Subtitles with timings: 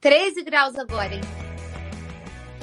[0.00, 1.49] 13 graus agora, hein?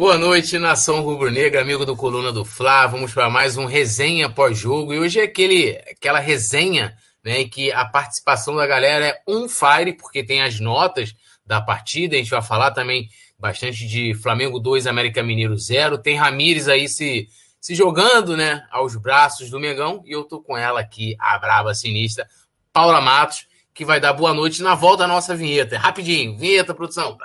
[0.00, 2.86] Boa noite, nação rubro-negra, amigo do Coluna do Fla.
[2.86, 4.94] Vamos para mais um resenha pós-jogo.
[4.94, 9.92] E hoje é aquele, aquela resenha né, que a participação da galera é on fire,
[9.92, 11.14] porque tem as notas
[11.44, 12.14] da partida.
[12.14, 15.98] A gente vai falar também bastante de Flamengo 2, América Mineiro 0.
[15.98, 17.28] Tem Ramires aí se,
[17.60, 20.02] se jogando né, aos braços do Megão.
[20.06, 22.26] E eu tô com ela aqui, a brava sinistra,
[22.72, 25.76] Paula Matos, que vai dar boa noite na volta da nossa vinheta.
[25.76, 27.18] Rapidinho, vinheta, produção.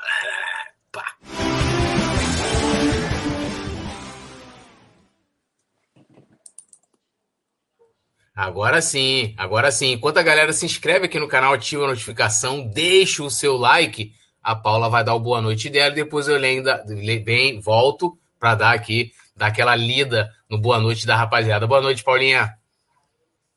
[8.35, 9.93] Agora sim, agora sim.
[9.93, 14.13] Enquanto a galera se inscreve aqui no canal, ativa a notificação, deixa o seu like,
[14.43, 16.83] a Paula vai dar o boa noite dela e depois eu ainda
[17.23, 21.65] bem, volto para dar aqui, dar aquela lida no boa noite da rapaziada.
[21.65, 22.57] Boa noite, Paulinha.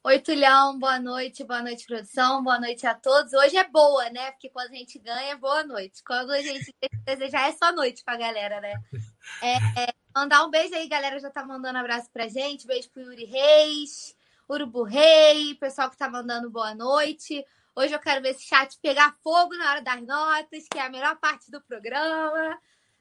[0.04, 3.32] Oi, Tulhão, boa noite, boa noite, produção, boa noite a todos.
[3.32, 4.30] Hoje é boa, né?
[4.30, 6.04] Porque quando a gente ganha, boa noite.
[6.04, 6.72] Quando a gente
[7.04, 8.74] desejar, é só noite pra galera, né?
[9.42, 12.66] É, é, mandar um beijo aí, galera já tá mandando abraço pra gente.
[12.66, 14.16] Beijo pro Yuri Reis.
[14.48, 17.44] Urubu Rei, pessoal que tá mandando boa noite.
[17.76, 20.88] Hoje eu quero ver esse chat pegar fogo na hora das notas, que é a
[20.88, 22.58] melhor parte do programa,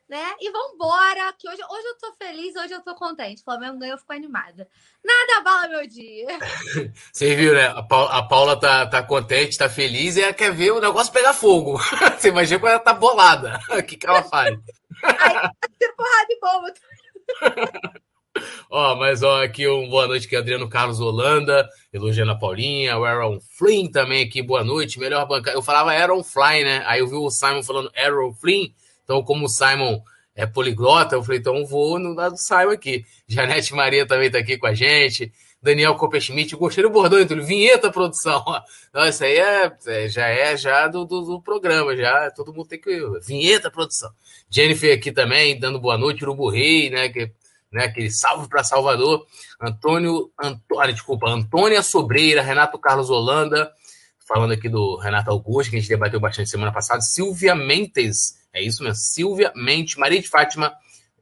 [0.10, 0.36] né?
[0.42, 3.42] E vambora, que hoje, hoje eu tô feliz, hoje eu tô contente.
[3.42, 4.68] O Flamengo ganhou, eu fico animada.
[5.02, 6.28] Nada abala meu dia.
[7.14, 7.68] Você viu, né?
[7.68, 11.14] A Paula, a Paula tá, tá contente, tá feliz e ela quer ver o negócio
[11.14, 11.80] pegar fogo.
[12.20, 13.58] Você imagina quando ela tá bolada.
[13.72, 14.54] O que, que ela faz?
[15.02, 18.04] Aí, tá porrada de bobo.
[18.70, 22.98] Ó, mas ó, aqui um boa noite que é Adriano Carlos Holanda, elogiando a Paulinha,
[22.98, 25.58] o Aaron Flynn também aqui, boa noite, melhor bancada.
[25.58, 26.84] Eu falava Aaron Fly, né?
[26.86, 28.68] Aí eu vi o Simon falando Aaron Flynn,
[29.04, 30.00] então como o Simon
[30.36, 33.04] é poliglota, eu falei, então vou no lado do Simon aqui.
[33.28, 35.32] Janete Maria também tá aqui com a gente.
[35.62, 38.44] Daniel Copperschmidt, gostei do bordão, então, vinheta produção.
[38.94, 42.68] Não, isso aí é, é, já é já do, do, do, programa, já todo mundo
[42.68, 43.02] tem que.
[43.26, 44.12] Vinheta produção.
[44.50, 47.10] Jennifer aqui também, dando boa noite, Urubu Rei, né?
[47.10, 47.32] Que
[47.72, 47.86] né?
[47.86, 49.26] Aquele salve para Salvador.
[49.62, 53.72] Antônio, Antônio, desculpa, Antônia Sobreira, Renato Carlos Holanda,
[54.28, 57.02] falando aqui do Renato Augusto, que a gente debateu bastante semana passada.
[57.02, 60.74] Silvia Mentes, é isso mesmo, Silvia Mentes, Maria de Fátima,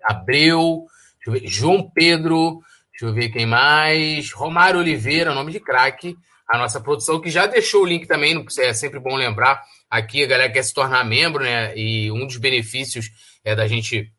[0.03, 0.85] Abreu,
[1.25, 2.59] ver, João Pedro,
[2.91, 6.15] deixa eu ver quem mais, Romário Oliveira, nome de craque,
[6.47, 10.27] a nossa produção, que já deixou o link também, é sempre bom lembrar, aqui a
[10.27, 13.09] galera quer se tornar membro, né, e um dos benefícios
[13.43, 14.11] é da gente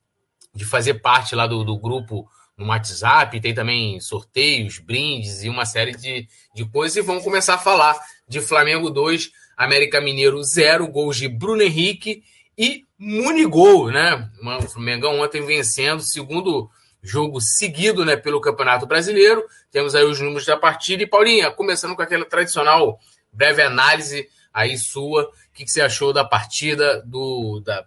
[0.56, 5.66] de fazer parte lá do, do grupo no WhatsApp, tem também sorteios, brindes e uma
[5.66, 6.96] série de, de coisas.
[6.96, 7.94] E vamos começar a falar
[8.26, 12.22] de Flamengo 2, América Mineiro 0, gols de Bruno Henrique
[12.56, 14.30] e Munigol, né?
[14.74, 16.70] O Mengão ontem vencendo, segundo
[17.02, 19.44] jogo seguido né, pelo Campeonato Brasileiro.
[19.70, 21.02] Temos aí os números da partida.
[21.02, 22.98] E Paulinha, começando com aquela tradicional
[23.30, 27.84] breve análise aí sua, o que, que você achou da partida, do, da,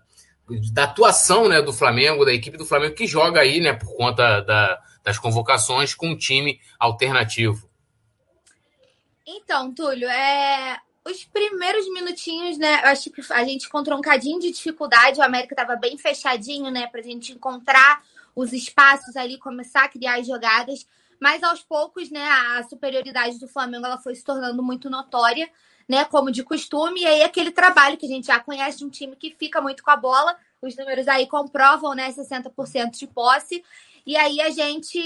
[0.74, 4.42] da atuação né, do Flamengo, da equipe do Flamengo, que joga aí, né, por conta
[4.42, 7.70] da, das convocações, com um time alternativo.
[9.26, 12.82] Então, Túlio, é, os primeiros minutinhos, né?
[12.84, 15.20] Eu acho que a gente encontrou um cadinho de dificuldade.
[15.20, 16.88] O América estava bem fechadinho, né?
[16.88, 18.04] Para a gente encontrar
[18.36, 20.88] os espaços ali, começar a criar as jogadas.
[21.20, 22.24] Mas aos poucos, né?
[22.28, 25.50] A superioridade do Flamengo ela foi se tornando muito notória
[25.90, 26.06] né?
[26.06, 27.02] Como de costume.
[27.02, 29.84] E aí, aquele trabalho que a gente já conhece de um time que fica muito
[29.84, 30.38] com a bola.
[30.62, 32.14] Os números aí comprovam, né?
[32.14, 33.64] 60% de posse.
[34.06, 35.00] E aí a gente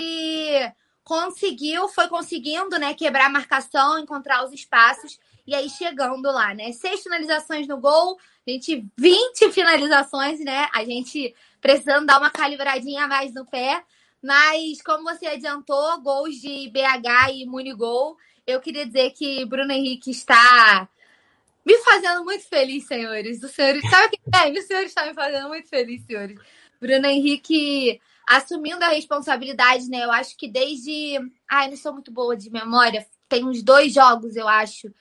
[1.05, 2.93] conseguiu, foi conseguindo, né?
[2.93, 5.17] Quebrar a marcação, encontrar os espaços.
[5.47, 6.73] E aí chegando lá, né?
[6.73, 10.67] Seis finalizações no gol, a gente 20 finalizações, né?
[10.73, 13.83] A gente precisando dar uma calibradinha a mais no pé.
[14.21, 20.11] Mas, como você adiantou, gols de BH e Munigol eu queria dizer que Bruno Henrique
[20.11, 20.87] está
[21.65, 23.41] me fazendo muito feliz, senhores.
[23.41, 24.51] O senhor, sabe o que é?
[24.51, 26.37] O senhor está me fazendo muito feliz, senhores.
[26.79, 30.03] Bruno Henrique assumindo a responsabilidade, né?
[30.03, 31.17] Eu acho que desde.
[31.49, 33.05] Ai, não sou muito boa de memória.
[33.29, 34.93] Tem uns dois jogos, eu acho,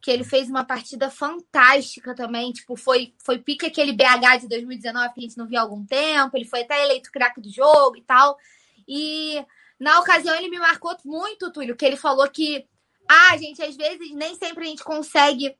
[0.00, 2.52] que ele fez uma partida fantástica também.
[2.52, 5.84] Tipo, foi, foi pique aquele BH de 2019 que a gente não viu há algum
[5.84, 6.36] tempo.
[6.36, 8.38] Ele foi até eleito craque do jogo e tal.
[8.86, 9.44] E
[9.78, 12.64] na ocasião ele me marcou muito, Túlio, que ele falou que
[13.08, 15.56] ah, gente, às vezes nem sempre a gente consegue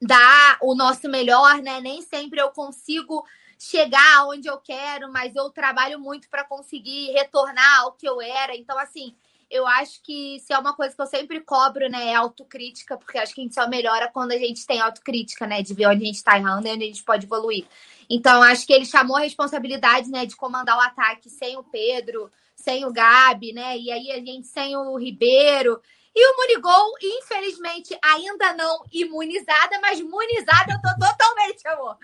[0.00, 1.80] dar o nosso melhor, né?
[1.80, 3.24] Nem sempre eu consigo
[3.58, 8.56] chegar onde eu quero, mas eu trabalho muito para conseguir retornar ao que eu era.
[8.56, 9.14] Então, assim,
[9.48, 13.18] eu acho que se é uma coisa que eu sempre cobro, né, é autocrítica, porque
[13.18, 16.02] acho que a gente só melhora quando a gente tem autocrítica, né, de ver onde
[16.02, 17.66] a gente está errando e onde a gente pode evoluir.
[18.10, 22.32] Então, acho que ele chamou a responsabilidade, né, de comandar o ataque sem o Pedro,
[22.56, 25.80] sem o Gabi, né, e aí a gente sem o Ribeiro.
[26.14, 31.96] E o Munigol, infelizmente, ainda não imunizada, mas imunizada eu tô totalmente, amor.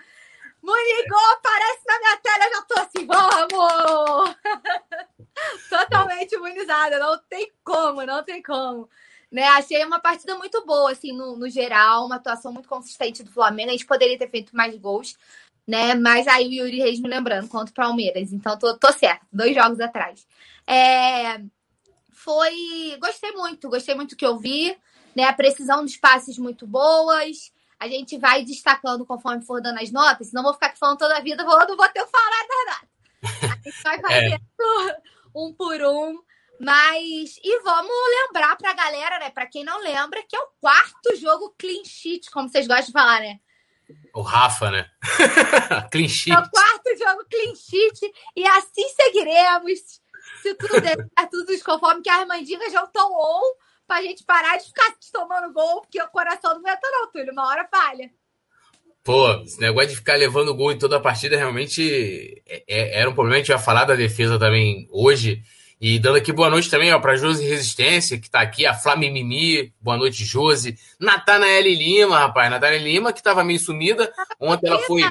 [0.61, 4.35] Munigol aparece na minha tela, eu já tô assim, vamos!
[5.69, 8.89] totalmente imunizada, não tem como, não tem como.
[9.31, 13.31] Né, achei uma partida muito boa, assim, no, no geral, uma atuação muito consistente do
[13.31, 13.69] Flamengo.
[13.69, 15.15] A gente poderia ter feito mais gols,
[15.67, 15.93] né?
[15.93, 18.33] Mas aí o Yuri Reis me lembrando contra o Palmeiras.
[18.33, 20.27] Então, tô, tô certo, dois jogos atrás.
[20.65, 21.39] É,
[22.19, 22.97] foi.
[23.01, 24.77] Gostei muito, gostei muito do que eu vi.
[25.15, 25.23] Né?
[25.23, 27.51] A precisão dos passes muito boas.
[27.79, 31.17] A gente vai destacando conforme for dando as notas, senão vou ficar aqui falando toda
[31.17, 32.89] a vida, vou, não vou ter o falar da notas.
[33.51, 34.43] A gente vai fazendo
[34.89, 34.97] é.
[35.33, 36.21] um por um.
[36.59, 39.29] Mas, e vamos lembrar pra galera, né?
[39.29, 42.91] Pra quem não lembra, que é o quarto jogo clean sheet, como vocês gostam de
[42.91, 43.39] falar, né?
[44.13, 44.85] O Rafa, né?
[45.89, 46.35] clean sheet.
[46.35, 48.11] É o quarto jogo clean sheet.
[48.35, 50.01] E assim seguiremos
[50.41, 53.55] se tudo der certo, conforme que a Armandinha já estão on
[53.87, 57.47] pra gente parar de ficar tomando gol, porque o coração não aguenta não, Túlio, uma
[57.47, 58.09] hora falha.
[59.03, 63.09] Pô, esse negócio de ficar levando gol em toda a partida realmente é, é, era
[63.09, 63.37] um problema.
[63.37, 65.41] A gente vai falar da defesa também hoje.
[65.81, 69.95] E dando aqui boa noite também para Josi Resistência, que está aqui, a Flamimimi, boa
[69.95, 70.77] noite, Josi.
[70.99, 74.13] Natanael Lima, rapaz, Natanael Lima, que estava meio sumida.
[74.39, 75.03] Ontem ela foi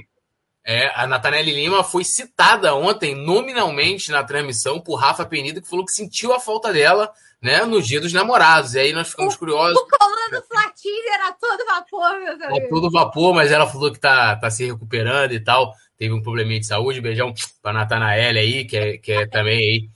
[0.70, 5.82] é, a Natanelli Lima foi citada ontem nominalmente na transmissão por Rafa Penido, que falou
[5.82, 7.10] que sentiu a falta dela
[7.40, 8.74] né, no dia dos namorados.
[8.74, 9.78] E aí nós ficamos o, curiosos.
[9.78, 12.58] O colando Flatini era todo vapor, meu Deus.
[12.58, 15.72] É todo vapor, mas ela falou que tá, tá se recuperando e tal.
[15.96, 17.00] Teve um probleminha de saúde.
[17.00, 17.32] Beijão
[17.62, 19.88] pra Natanael aí, que é, que é também aí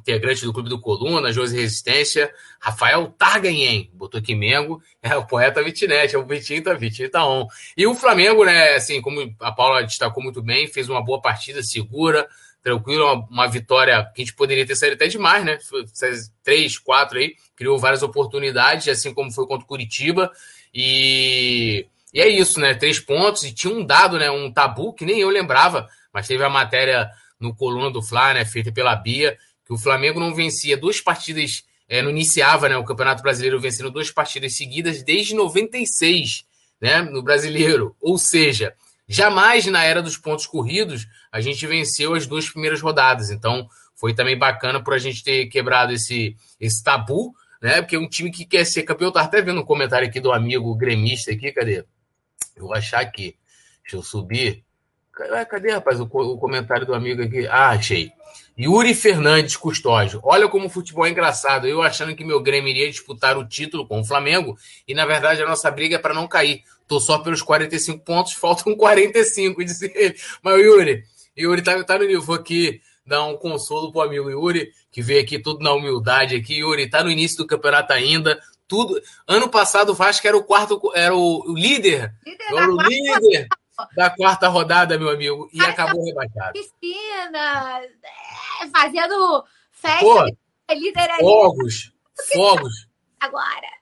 [0.00, 5.62] integrante do Clube do Coluna, Josi Resistência, Rafael Targanhen, botou aqui Mengo, é o poeta
[5.62, 7.46] Vitinete, é o Vitinho tá, Vitinho tá on.
[7.76, 11.62] E o Flamengo, né, assim, como a Paula destacou muito bem, fez uma boa partida,
[11.62, 12.28] segura,
[12.62, 15.58] tranquilo, uma, uma vitória que a gente poderia ter saído até demais, né,
[16.42, 20.30] três, quatro aí, criou várias oportunidades, assim como foi contra o Curitiba,
[20.74, 21.86] e...
[22.12, 22.74] E é isso, né?
[22.74, 24.28] Três pontos e tinha um dado, né?
[24.30, 27.08] Um tabu que nem eu lembrava, mas teve a matéria
[27.38, 28.44] no coluna do Fla, né?
[28.44, 29.38] Feita pela Bia,
[29.70, 33.88] que o Flamengo não vencia duas partidas, é, não iniciava né, o Campeonato Brasileiro vencendo
[33.88, 36.44] duas partidas seguidas desde 96,
[36.80, 37.94] né, no Brasileiro.
[38.00, 38.74] Ou seja,
[39.06, 43.30] jamais na era dos pontos corridos a gente venceu as duas primeiras rodadas.
[43.30, 47.32] Então, foi também bacana por a gente ter quebrado esse, esse tabu,
[47.62, 47.80] né?
[47.80, 50.74] Porque um time que quer ser campeão, tava até vendo um comentário aqui do amigo
[50.74, 51.84] gremista aqui, cadê?
[52.56, 53.36] Eu vou achar aqui.
[53.84, 54.64] Deixa eu subir.
[55.48, 57.46] Cadê, rapaz, o, o comentário do amigo aqui?
[57.46, 58.12] Ah, achei.
[58.58, 60.20] Yuri Fernandes Custódio.
[60.22, 61.66] Olha como o futebol é engraçado.
[61.66, 64.56] Eu achando que meu Grêmio iria disputar o título com o Flamengo
[64.86, 66.62] e na verdade a nossa briga é para não cair.
[66.86, 70.16] Tô só pelos 45 pontos, faltam 45, disse ele.
[70.42, 71.04] Mas o Yuri,
[71.38, 72.22] Yuri tá, tá no nível.
[72.22, 76.58] Vou aqui dar um consolo pro amigo Yuri, que veio aqui tudo na humildade aqui.
[76.58, 78.38] Yuri, tá no início do campeonato ainda.
[78.68, 79.00] Tudo.
[79.26, 82.12] Ano passado o Vasco era o quarto, era o líder.
[82.24, 83.48] líder era o líder
[83.94, 86.52] da quarta rodada, meu amigo, e Ai, acabou rebaixado.
[86.52, 87.80] Piscina,
[88.62, 90.24] é, fazendo festa, Pô,
[90.74, 91.20] líder ali.
[91.20, 91.92] Fogos,
[92.32, 92.88] fogos.
[93.20, 93.80] Agora.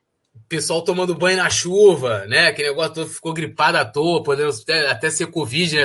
[0.49, 2.49] Pessoal tomando banho na chuva, né?
[2.49, 5.83] Aquele negócio todo ficou gripado à toa, podendo até, até ser Covid, né?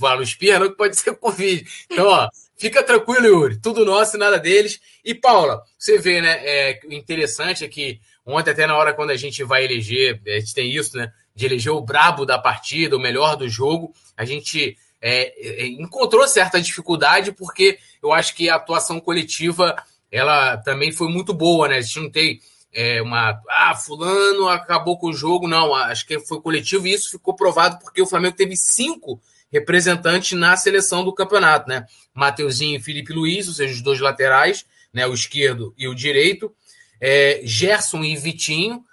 [0.00, 1.62] Falar no espirra, que pode ser Covid.
[1.90, 3.60] Então, ó, fica tranquilo, Yuri.
[3.60, 4.80] Tudo nosso e nada deles.
[5.04, 6.40] E, Paula, você vê, né?
[6.42, 10.54] É, interessante é que ontem, até na hora quando a gente vai eleger, a gente
[10.54, 11.12] tem isso, né?
[11.34, 16.26] De eleger o brabo da partida, o melhor do jogo, a gente é, é, encontrou
[16.28, 19.74] certa dificuldade, porque eu acho que a atuação coletiva
[20.10, 21.78] ela também foi muito boa, né?
[21.78, 22.40] A gente não tem
[22.72, 23.40] é, uma.
[23.48, 25.48] Ah, fulano acabou com o jogo.
[25.48, 29.20] Não, acho que foi coletivo e isso ficou provado porque o Flamengo teve cinco
[29.50, 31.86] representantes na seleção do campeonato, né?
[32.14, 35.06] Mateuzinho e Felipe Luiz, ou seja, os dois laterais, né?
[35.06, 36.54] O esquerdo e o direito.
[37.00, 38.84] É, Gerson e Vitinho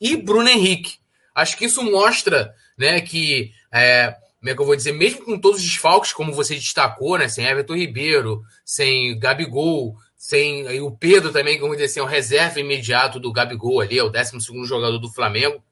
[0.00, 0.98] e Bruno Henrique.
[1.34, 5.38] Acho que isso mostra né, que, é, como é que eu vou dizer, mesmo com
[5.38, 11.32] todos os desfalques, como você destacou, né, sem Everton Ribeiro, sem Gabigol, sem o Pedro
[11.32, 14.98] também, como dizer assim, é o reserva imediato do Gabigol ali, é o 12 jogador
[14.98, 15.62] do Flamengo.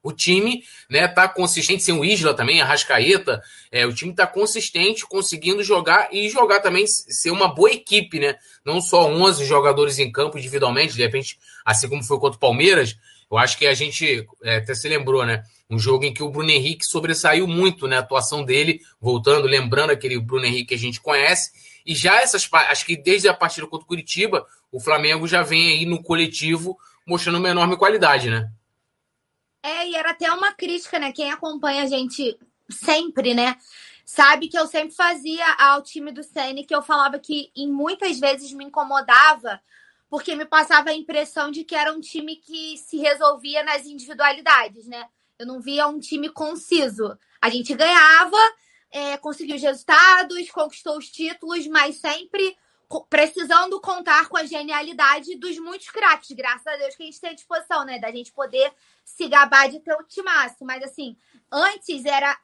[0.00, 4.26] O time né, tá consistente, sem o Isla também, a Rascaeta, é, o time tá
[4.26, 8.36] consistente, conseguindo jogar e jogar também, ser uma boa equipe, né?
[8.64, 12.96] Não só 11 jogadores em campo individualmente, de repente, assim como foi contra o Palmeiras,
[13.30, 15.44] Eu acho que a gente é, até se lembrou, né?
[15.68, 17.96] Um jogo em que o Bruno Henrique sobressaiu muito, né?
[17.96, 21.50] A atuação dele, voltando, lembrando aquele Bruno Henrique que a gente conhece.
[21.84, 25.72] E já essas, acho que desde a partida contra o Curitiba, o Flamengo já vem
[25.72, 28.50] aí no coletivo mostrando uma enorme qualidade, né?
[29.62, 31.12] É, e era até uma crítica, né?
[31.12, 32.38] Quem acompanha a gente
[32.70, 33.56] sempre, né?
[34.04, 38.18] Sabe que eu sempre fazia ao time do Sene que eu falava que em muitas
[38.18, 39.60] vezes me incomodava
[40.08, 44.86] porque me passava a impressão de que era um time que se resolvia nas individualidades,
[44.86, 45.08] né?
[45.38, 47.16] Eu não via um time conciso.
[47.40, 48.36] A gente ganhava,
[48.90, 52.56] é, conseguiu os resultados, conquistou os títulos, mas sempre
[53.10, 56.30] precisando contar com a genialidade dos muitos craques.
[56.32, 57.98] Graças a Deus que a gente tem à disposição, né?
[57.98, 58.72] Da gente poder
[59.04, 60.64] se gabar de ter o timaço.
[60.64, 61.16] Mas assim,
[61.52, 62.36] antes era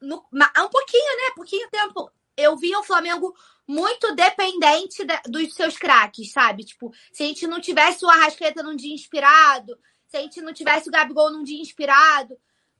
[0.00, 1.34] no, um pouquinho, né?
[1.36, 2.10] Pouquinho tempo.
[2.36, 3.34] Eu via o Flamengo
[3.66, 6.64] muito dependente de, dos seus craques, sabe?
[6.64, 10.52] Tipo, se a gente não tivesse o Arrascaeta num dia inspirado, se a gente não
[10.52, 12.36] tivesse o Gabigol num dia inspirado,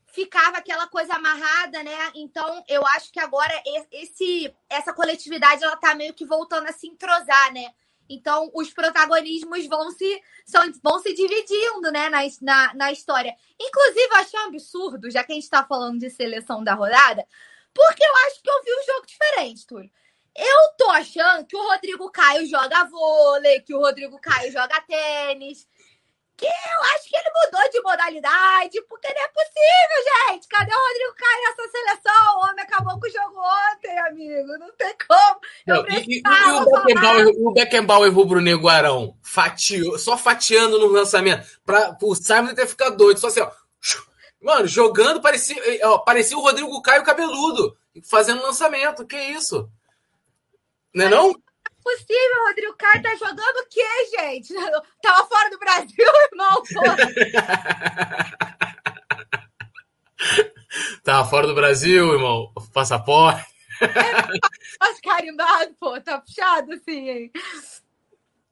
[0.06, 2.10] ficava aquela coisa amarrada, né?
[2.14, 3.52] Então, eu acho que agora
[3.92, 7.72] esse essa coletividade ela tá meio que voltando a se entrosar, né?
[8.08, 13.32] Então, os protagonismos vão se, são, vão se dividindo né, na, na, na história.
[13.58, 17.24] Inclusive, eu achei um absurdo, já que a gente está falando de seleção da rodada,
[17.74, 19.90] porque eu acho que eu vi um jogo diferente, Túlio.
[20.36, 25.66] Eu tô achando que o Rodrigo Caio joga vôlei, que o Rodrigo Caio joga tênis,
[26.40, 30.48] que eu acho que ele mudou de modalidade, porque não é possível, gente.
[30.48, 32.36] Cadê o Rodrigo Caio nessa seleção?
[32.36, 33.40] O homem acabou com o jogo
[33.74, 34.58] ontem, amigo.
[34.58, 35.40] Não tem como.
[35.66, 41.96] Não, e, e, o Beckenbauer, o Beckenbauer rubro-negro Arão, fatiou, só fatiando no lançamento, para
[42.00, 43.50] o Simon ter ficado doido, só assim, ó.
[44.40, 49.06] Mano, jogando, parecia, ó, parecia o Rodrigo Caio cabeludo, fazendo lançamento.
[49.06, 49.70] Que isso?
[50.94, 51.32] Não é não?
[51.82, 53.82] possível, Rodrigo Caio tá jogando o quê,
[54.16, 54.54] gente?
[55.02, 56.62] Tava fora do Brasil, irmão?
[61.02, 62.52] Tava fora do Brasil, irmão?
[62.72, 63.48] Passaporte.
[64.78, 67.32] Mas carimbado, pô, tá puxado assim, hein?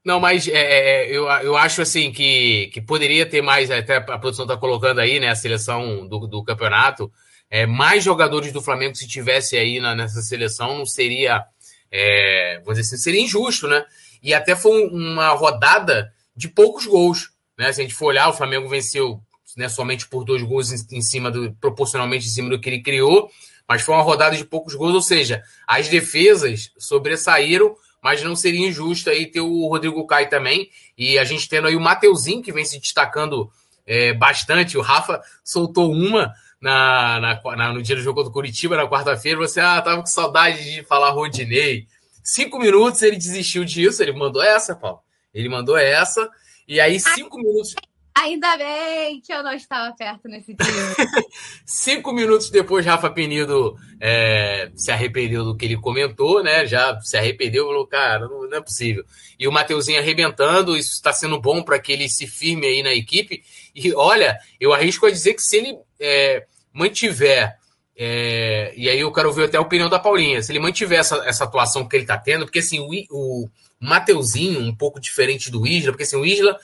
[0.04, 3.96] Não, mas é, é, é, eu, eu acho assim que, que poderia ter mais, até
[3.96, 7.12] a produção tá colocando aí, né, a seleção do, do campeonato,
[7.50, 11.44] é, mais jogadores do Flamengo se tivesse aí na, nessa seleção, não seria
[11.90, 13.84] é, vamos dizer assim, seria injusto, né?
[14.22, 17.30] E até foi uma rodada de poucos gols.
[17.56, 17.72] Né?
[17.72, 19.20] Se a gente for olhar, o Flamengo venceu
[19.56, 22.82] né, somente por dois gols em, em cima do, proporcionalmente em cima do que ele
[22.82, 23.30] criou,
[23.68, 28.68] mas foi uma rodada de poucos gols, ou seja, as defesas sobressaíram, mas não seria
[28.68, 30.70] injusto aí ter o Rodrigo Caio também.
[30.96, 33.50] E a gente tendo aí o Mateuzinho, que vem se destacando
[33.86, 34.76] é, bastante.
[34.78, 38.88] O Rafa soltou uma na, na, na, no dia do jogo contra o Curitiba, na
[38.88, 41.86] quarta-feira, você ah, tava com saudade de falar Rodinei.
[42.22, 45.00] Cinco minutos ele desistiu disso, ele mandou essa, Paulo.
[45.32, 46.28] Ele mandou essa,
[46.66, 47.74] e aí cinco minutos.
[48.20, 50.66] Ainda bem que eu não estava perto nesse dia.
[51.64, 56.66] cinco minutos depois, Rafa Penido é, se arrependeu do que ele comentou, né?
[56.66, 59.04] Já se arrependeu, falou, cara, não, não é possível.
[59.38, 62.92] E o Mateuzinho arrebentando, isso está sendo bom para que ele se firme aí na
[62.92, 63.44] equipe.
[63.72, 67.56] E olha, eu arrisco a dizer que se ele é, mantiver,
[67.96, 71.22] é, e aí eu quero ver até a opinião da Paulinha, se ele mantiver essa,
[71.24, 73.48] essa atuação que ele está tendo, porque assim, o, o
[73.80, 76.58] Mateuzinho, um pouco diferente do Isla, porque assim, o Isla,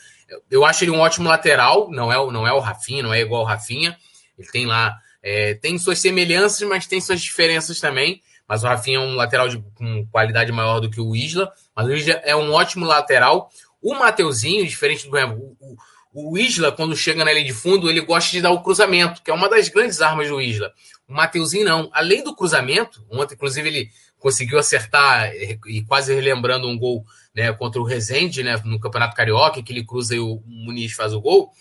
[0.50, 3.42] eu acho ele um ótimo lateral, não é, não é o Rafinha, não é igual
[3.42, 3.96] o Rafinha,
[4.38, 8.98] ele tem lá, é, tem suas semelhanças, mas tem suas diferenças também, mas o Rafinha
[8.98, 12.34] é um lateral de, com qualidade maior do que o Isla, mas o Isla é
[12.36, 13.50] um ótimo lateral,
[13.80, 15.76] o Mateuzinho, diferente do o,
[16.14, 19.30] o Isla, quando chega na linha de fundo, ele gosta de dar o cruzamento, que
[19.30, 20.72] é uma das grandes armas do Isla.
[21.08, 21.90] O Mateuzinho não.
[21.92, 23.90] Além do cruzamento, ontem, inclusive, ele
[24.24, 25.30] conseguiu acertar
[25.66, 27.04] e quase relembrando um gol
[27.34, 31.12] né, contra o Rezende, né, no Campeonato Carioca, que ele cruza e o Muniz faz
[31.12, 31.52] o gol.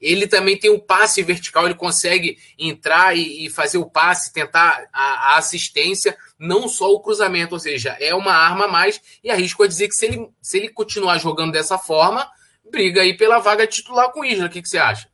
[0.00, 4.88] Ele também tem o passe vertical, ele consegue entrar e, e fazer o passe, tentar
[4.92, 9.00] a, a, assistência, não só o cruzamento, ou seja, é uma arma a mais.
[9.22, 12.28] E arrisco a dizer que se ele, se ele continuar jogando dessa forma,
[12.68, 14.46] briga aí pela vaga titular com o Isla.
[14.46, 15.08] O que, que você acha?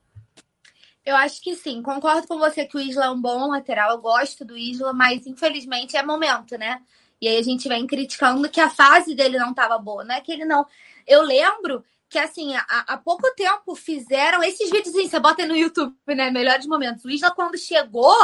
[1.07, 1.81] Eu acho que sim.
[1.83, 3.93] Concordo com você que o Isla é um bom lateral.
[3.93, 6.83] Eu gosto do Isla, mas infelizmente é momento, né?
[7.21, 10.03] E aí a gente vem criticando que a fase dele não estava boa.
[10.03, 10.67] Não é que ele não.
[11.07, 15.95] Eu lembro que, assim, há, pouco tempo fizeram esses vídeos, assim, você bota no YouTube,
[16.09, 16.29] né?
[16.31, 17.05] Melhores momentos.
[17.05, 18.17] O Isla, quando chegou,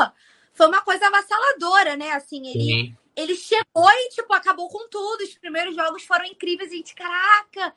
[0.53, 2.11] foi uma coisa avassaladora, né?
[2.11, 5.23] Assim, ele, ele chegou e, tipo, acabou com tudo.
[5.23, 6.73] Os primeiros jogos foram incríveis.
[6.73, 7.75] A gente, caraca,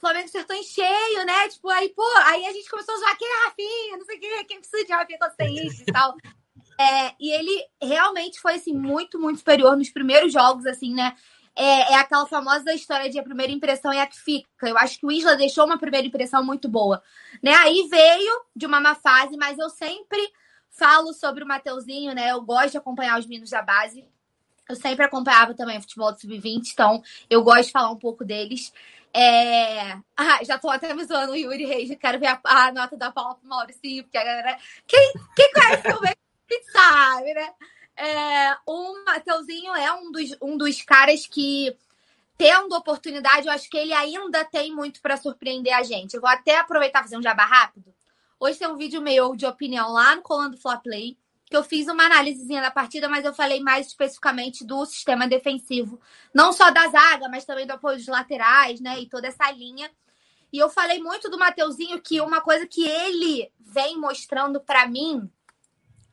[0.00, 1.48] Flamengo acertou em cheio, né?
[1.48, 4.20] Tipo, aí, pô, aí a gente começou a zoar quem é Rafinha, não sei o
[4.20, 6.16] quê, quem precisa de Rafinha quando tem isso e tal.
[6.78, 11.14] É, e ele realmente foi, assim, muito, muito superior nos primeiros jogos, assim, né?
[11.54, 14.48] é, é, aquela famosa história de a primeira impressão é a que fica.
[14.62, 17.02] Eu acho que o Isla deixou uma primeira impressão muito boa.
[17.42, 17.52] Né?
[17.54, 20.20] Aí veio de uma má fase, mas eu sempre
[20.70, 22.30] falo sobre o Mateuzinho, né?
[22.30, 24.04] Eu gosto de acompanhar os meninos da base.
[24.68, 28.24] Eu sempre acompanhava também o futebol do Sub-20, então eu gosto de falar um pouco
[28.24, 28.72] deles.
[29.12, 29.98] É...
[30.16, 33.34] Ah, já tô até me zoando Yuri Reis, quero ver a, a nota da Paula
[33.34, 34.58] pro Mauricinho, porque a galera.
[34.86, 36.00] Quem, quem conhece o
[36.72, 37.54] sabe, né?
[37.96, 41.76] É, o Mateuzinho é um dos, um dos caras que,
[42.38, 46.14] tendo oportunidade, eu acho que ele ainda tem muito para surpreender a gente.
[46.14, 47.94] Eu vou até aproveitar e fazer um jabá rápido.
[48.38, 51.18] Hoje tem um vídeo meu de opinião lá no Colando Fla Play,
[51.50, 56.00] que eu fiz uma análisezinha da partida, mas eu falei mais especificamente do sistema defensivo.
[56.32, 59.00] Não só da zaga, mas também do apoio dos laterais, né?
[59.00, 59.90] E toda essa linha.
[60.52, 65.28] E eu falei muito do Mateuzinho que uma coisa que ele vem mostrando para mim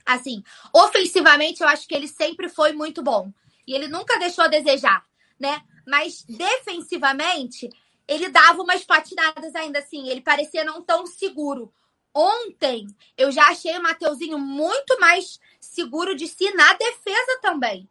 [0.07, 0.41] Assim,
[0.73, 3.29] ofensivamente, eu acho que ele sempre foi muito bom.
[3.67, 5.05] E ele nunca deixou a desejar,
[5.37, 5.61] né?
[5.85, 7.69] Mas defensivamente,
[8.07, 10.07] ele dava umas patinadas ainda assim.
[10.07, 11.73] Ele parecia não tão seguro.
[12.17, 17.87] Ontem, eu já achei o Mateuzinho muito mais seguro de si na defesa também.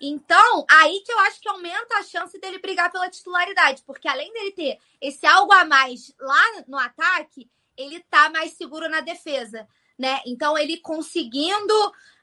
[0.00, 4.32] Então, aí que eu acho que aumenta a chance dele brigar pela titularidade, porque além
[4.32, 9.68] dele ter esse algo a mais lá no ataque, ele tá mais seguro na defesa
[9.98, 10.20] né?
[10.24, 11.74] Então, ele conseguindo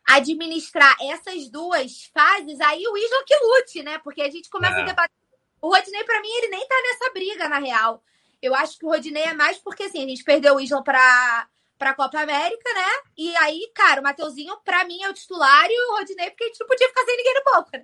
[0.07, 3.97] administrar essas duas fases, aí o Isla que lute, né?
[3.99, 4.81] Porque a gente começa é.
[4.81, 5.15] a debater.
[5.61, 8.01] O Rodinei, para mim, ele nem tá nessa briga, na real.
[8.45, 11.47] Eu acho que o Rodinei é mais porque, assim, a gente perdeu o Isla pra,
[11.77, 13.11] pra Copa América, né?
[13.17, 16.47] E aí, cara, o Mateuzinho, pra mim, é o titular e o Rodinei, porque a
[16.47, 17.83] gente não podia ficar sem ninguém no banco, né?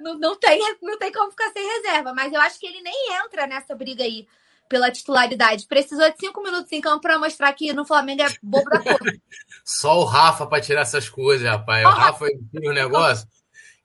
[0.00, 3.12] Não, não, tem, não tem como ficar sem reserva, mas eu acho que ele nem
[3.24, 4.26] entra nessa briga aí
[4.68, 5.66] pela titularidade.
[5.66, 8.98] Precisou de cinco minutos em campo para mostrar que no Flamengo é bobo da porra.
[9.64, 11.84] Só o Rafa para tirar essas coisas, rapaz.
[11.84, 13.28] O Rafa tira um negócio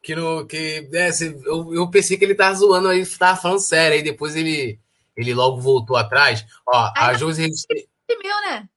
[0.02, 1.10] que no que é,
[1.46, 4.80] eu, eu pensei que ele tava zoando aí, tava falando sério, aí depois ele
[5.18, 6.46] ele logo voltou atrás.
[6.66, 7.50] Ó, a Josi
[8.08, 8.70] meu, né?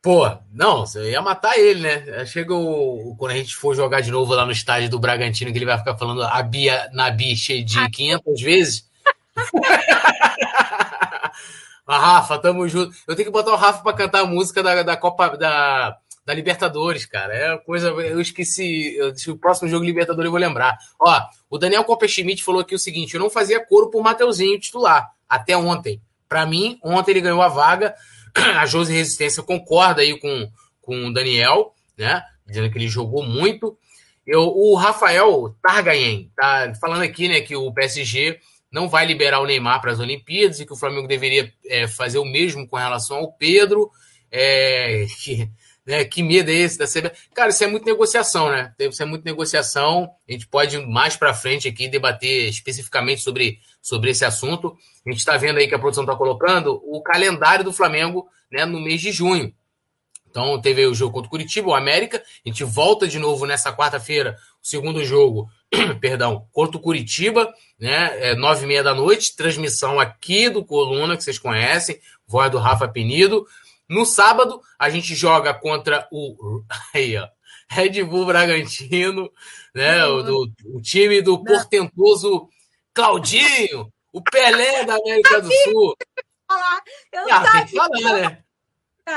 [0.00, 2.24] Pô, não, você ia matar ele, né?
[2.26, 5.58] Chega o, quando a gente for jogar de novo lá no estádio do Bragantino, que
[5.58, 8.88] ele vai ficar falando a Bia na Bia cheio de 500 vezes.
[11.88, 12.96] A Rafa, tamo junto.
[13.06, 16.34] Eu tenho que botar o Rafa para cantar a música da, da Copa da, da
[16.34, 17.32] Libertadores, cara.
[17.32, 17.90] É coisa.
[17.90, 18.96] Eu esqueci.
[18.96, 20.76] Eu, o próximo jogo Libertadores eu vou lembrar.
[20.98, 25.15] Ó, o Daniel Copper-Schmidt falou aqui o seguinte: eu não fazia coro por Mateuzinho titular
[25.28, 26.00] até ontem.
[26.28, 27.94] Para mim, ontem ele ganhou a vaga.
[28.34, 30.50] A Josi Resistência concorda aí com,
[30.82, 32.22] com o Daniel, né?
[32.46, 33.78] Dizendo que ele jogou muito.
[34.26, 38.40] Eu, o Rafael Targayen tá falando aqui, né, que o PSG
[38.72, 42.18] não vai liberar o Neymar para as Olimpíadas e que o Flamengo deveria é, fazer
[42.18, 43.90] o mesmo com relação ao Pedro.
[44.30, 45.48] É, que,
[45.86, 47.28] né, que medo é esse da CBF?
[47.32, 48.74] Cara, isso é muito negociação, né?
[48.78, 50.10] Isso é muito negociação.
[50.28, 54.76] A gente pode mais para frente aqui debater especificamente sobre, sobre esse assunto.
[55.06, 58.64] A gente está vendo aí que a produção está colocando o calendário do Flamengo né,
[58.64, 59.54] no mês de junho.
[60.28, 62.18] Então teve o jogo contra o Curitiba, o América.
[62.18, 65.48] A gente volta de novo nessa quarta-feira, o segundo jogo
[66.00, 68.30] perdão, contra o Curitiba, né?
[68.30, 72.58] É nove e meia da noite, transmissão aqui do Coluna, que vocês conhecem, voz do
[72.58, 73.46] Rafa Penido.
[73.88, 76.62] No sábado, a gente joga contra o
[76.94, 77.28] aí, ó,
[77.68, 79.30] Red Bull Bragantino,
[79.74, 80.04] né?
[80.06, 82.48] O, do, o time do portentoso
[82.92, 85.96] Claudinho, o Pelé da América do Sul.
[87.12, 88.44] Eu ah, tem que falar, né?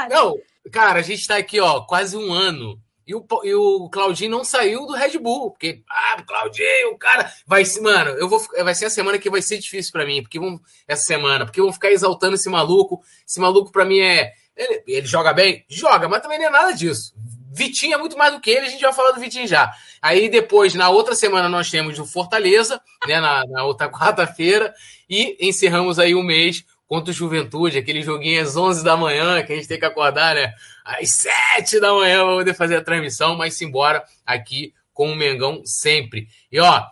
[0.10, 0.36] Não,
[0.72, 2.80] cara, a gente está aqui, ó, quase um ano
[3.10, 7.66] e o, e o Claudinho não saiu do Red Bull, porque, ah, Claudinho, cara, vai
[7.66, 10.40] ser, mano, eu vou, vai ser a semana que vai ser difícil para mim, porque
[10.40, 13.02] vão, essa semana, porque vão ficar exaltando esse maluco.
[13.28, 15.66] Esse maluco para mim é, ele, ele, joga bem?
[15.68, 17.14] Joga, mas também não é nada disso.
[17.52, 19.74] Vitinho é muito mais do que ele, a gente vai falar do Vitinho já.
[20.02, 24.74] Aí depois, na outra semana, nós temos o Fortaleza, né, na, na outra quarta-feira,
[25.10, 29.54] e encerramos aí o mês contra o Juventude, aquele joguinho às 11 da manhã, que
[29.54, 30.54] a gente tem que acordar, né?
[30.84, 35.62] Às 7 da manhã para poder fazer a transmissão, mas simbora aqui com o Mengão
[35.64, 36.28] sempre.
[36.52, 36.84] E ó,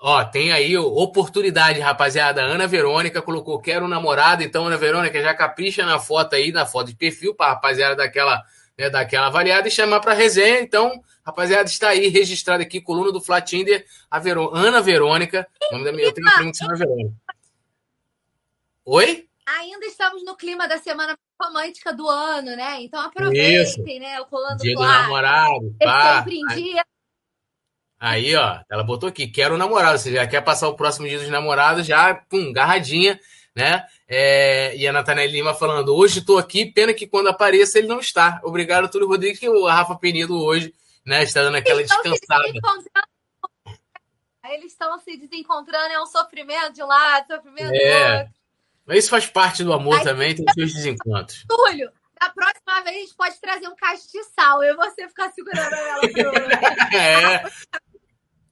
[0.00, 2.42] ó, tem aí oportunidade, rapaziada.
[2.42, 6.66] Ana Verônica colocou quero um namorado, então Ana Verônica já capricha na foto aí, na
[6.66, 8.42] foto de perfil, para rapaziada daquela,
[8.78, 10.60] né, daquela avaliada e chamar para resenha.
[10.60, 14.50] Então, rapaziada, está aí registrado aqui, coluna do Flat Tinder, a Verô...
[14.54, 15.46] Ana Verônica.
[15.70, 17.14] nome da minha, eu tenho que se chama Verônica.
[18.84, 19.30] Oi?
[19.58, 22.82] ainda estamos no clima da semana romântica do ano, né?
[22.82, 23.82] Então aproveitem, Isso.
[24.00, 24.20] né?
[24.20, 25.74] O colando Dia do namorado.
[25.78, 26.18] Pá.
[26.18, 26.84] Sempre em dia.
[28.00, 29.98] Aí, ó, ela botou aqui, quero um namorado.
[29.98, 33.20] Você já quer passar o próximo dia dos namorados, já, pum, garradinha,
[33.54, 33.84] né?
[34.08, 38.00] É, e a Nathanael Lima falando, hoje estou aqui, pena que quando apareça ele não
[38.00, 38.40] está.
[38.42, 40.72] Obrigado, Túlio Rodrigues, que o Rafa Penido hoje,
[41.04, 42.48] né, está dando aquela então, descansada.
[44.48, 48.14] eles estão se desencontrando, é um sofrimento de um lado, sofrimento é.
[48.14, 48.34] do outro.
[48.86, 51.44] Mas isso faz parte do amor Aí, também, tem seus desencontros.
[51.46, 56.00] Túlio, da próxima vez a gente pode trazer um castiçal e você ficar segurando ela
[56.00, 56.96] pro...
[56.96, 57.44] é.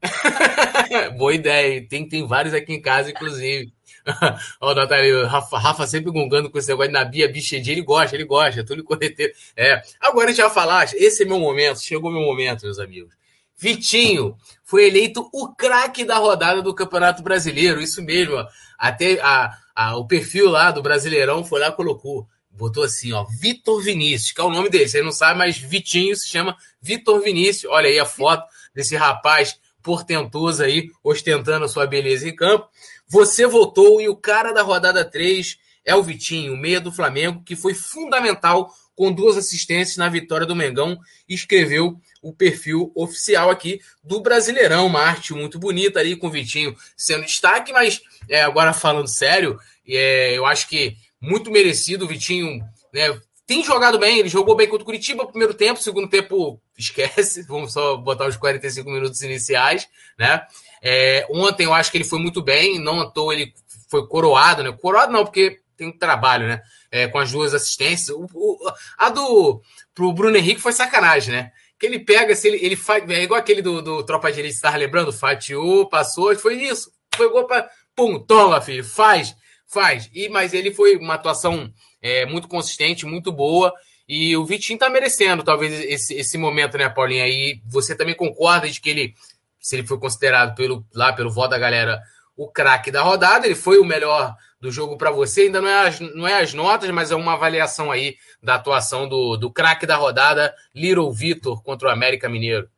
[1.16, 1.86] Boa ideia.
[1.88, 3.72] Tem, tem vários aqui em casa, inclusive.
[4.60, 8.24] Ó, oh, Rafa, Rafa sempre gongando com esse negócio de Nabia Bichedi, ele gosta, ele
[8.24, 9.32] gosta, tudo correteiro.
[9.56, 9.82] É.
[10.00, 13.12] Agora a gente vai falar, esse é meu momento, chegou meu momento, meus amigos.
[13.56, 18.36] Vitinho foi eleito o craque da rodada do Campeonato Brasileiro, isso mesmo.
[18.78, 23.80] Até a, a, o perfil lá do Brasileirão foi lá colocou botou assim, ó, Vitor
[23.80, 24.88] Vinícius, que é o nome dele.
[24.88, 27.70] Você não sabe, mas Vitinho se chama Vitor Vinícius.
[27.72, 32.68] Olha aí a foto desse rapaz portentoso aí, ostentando sua beleza em campo.
[33.08, 37.56] Você votou e o cara da rodada 3 é o Vitinho, meia do Flamengo, que
[37.56, 44.20] foi fundamental com duas assistências na vitória do Mengão escreveu o perfil oficial aqui do
[44.20, 44.86] Brasileirão.
[44.86, 49.56] Uma arte muito bonita ali com o Vitinho sendo destaque, mas é, agora falando sério,
[49.86, 52.04] é, eu acho que muito merecido.
[52.04, 52.60] O Vitinho
[52.92, 56.60] né, tem jogado bem, ele jogou bem contra o Curitiba no primeiro tempo, segundo tempo,
[56.78, 59.88] esquece, vamos só botar os 45 minutos iniciais,
[60.18, 60.46] né?
[60.80, 63.52] É, ontem eu acho que ele foi muito bem, não à toa ele
[63.90, 64.72] foi coroado, né?
[64.72, 66.62] Coroado não, porque tem trabalho, né?
[66.90, 68.10] É, com as duas assistências.
[68.10, 68.58] O, o,
[68.96, 69.62] a do
[69.94, 71.52] pro Bruno Henrique foi sacanagem, né?
[71.78, 73.08] Que ele pega, se ele, ele faz.
[73.08, 75.12] É igual aquele do, do Tropa de Elite, estava lembrando?
[75.12, 76.92] Fatiou, passou, foi isso.
[77.14, 77.70] Foi gol para.
[77.94, 79.34] Pum, toma, filho, faz.
[79.66, 80.10] Faz.
[80.12, 83.72] E, mas ele foi uma atuação é, muito consistente, muito boa.
[84.08, 87.28] E o Vitinho tá merecendo, talvez, esse, esse momento, né, Paulinha?
[87.28, 89.14] E você também concorda de que ele,
[89.60, 92.00] se ele foi considerado pelo, lá pelo voto da galera,
[92.34, 95.42] o craque da rodada, ele foi o melhor do jogo para você.
[95.42, 99.06] Ainda não é, as, não é as notas, mas é uma avaliação aí da atuação
[99.06, 102.70] do, do craque da rodada, Little Vitor, contra o América Mineiro.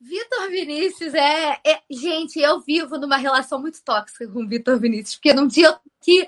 [0.00, 5.16] Vitor Vinícius é, é, Gente, eu vivo numa relação muito tóxica com o Vitor Vinícius,
[5.16, 6.26] porque num dia que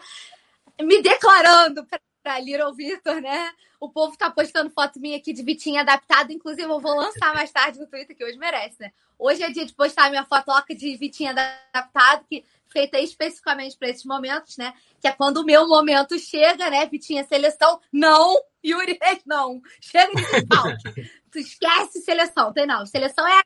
[0.81, 2.01] me declarando para
[2.39, 3.53] Little Vitor, né?
[3.81, 7.51] O povo tá postando foto minha aqui de Vitinho adaptado, inclusive eu vou lançar mais
[7.53, 8.93] tarde no Twitter, que hoje merece, né?
[9.17, 14.05] Hoje é dia de postar minha fotoca de Vitinho adaptado, que feita especificamente para esses
[14.05, 14.75] momentos, né?
[15.01, 16.87] Que é quando o meu momento chega, né?
[16.87, 18.37] Vitinha seleção, não.
[18.65, 19.61] Yuri, não.
[19.81, 21.11] Chega de desfalque.
[21.31, 22.85] tu esquece seleção, tem não.
[22.85, 23.41] Seleção é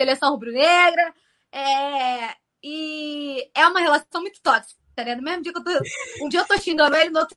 [0.00, 1.14] seleção rubro-negra.
[1.52, 5.14] É, e é uma relação muito tóxica, né?
[5.14, 6.24] No mesmo dia que eu tô.
[6.24, 7.36] Um dia eu tô xingando ele, no outro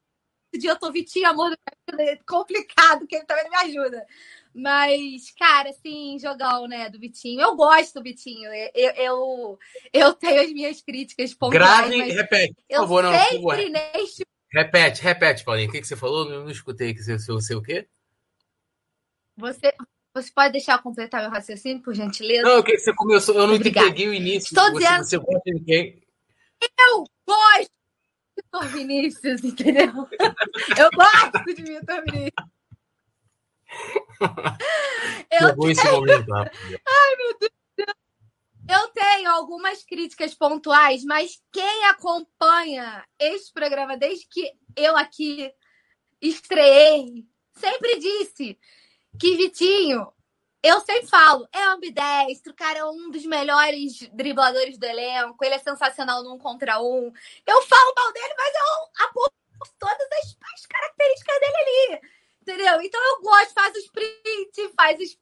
[0.57, 4.05] dia eu tô Vitinho, amor do é complicado, que ele também não me ajuda.
[4.53, 7.41] Mas, cara, assim, jogão, né, do Vitinho.
[7.41, 8.49] Eu gosto do Vitinho.
[8.73, 9.59] Eu, eu,
[9.93, 11.89] eu tenho as minhas críticas pontuais.
[11.89, 13.13] Grave, repete, por favor, não.
[13.13, 13.57] Sempre favor.
[13.57, 14.25] neste...
[14.53, 15.69] Repete, repete, Paulinho.
[15.69, 16.29] O que, que você falou?
[16.29, 17.87] Não, não escutei que você, você, o quê?
[19.37, 19.73] Você,
[20.13, 22.43] você pode deixar eu completar meu raciocínio, por gentileza?
[22.43, 23.35] Não, o que você começou?
[23.35, 23.87] Eu não Obrigada.
[23.87, 24.47] peguei o início.
[24.47, 25.03] Estou você, dizendo.
[25.05, 26.03] Você gosta de quem?
[26.79, 27.71] Eu gosto
[28.51, 30.07] Vitor Vinícius, entendeu?
[30.77, 32.51] eu gosto de Vitor Vinícius.
[35.31, 35.93] eu tenho...
[35.93, 37.51] momento, Ai, meu Deus.
[38.69, 45.51] Eu tenho algumas críticas pontuais, mas quem acompanha este programa desde que eu aqui
[46.21, 48.57] estreiei, sempre disse
[49.19, 50.13] que Vitinho,
[50.63, 55.59] eu sempre falo, é ambidestro, cara, é um dos melhores dribladores do elenco, ele é
[55.59, 57.11] sensacional num contra um.
[57.47, 59.33] Eu falo mal dele, mas eu aposto
[59.79, 62.01] todas as, as características dele ali.
[62.41, 62.81] Entendeu?
[62.81, 65.17] Então eu gosto, faz os prints, faz os,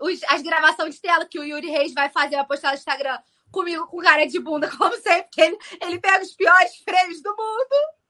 [0.00, 3.18] os, as gravações de tela que o Yuri Reis vai fazer, vai postar no Instagram
[3.50, 7.30] comigo com cara de bunda, como sempre, porque ele, ele pega os piores freio do
[7.30, 8.01] mundo.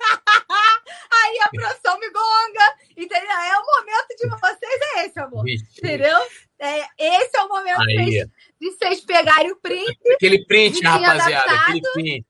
[1.12, 3.30] Aí a produção me gonga, entendeu?
[3.30, 5.44] É o momento de vocês, é esse, amor.
[5.48, 6.18] Entendeu?
[6.58, 8.28] É, esse é o momento de vocês,
[8.60, 9.98] de vocês pegarem o print.
[10.14, 11.62] Aquele print, rapaziada, adaptado.
[11.62, 12.26] aquele print.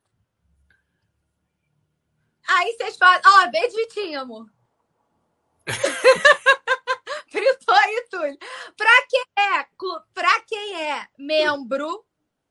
[2.49, 3.23] Aí vocês fazem.
[3.25, 4.47] Ó, oh, beijo, Vitinho, amor.
[7.31, 8.39] Fritou aí, Túlio.
[8.77, 9.67] Pra quem é,
[10.13, 12.05] pra quem é membro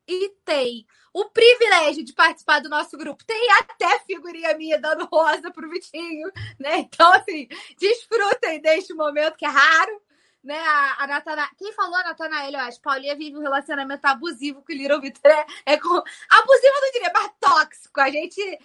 [0.09, 3.23] e tem o privilégio de participar do nosso grupo.
[3.23, 6.79] Tem até figurinha minha dando rosa pro Vitinho, né?
[6.79, 10.01] Então, assim, desfrutem deste momento que é raro.
[10.41, 11.49] Né, a, a Natana...
[11.57, 15.29] Quem falou a Natanael, eu acho, Paulinha vive um relacionamento abusivo com o Little Vitor.
[15.29, 15.89] É, é com...
[15.89, 17.99] Abusivo eu não diria, mas tóxico.
[17.99, 18.59] A gente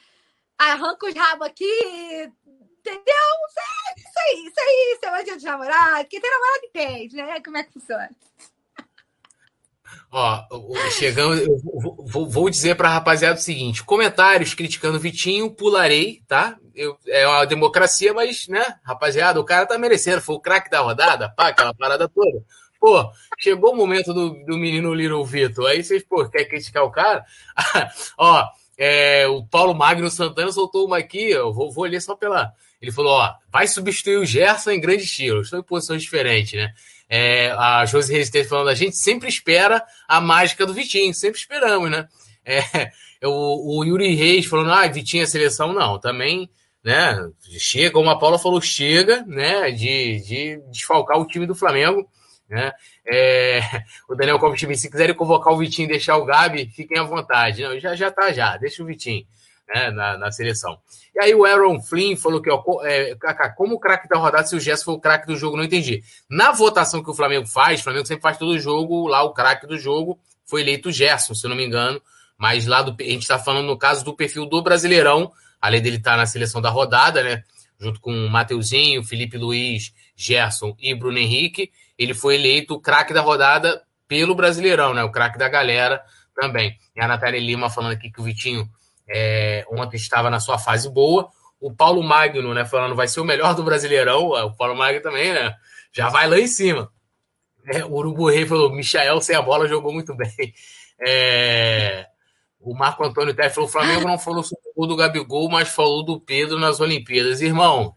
[0.56, 2.32] arranca os rabos aqui,
[2.78, 3.14] entendeu?
[3.96, 6.08] Isso aí, isso aí, isso é de namorado.
[6.08, 7.40] Quem tem namorado entende, né?
[7.40, 8.08] Como é que funciona.
[10.10, 10.44] Ó,
[10.90, 11.58] chegando, eu
[12.06, 16.56] vou, vou dizer para a rapaziada o seguinte: comentários criticando o Vitinho, pularei, tá?
[16.74, 20.20] Eu, é uma democracia, mas, né, rapaziada, o cara tá merecendo.
[20.20, 22.42] Foi o craque da rodada, pá, aquela parada toda.
[22.80, 25.66] pô, chegou o momento do, do menino Little Vitor.
[25.66, 27.24] Aí vocês, pô, quer criticar o cara?
[28.18, 32.52] ó, é, o Paulo Magno Santana soltou uma aqui, eu vou, vou ler só pela.
[32.80, 35.40] Ele falou: ó, vai substituir o Gerson em grande estilo.
[35.40, 36.72] Estou em posições diferentes, né?
[37.08, 41.90] É, a Josi Resistente falando, a gente sempre espera a mágica do Vitinho, sempre esperamos,
[41.90, 42.08] né?
[43.20, 46.50] É, o, o Yuri Reis falando, ah, Vitinho é seleção, não, também,
[46.84, 47.16] né?
[47.58, 49.70] Chega, como a Paula falou, chega, né?
[49.70, 52.06] De, de desfalcar o time do Flamengo,
[52.46, 52.70] né?
[53.06, 53.60] É,
[54.10, 57.62] o Daniel Copa se quiserem convocar o Vitinho e deixar o Gabi, fiquem à vontade.
[57.62, 59.24] Não, já, já tá já, deixa o Vitinho
[59.68, 60.78] né, na, na seleção.
[61.14, 63.16] E aí o Aaron Flynn falou que, ó, é,
[63.56, 66.02] como o craque da rodada, se o Gerson foi o craque do jogo, não entendi.
[66.28, 69.66] Na votação que o Flamengo faz, o Flamengo sempre faz todo jogo, lá o craque
[69.66, 72.00] do jogo foi eleito o Gerson, se eu não me engano.
[72.36, 75.96] Mas lá do, a gente está falando no caso do perfil do Brasileirão, além dele
[75.96, 77.42] estar tá na seleção da rodada, né?
[77.78, 83.14] Junto com o Mateuzinho, Felipe Luiz, Gerson e Bruno Henrique, ele foi eleito o craque
[83.14, 85.02] da rodada pelo Brasileirão, né?
[85.02, 86.02] O craque da galera
[86.34, 86.76] também.
[86.94, 88.68] E a Natália Lima falando aqui que o Vitinho
[89.08, 91.28] é, ontem estava na sua fase boa.
[91.60, 94.36] O Paulo Magno, né, falando vai ser o melhor do Brasileirão.
[94.36, 95.54] É, o Paulo Magno também, né?
[95.92, 96.90] Já vai lá em cima.
[97.66, 100.54] É, o Urubu Rei falou: Michael sem a bola jogou muito bem.
[101.00, 102.06] É,
[102.60, 106.04] o Marco Antônio Terra falou: o Flamengo não falou sobre o do Gabigol, mas falou
[106.04, 107.40] do Pedro nas Olimpíadas.
[107.40, 107.94] Irmão,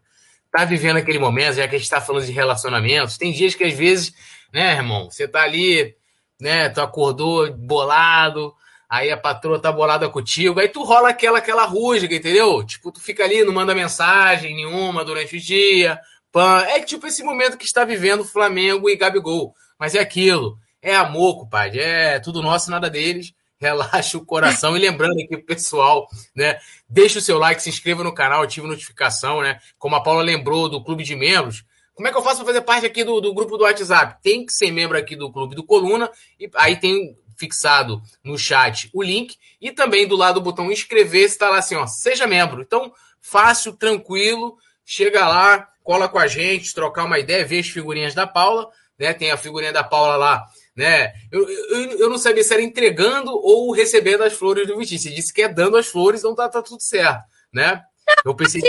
[0.51, 3.17] tá vivendo aquele momento, já que a gente está falando de relacionamentos.
[3.17, 4.13] Tem dias que às vezes,
[4.53, 5.95] né, irmão, você tá ali,
[6.39, 8.53] né, tu acordou bolado,
[8.89, 12.63] aí a patroa tá bolada contigo, aí tu rola aquela aquela rusga, entendeu?
[12.65, 15.99] Tipo, tu fica ali, não manda mensagem nenhuma durante o dia.
[16.31, 16.61] Pan.
[16.67, 19.53] É tipo esse momento que está vivendo Flamengo e Gabigol.
[19.79, 23.33] Mas é aquilo, é amor, compadre, é tudo nosso, nada deles.
[23.59, 26.59] Relaxa o coração e lembrando aqui pessoal, né?
[26.87, 29.59] Deixa o seu like, se inscreva no canal, ative notificação, né?
[29.79, 31.65] Como a Paula lembrou do clube de membros,
[31.97, 34.21] como é que eu faço para fazer parte aqui do, do grupo do WhatsApp?
[34.21, 36.07] Tem que ser membro aqui do Clube do Coluna,
[36.39, 41.25] e aí tem fixado no chat o link e também do lado do botão inscrever
[41.25, 42.61] está lá assim, ó, seja membro.
[42.61, 48.13] Então, fácil, tranquilo, chega lá, cola com a gente, trocar uma ideia, ver as figurinhas
[48.13, 49.13] da Paula, né?
[49.13, 50.45] Tem a figurinha da Paula lá,
[50.75, 51.13] né?
[51.31, 54.99] Eu, eu, eu não sabia se era entregando ou recebendo as flores do Vitinho.
[54.99, 57.23] Você disse que é dando as flores, então tá, tá tudo certo,
[57.53, 57.83] né?
[58.25, 58.61] Eu pensei.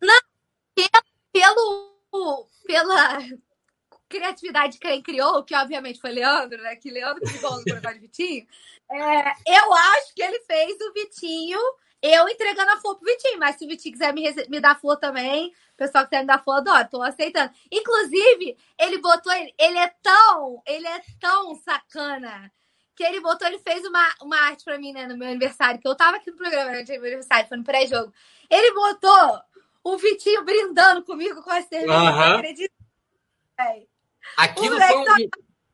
[0.00, 0.20] Não,
[1.32, 3.18] pelo, pela
[4.10, 6.74] criatividade de quem criou, que obviamente foi Leandro, né?
[6.76, 8.46] Que Leandro que ficou no programa de Vitinho.
[8.90, 11.60] É, eu acho que ele fez o Vitinho,
[12.02, 14.96] eu entregando a flor pro Vitinho, mas se o Vitinho quiser me, me dar flor
[14.96, 17.52] também, o pessoal que quiser me dar flor, adoro, tô aceitando.
[17.70, 22.52] Inclusive, ele botou, ele, ele é tão, ele é tão sacana
[22.96, 25.88] que ele botou, ele fez uma, uma arte pra mim, né, no meu aniversário, que
[25.88, 28.12] eu tava aqui no programa né, de meu aniversário, foi no pré-jogo.
[28.50, 29.40] Ele botou
[29.84, 32.34] o Vitinho brindando comigo com a cerveja, uhum.
[32.34, 32.74] acredita?
[34.36, 35.30] Aquilo foi um...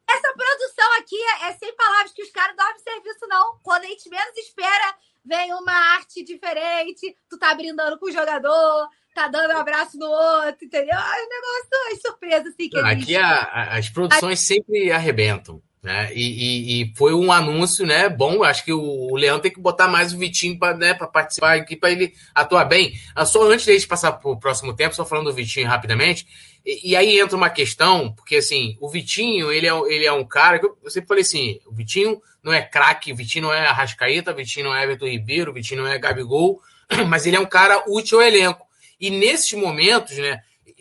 [0.08, 3.58] Essa produção aqui é, é sem palavras, que os caras dão serviço, não.
[3.62, 8.88] Quando a gente menos espera, vem uma arte diferente, tu tá brindando com o jogador,
[9.12, 10.94] tá dando um abraço no outro, entendeu?
[10.94, 15.60] É um negócio, é surpresa, assim, que Aqui a, a, as produções sempre arrebentam.
[15.82, 16.12] Né?
[16.14, 18.08] E, e, e, foi um anúncio, né?
[18.08, 21.76] Bom, acho que o, Leão tem que botar mais o Vitinho para né, participar aqui,
[21.76, 22.92] para ele atuar bem.
[23.14, 25.68] Ah, só antes de a gente passar para o próximo tempo, só falando do Vitinho
[25.68, 26.26] rapidamente,
[26.66, 30.58] e, aí entra uma questão, porque assim, o Vitinho, ele é, ele é um cara
[30.58, 34.32] que eu sempre falei assim: o Vitinho não é craque, o Vitinho não é Arrascaeta,
[34.32, 36.60] o Vitinho não é Everton Ribeiro, o Vitinho não é Gabigol,
[37.06, 38.66] mas ele é um cara útil ao elenco.
[39.00, 40.40] E nesses momentos, né?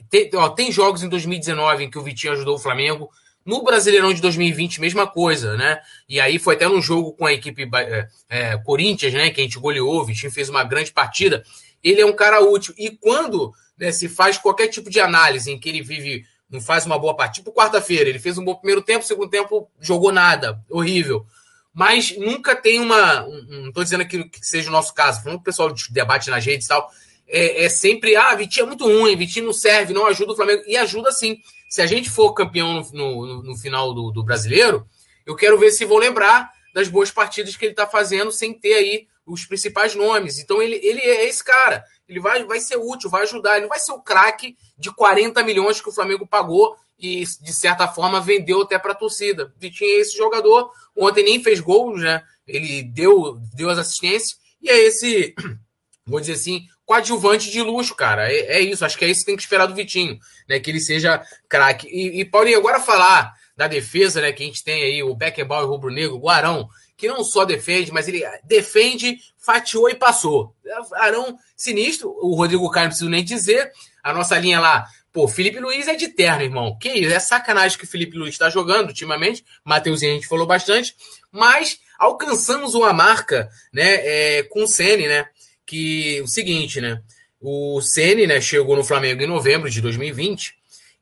[0.09, 3.09] Tem, ó, tem jogos em 2019 em que o Vitinho ajudou o Flamengo
[3.45, 5.79] no Brasileirão de 2020, mesma coisa, né?
[6.09, 9.29] E aí foi até num jogo com a equipe é, é, Corinthians, né?
[9.29, 11.43] Que a gente goleou, o Vitinho fez uma grande partida.
[11.85, 12.73] Ele é um cara útil.
[12.77, 16.85] E quando né, se faz qualquer tipo de análise em que ele vive, não faz
[16.85, 20.59] uma boa partida, tipo quarta-feira, ele fez um bom primeiro tempo, segundo tempo jogou nada,
[20.69, 21.25] horrível.
[21.71, 23.21] Mas nunca tem uma.
[23.21, 26.69] Não estou dizendo que seja o nosso caso, falando o pessoal debate nas redes e
[26.69, 26.89] tal.
[27.27, 30.63] É, é sempre, ah, Vitinho é muito ruim, Vitinho não serve, não ajuda o Flamengo.
[30.65, 31.37] E ajuda sim
[31.69, 34.87] se a gente for campeão no, no, no final do, do, brasileiro,
[35.25, 38.73] eu quero ver se vou lembrar das boas partidas que ele está fazendo sem ter
[38.75, 40.39] aí os principais nomes.
[40.39, 41.83] Então ele, ele é esse cara.
[42.07, 43.53] Ele vai, vai ser útil, vai ajudar.
[43.53, 47.53] Ele não vai ser o craque de 40 milhões que o Flamengo pagou e, de
[47.53, 49.53] certa forma, vendeu até para a torcida.
[49.57, 50.71] Vitinho é esse jogador.
[50.95, 52.23] Ontem nem fez gols, né?
[52.47, 54.37] Ele deu, deu as assistências.
[54.61, 55.33] E é esse,
[56.05, 58.31] vou dizer assim, coadjuvante de luxo, cara.
[58.31, 60.59] É, é, isso, acho que é isso que tem que esperar do Vitinho, né?
[60.59, 61.87] Que ele seja craque.
[61.87, 64.31] E, e Paulinho, agora falar da defesa, né?
[64.31, 67.91] Que a gente tem aí o Beckenbauer Rubro Negro, o Arão, que não só defende,
[67.91, 70.55] mas ele defende, fatiou e passou.
[70.93, 73.71] Arão sinistro, o Rodrigo Caio não preciso nem dizer.
[74.03, 76.77] A nossa linha lá, Pô, Felipe Luiz é de terno, irmão.
[76.77, 77.13] Que isso?
[77.13, 79.45] É sacanagem que o Felipe Luiz está jogando ultimamente.
[79.63, 80.93] Mateuzinho a gente falou bastante.
[81.31, 85.25] Mas alcançamos uma marca, né, é, com o Ceni, né?
[85.65, 87.01] Que o seguinte, né?
[87.39, 90.53] O Ceni, né, chegou no Flamengo em novembro de 2020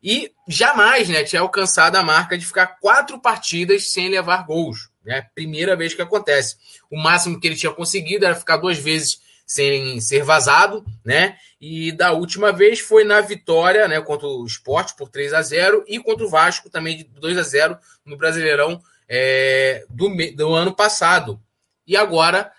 [0.04, 4.90] e jamais, né, tinha alcançado a marca de ficar quatro partidas sem levar gols.
[5.06, 5.26] Né?
[5.36, 6.56] Primeira vez que acontece.
[6.90, 11.38] O máximo que ele tinha conseguido era ficar duas vezes sem ser vazado, né?
[11.60, 15.84] E da última vez foi na vitória, né, contra o Sport por 3 a 0
[15.88, 20.74] e contra o Vasco também de 2 a 0 no Brasileirão é, do, do ano
[20.74, 21.40] passado.
[21.86, 22.52] E agora,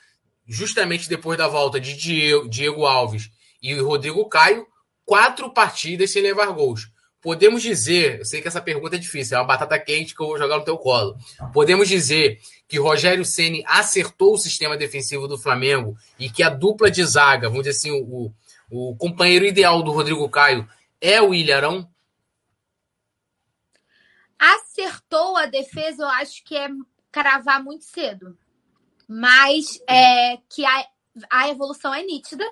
[0.47, 3.31] justamente depois da volta de Diego, Diego Alves
[3.63, 4.67] e Rodrigo Caio,
[5.05, 6.89] quatro partidas sem levar gols.
[7.25, 10.27] Podemos dizer, eu sei que essa pergunta é difícil, é uma batata quente que eu
[10.27, 11.17] vou jogar no teu colo.
[11.55, 16.91] Podemos dizer que Rogério Ceni acertou o sistema defensivo do Flamengo e que a dupla
[16.91, 18.31] de zaga, vamos dizer assim, o,
[18.71, 20.69] o companheiro ideal do Rodrigo Caio
[21.01, 21.89] é o Ilharão?
[24.39, 26.69] Acertou a defesa, eu acho que é
[27.11, 28.37] cravar muito cedo.
[29.09, 30.87] Mas é que a,
[31.31, 32.45] a evolução é nítida,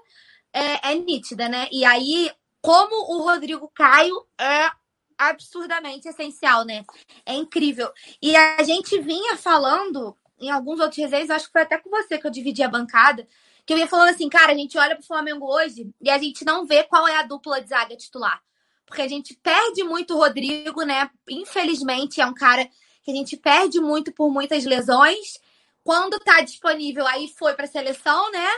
[0.51, 1.69] é, é nítida, né?
[1.71, 2.31] E aí
[2.63, 4.71] como o Rodrigo Caio é
[5.19, 6.85] absurdamente essencial, né?
[7.27, 7.93] É incrível.
[8.21, 12.19] E a gente vinha falando em alguns outros resenhas, acho que foi até com você
[12.19, 13.27] que eu dividi a bancada,
[13.67, 16.45] que eu ia falando assim, cara, a gente olha pro Flamengo hoje e a gente
[16.45, 18.43] não vê qual é a dupla de zaga titular.
[18.87, 21.09] Porque a gente perde muito o Rodrigo, né?
[21.29, 22.69] Infelizmente, é um cara
[23.03, 25.39] que a gente perde muito por muitas lesões.
[25.85, 28.49] Quando tá disponível, aí foi pra seleção, né?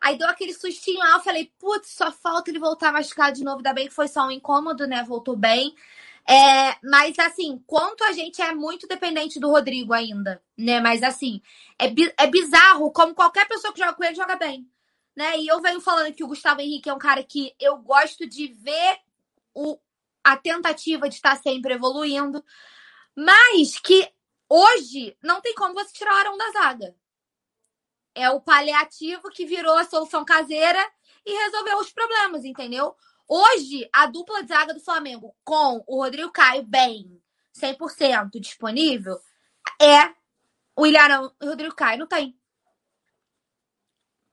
[0.00, 3.44] Aí deu aquele sustinho lá, eu falei, putz, só falta ele voltar a machucar de
[3.44, 3.58] novo.
[3.58, 5.04] Ainda bem que foi só um incômodo, né?
[5.04, 5.74] Voltou bem.
[6.26, 10.80] É, mas assim, quanto a gente é muito dependente do Rodrigo ainda, né?
[10.80, 11.42] Mas assim,
[11.78, 11.86] é,
[12.16, 14.66] é bizarro como qualquer pessoa que joga com ele joga bem.
[15.14, 15.38] Né?
[15.38, 18.46] E eu venho falando que o Gustavo Henrique é um cara que eu gosto de
[18.48, 18.98] ver
[19.54, 19.78] o,
[20.24, 22.42] a tentativa de estar sempre evoluindo,
[23.14, 24.08] mas que
[24.48, 26.94] hoje não tem como você tirar o Arão da zaga
[28.22, 30.80] é o paliativo que virou a solução caseira
[31.24, 32.94] e resolveu os problemas, entendeu?
[33.26, 37.22] Hoje, a dupla de zaga do Flamengo com o Rodrigo Caio bem,
[37.54, 39.18] 100% disponível,
[39.80, 40.14] é
[40.76, 41.98] o Ilharão e o Rodrigo Caio.
[41.98, 42.36] Não tem.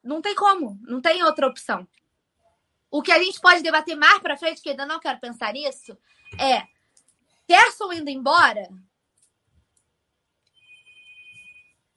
[0.04, 0.80] Não tem como.
[0.82, 1.88] Não tem outra opção.
[2.90, 5.98] O que a gente pode debater mais para frente, que ainda não quero pensar nisso,
[6.40, 6.66] é
[7.50, 8.68] Gerson indo embora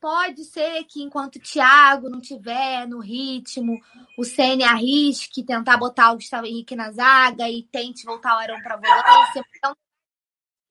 [0.01, 3.79] Pode ser que enquanto o Thiago não tiver no ritmo,
[4.17, 8.63] o Ceni arrisque tentar botar o Gustavo Henrique na zaga e tente voltar o Arão
[8.63, 9.45] para volância.
[9.57, 9.77] Então,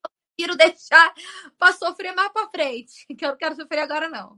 [0.04, 1.14] eu prefiro deixar
[1.56, 4.36] para sofrer mais para frente, que eu não quero sofrer agora não.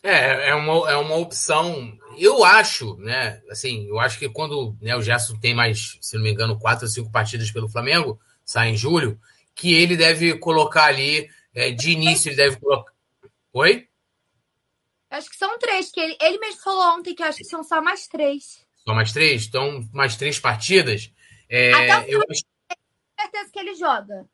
[0.00, 1.98] É, é uma, é uma opção.
[2.16, 3.42] Eu acho, né?
[3.50, 6.84] Assim, eu acho que quando né, o Gerson tem mais, se não me engano, quatro
[6.84, 9.20] ou cinco partidas pelo Flamengo, sai em julho,
[9.56, 12.95] que ele deve colocar ali, é, de início, ele deve colocar
[13.56, 13.88] Oi?
[15.10, 17.80] Acho que são três, que ele, ele mesmo falou ontem que acho que são só
[17.80, 18.66] mais três.
[18.84, 19.46] Só mais três?
[19.46, 21.10] Então, mais três partidas?
[21.48, 22.42] É, Até eu acho
[23.18, 24.26] certeza que ele joga.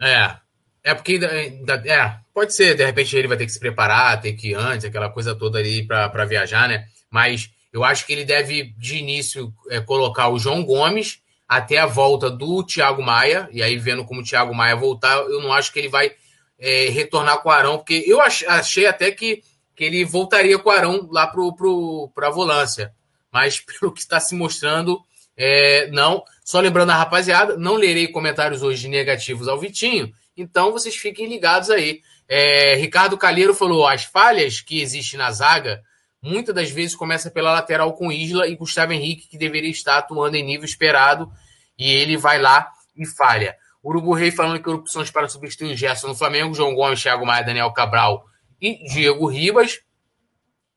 [0.00, 0.36] É.
[0.84, 4.34] É porque ainda, é, pode ser, de repente ele vai ter que se preparar, ter
[4.34, 6.86] que ir antes, aquela coisa toda ali para viajar, né?
[7.10, 11.86] Mas eu acho que ele deve, de início, é, colocar o João Gomes até a
[11.86, 15.72] volta do Thiago Maia, e aí vendo como o Thiago Maia voltar, eu não acho
[15.72, 16.12] que ele vai
[16.58, 19.42] é, retornar com o Arão, porque eu achei até que,
[19.76, 22.92] que ele voltaria com o Arão lá para a volância.
[23.32, 25.00] Mas pelo que está se mostrando,
[25.36, 26.24] é, não.
[26.44, 31.70] Só lembrando a rapaziada, não lerei comentários hoje negativos ao Vitinho, então vocês fiquem ligados
[31.70, 32.00] aí.
[32.28, 35.82] É, Ricardo Calheiro falou: as falhas que existem na zaga
[36.22, 40.36] muitas das vezes começa pela lateral com Isla e Gustavo Henrique, que deveria estar atuando
[40.36, 41.30] em nível esperado,
[41.78, 43.56] e ele vai lá e falha.
[43.82, 47.44] Urubu Rei falando que opções para substituir o Gerson no Flamengo, João Gomes, Thiago Maia,
[47.44, 48.24] Daniel Cabral
[48.60, 49.80] e Diego Ribas.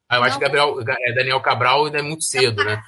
[0.08, 2.82] Ah, eu acho que Gabriel, é, Daniel Cabral ainda é muito cedo, né?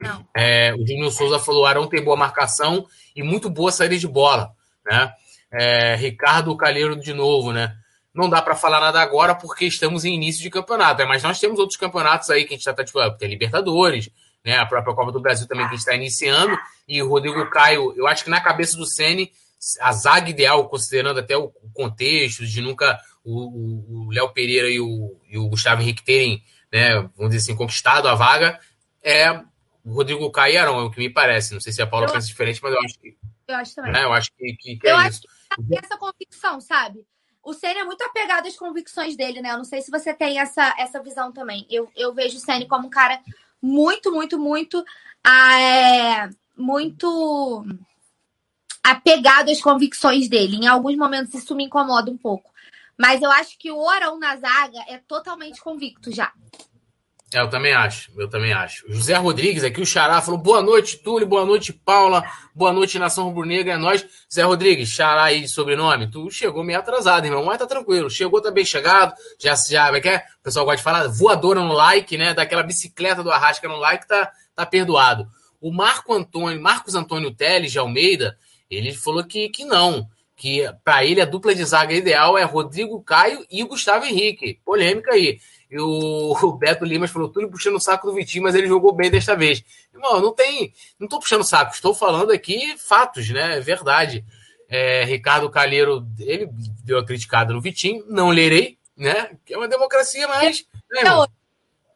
[0.00, 0.26] Não.
[0.36, 4.52] É, o Júnior Souza falou: Arão tem boa marcação e muito boa saída de bola,
[4.84, 5.12] né?
[5.52, 7.76] É, Ricardo Calheiro de novo, né?
[8.12, 11.06] Não dá para falar nada agora porque estamos em início de campeonato, né?
[11.06, 14.10] mas nós temos outros campeonatos aí que a gente está tá, tipo, tem Libertadores,
[14.44, 14.58] né?
[14.58, 16.56] A própria Copa do Brasil também que está iniciando.
[16.88, 19.32] E o Rodrigo Caio, eu acho que na cabeça do Ceni
[19.80, 25.36] a zaga ideal, considerando até o contexto de nunca o Léo Pereira e o, e
[25.36, 28.58] o, Gustavo Henrique terem, né, vamos dizer assim, conquistado a vaga,
[29.02, 29.30] é
[29.84, 31.52] o Rodrigo Caio e Arão, é o que me parece.
[31.52, 33.16] Não sei se a Paula eu, pensa diferente, mas eu acho que.
[33.46, 33.92] Eu acho também.
[33.92, 35.68] Né, eu acho que, que, que eu é acho isso.
[35.68, 37.04] que essa convicção, sabe?
[37.42, 39.52] O Ceni é muito apegado às convicções dele, né?
[39.52, 41.66] Eu não sei se você tem essa, essa visão também.
[41.70, 43.20] Eu, eu vejo o Ceni como um cara
[43.62, 44.84] muito, muito, muito.
[45.24, 47.64] Ah, é, muito.
[48.82, 50.56] apegado às convicções dele.
[50.56, 52.50] Em alguns momentos isso me incomoda um pouco.
[52.98, 56.32] Mas eu acho que o Orão na zaga é totalmente convicto já.
[57.32, 58.84] É, eu também acho, eu também acho.
[58.92, 63.24] José Rodrigues aqui, o Xará, falou boa noite, Túlio, boa noite, Paula, boa noite, Nação
[63.26, 64.04] Rubro-Negra, é nós.
[64.32, 68.42] Zé Rodrigues, Xará aí de sobrenome, tu chegou meio atrasado, irmão, mas tá tranquilo, chegou,
[68.42, 70.24] tá bem chegado, já, já, é que é?
[70.40, 74.08] O pessoal gosta de falar, voadora no like, né, daquela bicicleta do Arrasca no like,
[74.08, 75.28] tá, tá perdoado.
[75.60, 78.36] O Marco Antônio, Marcos Antônio Teles de Almeida,
[78.68, 80.08] ele falou que, que não,
[80.40, 84.58] que para ele a dupla de zaga ideal é Rodrigo Caio e Gustavo Henrique.
[84.64, 85.38] Polêmica aí.
[85.70, 89.10] E o, Beto Limas falou tudo puxando o saco do Vitinho, mas ele jogou bem
[89.10, 89.62] desta vez.
[89.94, 90.72] Irmão, não tem.
[90.98, 93.58] Não estou puxando saco, estou falando aqui fatos, né?
[93.58, 94.24] É verdade.
[94.68, 96.48] É, Ricardo Calheiro, ele
[96.84, 99.36] deu a criticada no Vitinho, não lerei, né?
[99.44, 100.64] Que é uma democracia, mas.
[100.90, 101.02] Né,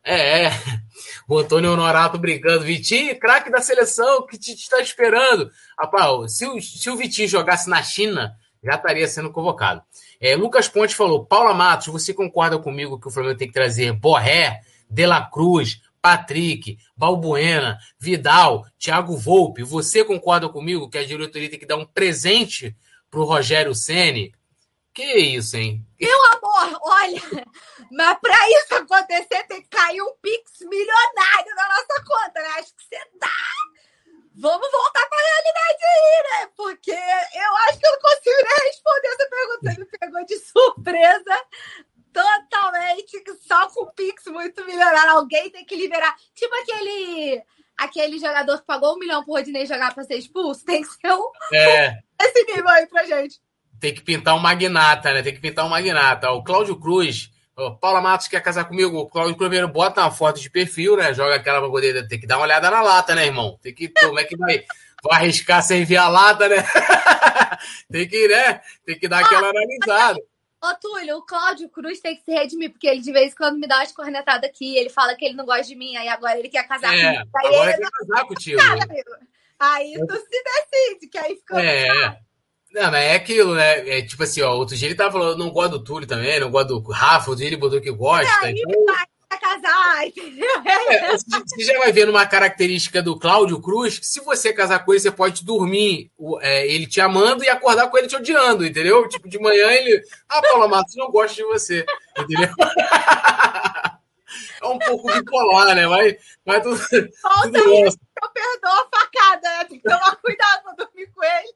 [0.05, 0.51] é, é.
[1.27, 2.65] O Antônio Honorato brincando.
[2.65, 5.51] Vitinho, craque da seleção, que te está esperando.
[5.79, 9.83] Rapaz, se o, se o Vitinho jogasse na China, já estaria sendo convocado.
[10.21, 13.93] É, Lucas Ponte falou: Paula Matos, você concorda comigo que o Flamengo tem que trazer
[13.93, 19.63] Borré, De La Cruz, Patrick, Balbuena, Vidal, Thiago Volpe?
[19.63, 22.75] Você concorda comigo que a diretoria tem que dar um presente
[23.11, 24.35] para o Rogério Ceni?
[24.95, 25.85] Que isso, hein?
[26.01, 27.21] Meu amor, olha,
[27.91, 32.49] mas para isso acontecer tem que cair um pix milionário na nossa conta, né?
[32.59, 33.29] Acho que você dá
[34.35, 36.51] vamos voltar para a realidade aí, né?
[36.57, 39.59] Porque eu acho que eu não consigo nem responder essa pergunta.
[39.63, 41.47] Você me pegou de surpresa
[42.13, 45.13] totalmente, só com o Pix muito milionário.
[45.13, 46.15] Alguém tem que liberar.
[46.35, 47.43] Tipo aquele
[47.77, 50.65] aquele jogador que pagou um milhão pro Rodinei jogar para ser expulso.
[50.65, 51.99] Tem que ser um, é.
[52.21, 53.41] esse nível aí pra gente.
[53.81, 55.23] Tem que pintar um magnata, né?
[55.23, 56.31] Tem que pintar um magnata.
[56.31, 57.31] O Cláudio Cruz
[57.81, 58.99] Paula Matos quer casar comigo.
[58.99, 61.15] O Claudio Cruzeiro bota uma foto de perfil, né?
[61.15, 62.07] Joga aquela pra poder.
[62.09, 63.59] Tem que dar uma olhada na lata, né, irmão?
[63.63, 63.89] Tem que.
[63.89, 64.65] Como é que vai?
[65.03, 66.57] Vai arriscar sem ver a lata, né?
[67.91, 68.61] tem que, né?
[68.85, 70.19] Tem que dar aquela analisada.
[70.63, 73.59] Ô, Túlio, o Cláudio Cruz tem que se redimir, porque ele de vez em quando
[73.59, 74.77] me dá umas cornetadas aqui.
[74.79, 77.31] Ele fala que ele não gosta de mim, aí agora ele quer casar é, comigo.
[77.37, 78.61] Aí agora ele quer casar contigo.
[79.61, 81.63] aí tu se decide, que aí fica.
[81.63, 82.19] É.
[82.75, 83.89] Não, mas é aquilo, né?
[83.89, 86.51] É tipo assim, ó, outro dia ele tava falando, não gosto do Túlio também, não
[86.51, 88.49] gosto do Rafa, outro dia ele botou que gosta.
[88.49, 88.85] É, então...
[88.85, 90.51] vai casar, entendeu?
[90.65, 94.93] É, você já vai ver numa característica do Cláudio Cruz que se você casar com
[94.93, 96.11] ele, você pode dormir
[96.41, 99.09] é, ele te amando e acordar com ele te odiando, entendeu?
[99.09, 100.03] Tipo, de manhã ele.
[100.29, 101.87] Ah, Paula Matos, não gosto de você,
[102.19, 102.49] entendeu?
[104.63, 105.87] é um pouco bipolar, né?
[105.87, 106.79] Mas, mas tudo.
[107.23, 109.65] Falta tudo isso, eu perdoo a facada, né?
[109.67, 111.55] Tem que tomar cuidado pra dormir com ele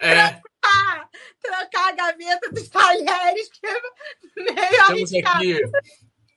[0.00, 0.40] é.
[0.40, 1.08] Trocar,
[1.42, 3.80] trocar a gaveta dos talheres, que é
[4.36, 5.60] meio Estamos aqui.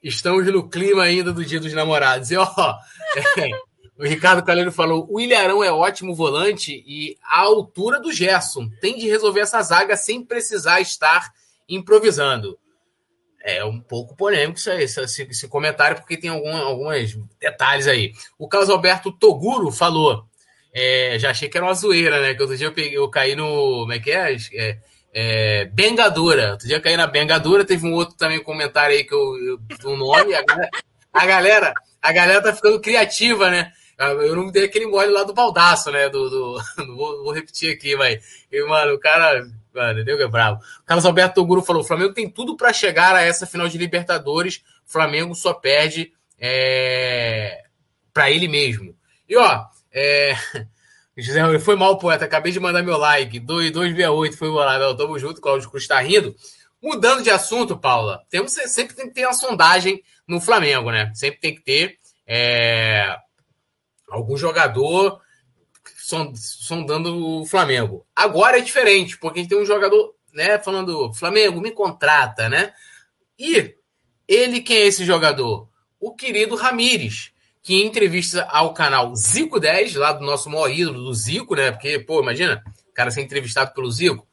[0.03, 2.31] Estamos no clima ainda do Dia dos Namorados.
[2.31, 2.45] E ó,
[3.37, 3.49] é,
[3.97, 8.69] o Ricardo Calheiro falou: o Ilharão é ótimo volante e a altura do Gerson.
[8.79, 11.33] Tem de resolver essa zaga sem precisar estar
[11.67, 12.57] improvisando.
[13.41, 18.11] É um pouco polêmico isso aí, esse, esse comentário, porque tem algum, alguns detalhes aí.
[18.37, 20.25] O Carlos Alberto Toguro falou:
[20.79, 22.35] é, já achei que era uma zoeira, né?
[22.35, 23.79] Que outro dia eu, peguei, eu caí no.
[23.79, 24.37] Como é que é?
[24.53, 24.77] é,
[25.11, 26.51] é Bengadura.
[26.51, 29.35] Outro dia eu caí na Bengadura, teve um outro também comentário aí que eu.
[29.37, 29.59] eu
[29.89, 30.35] um nome.
[30.35, 30.69] A galera,
[31.11, 33.71] a galera, a galera tá ficando criativa, né?
[33.97, 36.09] Eu não dei aquele mole lá do baldaço, né?
[36.09, 36.61] Do, do,
[36.95, 38.45] vou, vou, repetir aqui, mas.
[38.51, 39.47] E, mano, o cara.
[39.73, 40.61] Mano, deu que é bravo.
[40.85, 44.61] Carlos Alberto Toguro falou: o Flamengo tem tudo para chegar a essa final de Libertadores.
[44.85, 47.63] Flamengo só perde é,
[48.13, 48.95] para ele mesmo.
[49.27, 49.65] E ó,
[49.97, 50.37] é...
[51.17, 52.25] José, foi mal, poeta.
[52.25, 53.39] Acabei de mandar meu like.
[53.39, 54.95] 2268 foi lá.
[54.95, 56.35] Tamo junto, Cláudio Cruz tá rindo.
[56.81, 61.11] Mudando de assunto, Paula, temos, sempre tem que ter uma sondagem no Flamengo, né?
[61.15, 63.17] Sempre tem que ter é,
[64.07, 65.19] algum jogador
[66.35, 68.05] sondando o Flamengo.
[68.15, 72.71] Agora é diferente, porque a gente tem um jogador, né, falando, Flamengo, me contrata, né?
[73.37, 73.75] E
[74.27, 75.67] ele, quem é esse jogador?
[75.99, 77.31] O querido Ramires
[77.67, 81.69] que em entrevista ao canal Zico 10, lá do nosso maior ídolo, do Zico, né?
[81.69, 84.25] Porque, pô, imagina, o cara ser entrevistado pelo Zico.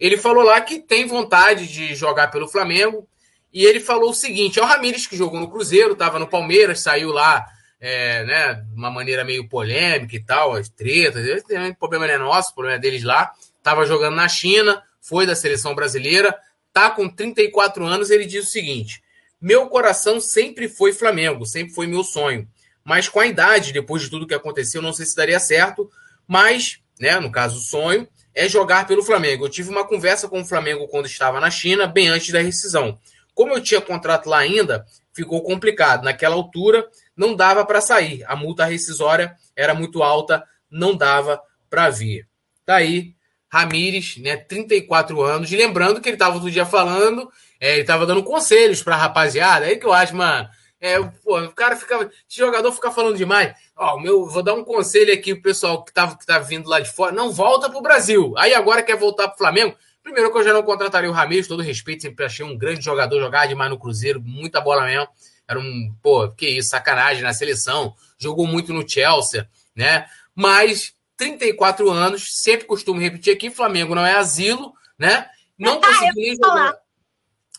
[0.00, 3.06] Ele falou lá que tem vontade de jogar pelo Flamengo.
[3.52, 6.80] E ele falou o seguinte: é o Ramires que jogou no Cruzeiro, estava no Palmeiras,
[6.80, 7.46] saiu lá,
[7.80, 11.24] é, né, de uma maneira meio polêmica e tal, as tretas.
[11.44, 13.30] O problema não é nosso, o problema é deles lá.
[13.56, 16.36] Estava jogando na China, foi da seleção brasileira,
[16.72, 18.10] tá com 34 anos.
[18.10, 19.00] Ele diz o seguinte:
[19.40, 22.48] meu coração sempre foi Flamengo, sempre foi meu sonho
[22.84, 25.90] mas com a idade, depois de tudo que aconteceu, não sei se daria certo,
[26.26, 29.44] mas, né, no caso, o sonho é jogar pelo Flamengo.
[29.44, 32.98] Eu tive uma conversa com o Flamengo quando estava na China, bem antes da rescisão.
[33.34, 36.04] Como eu tinha contrato lá ainda, ficou complicado.
[36.04, 38.24] Naquela altura, não dava para sair.
[38.26, 42.26] A multa rescisória era muito alta, não dava para vir.
[42.64, 43.14] Tá aí,
[43.52, 44.36] Ramires, né?
[44.36, 45.50] 34 anos.
[45.50, 49.66] Lembrando que ele tava outro dia falando, é, ele tava dando conselhos pra rapaziada.
[49.66, 50.48] É aí que eu acho, mano.
[50.80, 52.10] É, pô, o cara fica.
[52.28, 53.54] Esse jogador fica falando demais.
[53.76, 56.80] Ó, meu, vou dar um conselho aqui pro pessoal que tá, que tá vindo lá
[56.80, 57.12] de fora.
[57.12, 58.32] Não volta pro Brasil.
[58.38, 59.76] Aí agora quer voltar pro Flamengo.
[60.02, 63.20] Primeiro que eu já não contrataria o Ramires, todo respeito, sempre achei um grande jogador,
[63.20, 65.08] jogar demais no Cruzeiro, muita bola mesmo.
[65.46, 67.94] Era um, pô, que isso, sacanagem na seleção.
[68.18, 70.06] Jogou muito no Chelsea, né?
[70.34, 75.28] Mas 34 anos, sempre costumo repetir aqui, Flamengo não é asilo, né?
[75.58, 76.74] Não ah, conseguiu jogar.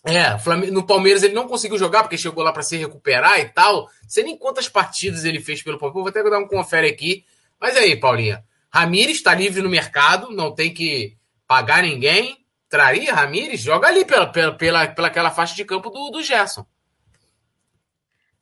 [0.03, 0.35] É,
[0.71, 3.83] no Palmeiras ele não conseguiu jogar porque chegou lá para se recuperar e tal.
[3.83, 6.11] Não sei nem quantas partidas ele fez pelo Palmeiras.
[6.13, 7.23] Vou até dar um confere aqui.
[7.59, 8.43] Mas aí, Paulinha.
[8.73, 12.43] Ramires está livre no mercado, não tem que pagar ninguém.
[12.69, 13.59] Traria Ramires?
[13.59, 16.65] Joga ali pela, pela, pela, pela aquela faixa de campo do, do Gerson.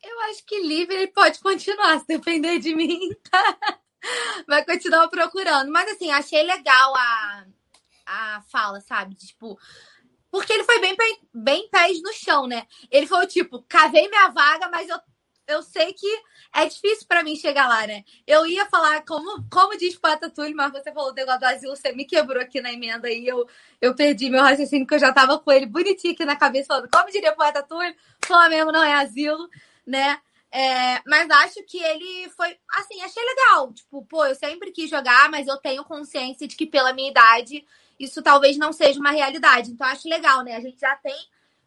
[0.03, 2.99] Eu acho que livre ele pode continuar, se depender de mim.
[4.47, 5.71] Vai continuar procurando.
[5.71, 7.45] Mas assim, achei legal a,
[8.05, 9.15] a fala, sabe?
[9.15, 9.57] Tipo,
[10.31, 10.95] porque ele foi bem,
[11.33, 12.65] bem pés no chão, né?
[12.91, 14.99] Ele foi tipo, cavei minha vaga, mas eu,
[15.47, 16.07] eu sei que
[16.53, 18.03] é difícil para mim chegar lá, né?
[18.25, 21.45] Eu ia falar, como, como diz o Poeta Túlio, mas você falou do negócio do
[21.45, 23.47] asilo, você me quebrou aqui na emenda e eu,
[23.81, 26.89] eu perdi meu raciocínio, que eu já tava com ele bonitinho aqui na cabeça, falando,
[26.91, 29.49] como diria o Poeta Túlio, Flamengo não é asilo,
[29.85, 30.19] né?
[30.51, 33.71] É, mas acho que ele foi, assim, achei legal.
[33.71, 37.63] Tipo, pô, eu sempre quis jogar, mas eu tenho consciência de que pela minha idade
[37.99, 39.71] isso talvez não seja uma realidade.
[39.71, 40.55] Então, acho legal, né?
[40.55, 41.15] A gente já tem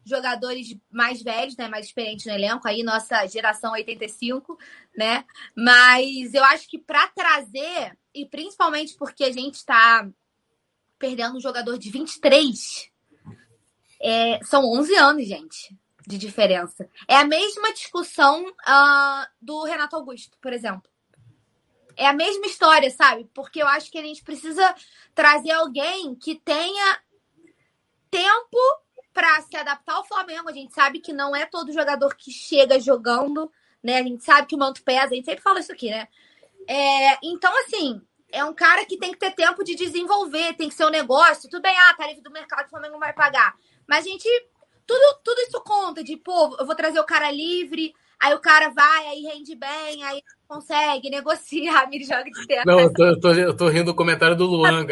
[0.05, 4.57] jogadores mais velhos, né, mais experientes no elenco, aí nossa geração 85,
[4.97, 5.23] né?
[5.55, 10.05] Mas eu acho que para trazer, e principalmente porque a gente está
[10.99, 12.89] perdendo um jogador de 23,
[14.01, 16.89] é, são 11 anos, gente, de diferença.
[17.07, 20.92] É a mesma discussão uh, do Renato Augusto, por exemplo
[21.95, 23.29] é a mesma história, sabe?
[23.33, 24.75] Porque eu acho que a gente precisa
[25.13, 26.99] trazer alguém que tenha
[28.09, 28.57] tempo
[29.13, 30.49] para se adaptar ao Flamengo.
[30.49, 33.97] A gente sabe que não é todo jogador que chega jogando, né?
[33.97, 36.07] A gente sabe que o manto pesa, a gente sempre fala isso aqui, né?
[36.67, 40.75] É, então, assim, é um cara que tem que ter tempo de desenvolver, tem que
[40.75, 41.49] ser um negócio.
[41.49, 43.55] Tudo bem, ah, tá livre do mercado, o Flamengo vai pagar.
[43.87, 44.27] Mas a gente.
[44.85, 48.69] Tudo, tudo isso conta de, pô, eu vou trazer o cara livre, aí o cara
[48.69, 50.21] vai, aí rende bem, aí
[50.53, 52.63] consegue, negocia, me joga de terra.
[52.65, 54.85] Não, eu tô, eu, tô, eu tô rindo do comentário do Luan,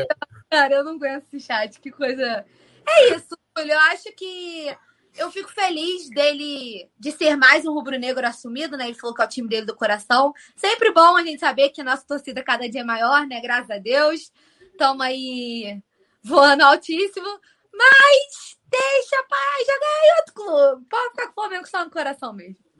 [0.49, 0.73] cara.
[0.73, 2.45] Eu não aguento esse chat, que coisa.
[2.87, 3.73] É isso, Julio.
[3.73, 4.75] Eu acho que
[5.15, 8.85] eu fico feliz dele de ser mais um rubro-negro assumido, né?
[8.85, 10.33] Ele falou que é o time dele do coração.
[10.55, 13.39] Sempre bom a gente saber que a nossa torcida cada dia é maior, né?
[13.41, 14.31] Graças a Deus.
[14.71, 15.81] Estamos aí
[16.23, 17.27] voando altíssimo.
[17.73, 20.85] Mas deixa pai jogar em outro clube.
[20.89, 22.70] Pode ficar com o Flamengo só no coração mesmo.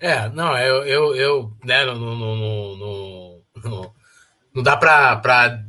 [0.00, 3.40] É, não, eu, eu, eu né, não,
[4.54, 5.64] não, dá pra, pra,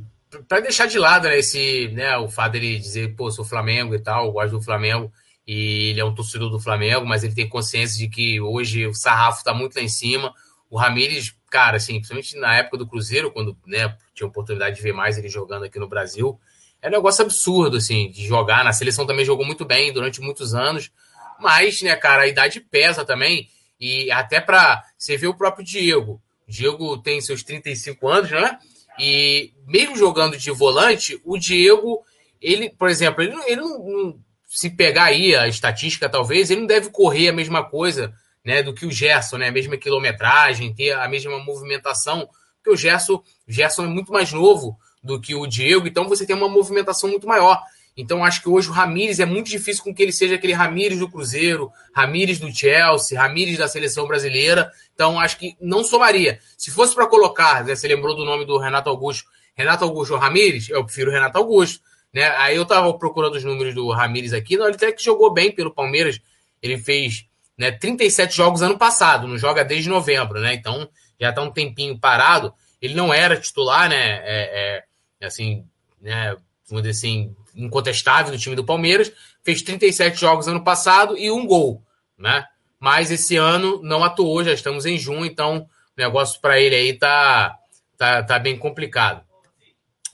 [0.48, 4.00] pra deixar de lado né, esse, né, o fato dele dizer, pô, sou Flamengo e
[4.00, 5.12] tal, gosto do Flamengo,
[5.48, 8.94] e ele é um torcedor do Flamengo, mas ele tem consciência de que hoje o
[8.94, 10.34] sarrafo tá muito lá em cima.
[10.70, 14.94] O Ramires, cara, assim, principalmente na época do Cruzeiro, quando né, tinha oportunidade de ver
[14.94, 16.40] mais ele jogando aqui no Brasil,
[16.82, 18.64] é um negócio absurdo, assim, de jogar.
[18.64, 20.92] Na seleção também jogou muito bem durante muitos anos,
[21.40, 23.50] mas, né, cara, a idade pesa também.
[23.80, 26.22] E até para você ver o próprio Diego.
[26.48, 28.58] O Diego tem seus 35 anos, né?
[29.00, 32.04] E mesmo jogando de volante, o Diego,
[32.42, 36.68] ele, por exemplo, ele, ele não, não, se pegar aí a estatística, talvez, ele não
[36.68, 38.14] deve correr a mesma coisa
[38.44, 39.50] né, do que o Gerson, né?
[39.50, 44.32] A mesma quilometragem, ter a mesma movimentação, porque o Gerson, o Gerson é muito mais
[44.32, 47.62] novo do que o Diego, então você tem uma movimentação muito maior.
[47.98, 51.00] Então acho que hoje o Ramires é muito difícil com que ele seja aquele Ramires
[51.00, 54.70] do Cruzeiro, Ramires do Chelsea, Ramires da seleção brasileira.
[54.94, 56.40] Então acho que não somaria.
[56.58, 60.20] Se fosse para colocar, né, você lembrou do nome do Renato Augusto, Renato Augusto ou
[60.20, 61.80] Ramires, eu prefiro Renato Augusto.
[62.14, 62.28] Né?
[62.38, 65.52] Aí eu estava procurando os números do Ramires aqui, não, ele até que jogou bem
[65.52, 66.20] pelo Palmeiras.
[66.62, 67.26] Ele fez
[67.58, 70.54] né, 37 jogos ano passado, não joga desde novembro, né?
[70.54, 70.90] Então
[71.20, 72.54] já está um tempinho parado.
[72.82, 74.22] Ele não era titular, né?
[74.24, 74.84] É,
[75.22, 75.66] é, assim,
[76.02, 76.36] né?
[76.68, 79.12] Vamos dizer assim, incontestável do time do Palmeiras,
[79.44, 81.82] fez 37 jogos ano passado e um gol,
[82.18, 82.46] né?
[82.80, 86.94] Mas esse ano não atuou, já estamos em junho, então o negócio para ele aí
[86.94, 87.58] tá,
[87.98, 89.24] tá, tá bem complicado.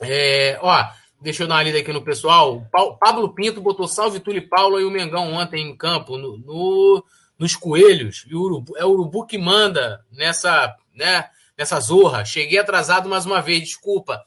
[0.00, 0.84] É, ó,
[1.20, 2.66] deixa eu dar uma lida aqui no pessoal.
[3.00, 7.04] Pablo Pinto botou salve Tule Paulo e o Mengão ontem em campo, no, no,
[7.38, 8.24] nos Coelhos.
[8.28, 11.28] E o Urubu, é o Urubu que manda nessa, né,
[11.58, 12.24] nessa zorra.
[12.24, 14.22] Cheguei atrasado mais uma vez, desculpa.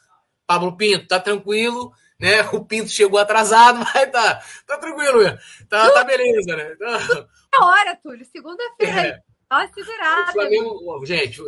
[0.45, 2.41] Pablo Pinto, tá tranquilo né?
[2.51, 5.24] O Pinto chegou atrasado, mas tá, tá tranquilo,
[5.70, 6.76] tá, tá beleza, né?
[6.76, 7.28] Tá.
[7.53, 9.01] É hora, Túlio, segunda-feira.
[9.01, 9.20] É.
[9.51, 10.32] Ó, segurado.
[10.32, 11.41] Flamengo, gente,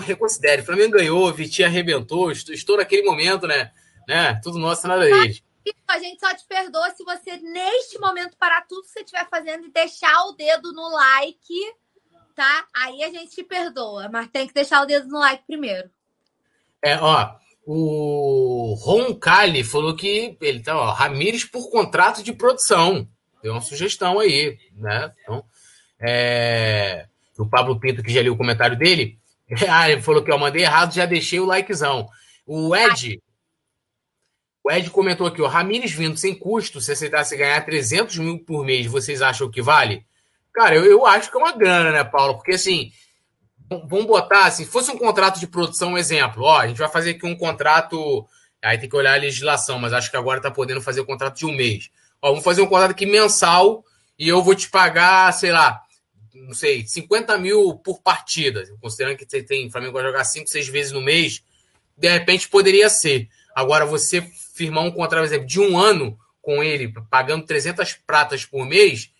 [0.00, 3.70] reconsidere, o Flamengo ganhou, o Vitinho arrebentou, estou naquele momento, né?
[4.08, 4.40] né?
[4.42, 5.42] Tudo nosso, nada deles.
[5.88, 9.66] A gente só te perdoa se você, neste momento, parar tudo que você estiver fazendo
[9.66, 11.74] e deixar o dedo no like,
[12.34, 12.66] tá?
[12.74, 15.90] Aí a gente te perdoa, mas tem que deixar o dedo no like primeiro.
[16.82, 17.34] É, ó,
[17.66, 23.08] o Roncalli falou que ele tá, ó, Ramires por contrato de produção.
[23.42, 25.12] Deu uma sugestão aí, né?
[25.22, 25.44] Então,
[26.00, 27.06] é...
[27.38, 29.18] o Pablo Pinto, que já leu o comentário dele,
[29.68, 32.08] ah, ele falou que eu mandei errado, já deixei o likezão.
[32.46, 33.22] O Ed,
[34.62, 38.64] o Ed comentou aqui, ó, Ramires vindo sem custo, se aceitasse ganhar 300 mil por
[38.64, 40.06] mês, vocês acham que vale?
[40.52, 42.34] Cara, eu, eu acho que é uma grana, né, Paulo?
[42.34, 42.92] Porque assim,
[43.68, 46.88] vamos botar, assim, se fosse um contrato de produção, um exemplo, ó, a gente vai
[46.88, 48.26] fazer aqui um contrato,
[48.62, 51.06] aí tem que olhar a legislação, mas acho que agora tá podendo fazer o um
[51.06, 51.90] contrato de um mês.
[52.20, 53.84] Ó, vamos fazer um contrato aqui mensal
[54.18, 55.82] e eu vou te pagar, sei lá,
[56.34, 60.48] não sei, 50 mil por partida, considerando que você tem, o Flamengo vai jogar 5,
[60.48, 61.42] 6 vezes no mês,
[61.96, 63.28] de repente poderia ser.
[63.54, 64.20] Agora, você
[64.54, 69.10] firmar um contrato, exemplo, de um ano com ele, pagando 300 pratas por mês,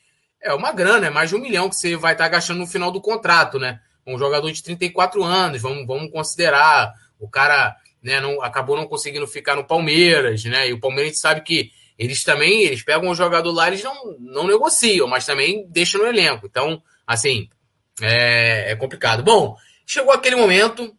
[0.40, 2.90] é uma grana, é mais de um milhão que você vai estar gastando no final
[2.90, 3.80] do contrato, né?
[4.06, 6.92] Um jogador de 34 anos, vamos, vamos considerar.
[7.18, 10.68] O cara né, não, acabou não conseguindo ficar no Palmeiras, né?
[10.68, 14.46] E o Palmeiras sabe que eles também, eles pegam o jogador lá, eles não, não
[14.46, 16.46] negociam, mas também deixam no elenco.
[16.46, 17.48] Então, assim,
[18.00, 19.22] é, é complicado.
[19.22, 20.94] Bom, chegou aquele momento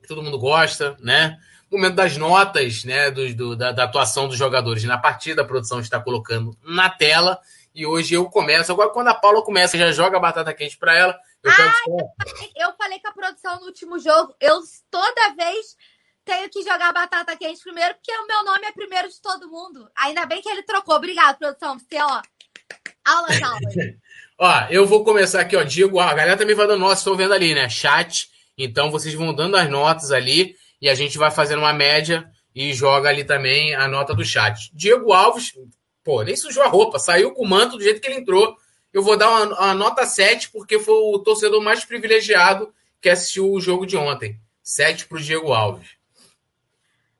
[0.00, 1.38] que todo mundo gosta, né?
[1.72, 5.80] momento das notas, né, do, do da, da, atuação dos jogadores na partida, a produção
[5.80, 7.38] está colocando na tela.
[7.74, 8.70] E hoje eu começo.
[8.70, 11.18] Agora, quando a Paula começa, já joga a batata quente para ela.
[11.44, 15.76] Eu, ah, eu, falei, eu falei que a produção no último jogo, eu toda vez
[16.24, 19.90] tenho que jogar batata quente primeiro, porque o meu nome é primeiro de todo mundo.
[19.96, 20.94] Ainda bem que ele trocou.
[20.94, 21.78] Obrigado, produção.
[21.78, 22.22] Você, ó.
[23.04, 23.74] Aulas, aulas.
[24.38, 25.64] ó, eu vou começar aqui, ó.
[25.64, 27.68] Diego, a galera também vai dando notas, estou vendo ali, né?
[27.68, 28.30] Chat.
[28.56, 32.72] Então vocês vão dando as notas ali e a gente vai fazendo uma média e
[32.72, 34.70] joga ali também a nota do chat.
[34.74, 35.52] Diego Alves,
[36.04, 38.56] pô, nem sujou a roupa, saiu com o manto do jeito que ele entrou.
[38.92, 43.50] Eu vou dar uma, uma nota 7, porque foi o torcedor mais privilegiado que assistiu
[43.50, 44.38] o jogo de ontem.
[44.62, 45.88] 7 para o Diego Alves.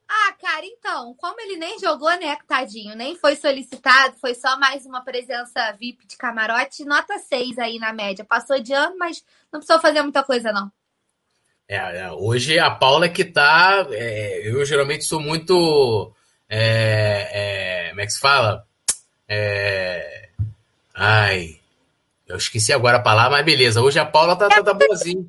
[0.09, 4.85] Ah, cara, então, como ele nem jogou, né, tadinho, nem foi solicitado, foi só mais
[4.85, 8.23] uma presença VIP de camarote, nota 6 aí na média.
[8.23, 10.71] Passou de ano, mas não precisou fazer muita coisa, não.
[11.67, 13.87] É, é, hoje a Paula que tá.
[13.91, 16.13] É, eu geralmente sou muito.
[16.47, 18.67] É, é como é que se fala?
[19.27, 20.29] É,
[20.95, 21.62] ai.
[22.33, 23.81] Eu esqueci agora a palavra, mas beleza.
[23.81, 25.25] Hoje a Paula tá, tá, tá boazinha.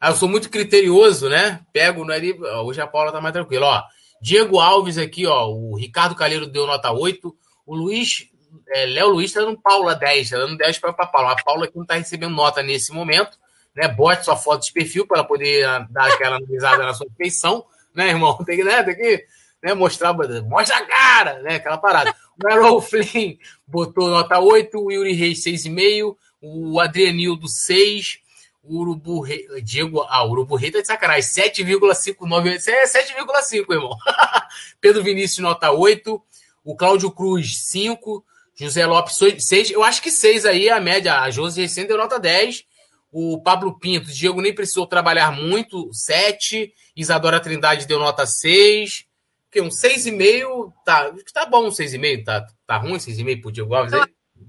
[0.00, 1.60] Ah, eu sou muito criterioso, né?
[1.72, 2.36] Pego no ali.
[2.64, 3.66] Hoje a Paula tá mais tranquila.
[3.66, 3.82] Ó,
[4.20, 5.48] Diego Alves aqui, ó.
[5.48, 7.34] O Ricardo Calheiro deu nota 8.
[7.64, 8.28] O Luiz.
[8.74, 11.32] É, Léo Luiz tá dando Paula 10, tá dando 10 para a Paula.
[11.32, 13.38] A Paula que não tá recebendo nota nesse momento
[13.74, 13.88] né?
[13.88, 17.64] Bote sua foto de perfil para poder ah, dar aquela analisada na sua feição,
[17.94, 18.36] né, irmão?
[18.44, 19.24] Tem que, né, tem que
[19.62, 20.12] né, mostrar,
[20.44, 21.56] mostra a cara, né?
[21.56, 22.14] Aquela parada.
[22.42, 23.36] O Errol Flynn
[23.66, 28.18] botou nota 8, o Yuri Reis 6,5, o Adrianildo 6,
[28.62, 33.96] o Urubu Rei, Diego, ah, Urubu Rei tá de sacanagem, 7,59, é 7,5, irmão.
[34.80, 36.20] Pedro Vinícius nota 8,
[36.64, 38.24] o Cláudio Cruz 5,
[38.54, 41.96] José Lopes 6, eu acho que 6 aí é a média, a Josi recém deu
[41.96, 42.64] nota 10,
[43.12, 46.72] o Pablo Pinto, Diego nem precisou trabalhar muito, 7.
[46.96, 49.04] Isadora Trindade deu nota 6.
[49.50, 53.92] Que um 6,5 tá, tá bom, um 6,5, tá, tá ruim 6,5 pro Diego Alves?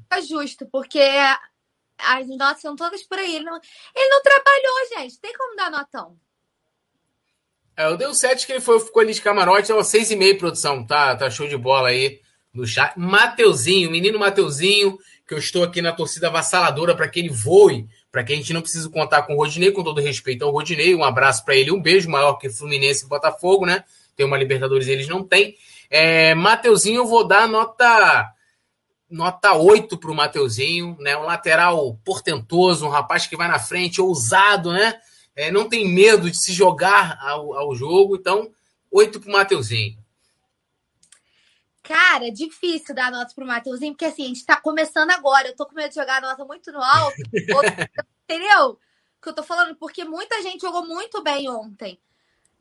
[0.07, 1.01] Tá justo, porque
[1.97, 3.35] as notas são todas por aí.
[3.35, 3.59] Ele não,
[3.95, 5.19] ele não trabalhou, gente.
[5.19, 6.17] Tem como dar notão.
[7.75, 10.85] É, eu dei o 7 que ele foi, ficou ali de camarote, é 6,5 produção.
[10.85, 12.21] Tá, tá show de bola aí
[12.53, 12.97] no chat.
[12.97, 18.23] Mateuzinho, menino Mateuzinho, que eu estou aqui na torcida avassaladora para que ele voe para
[18.23, 21.03] que a gente não precise contar com o Rodinei, com todo respeito ao Rodinei, um
[21.03, 23.83] abraço para ele, um beijo maior que Fluminense e Botafogo, né?
[24.15, 25.55] Tem uma Libertadores, eles não têm.
[25.89, 28.31] É, Mateuzinho, eu vou dar nota
[29.13, 31.15] nota 8 para o Mateuzinho, né?
[31.15, 34.99] Um lateral portentoso, um rapaz que vai na frente, ousado, né?
[35.35, 38.51] É, não tem medo de se jogar ao, ao jogo, então
[38.91, 40.03] 8 para o Mateuzinho.
[41.83, 45.49] Cara, difícil dar nota pro Matheusinho, porque assim, a gente tá começando agora.
[45.49, 47.17] Eu tô com medo de jogar a nota muito no alto.
[48.23, 48.69] entendeu?
[48.69, 49.75] O que eu tô falando?
[49.75, 51.99] Porque muita gente jogou muito bem ontem.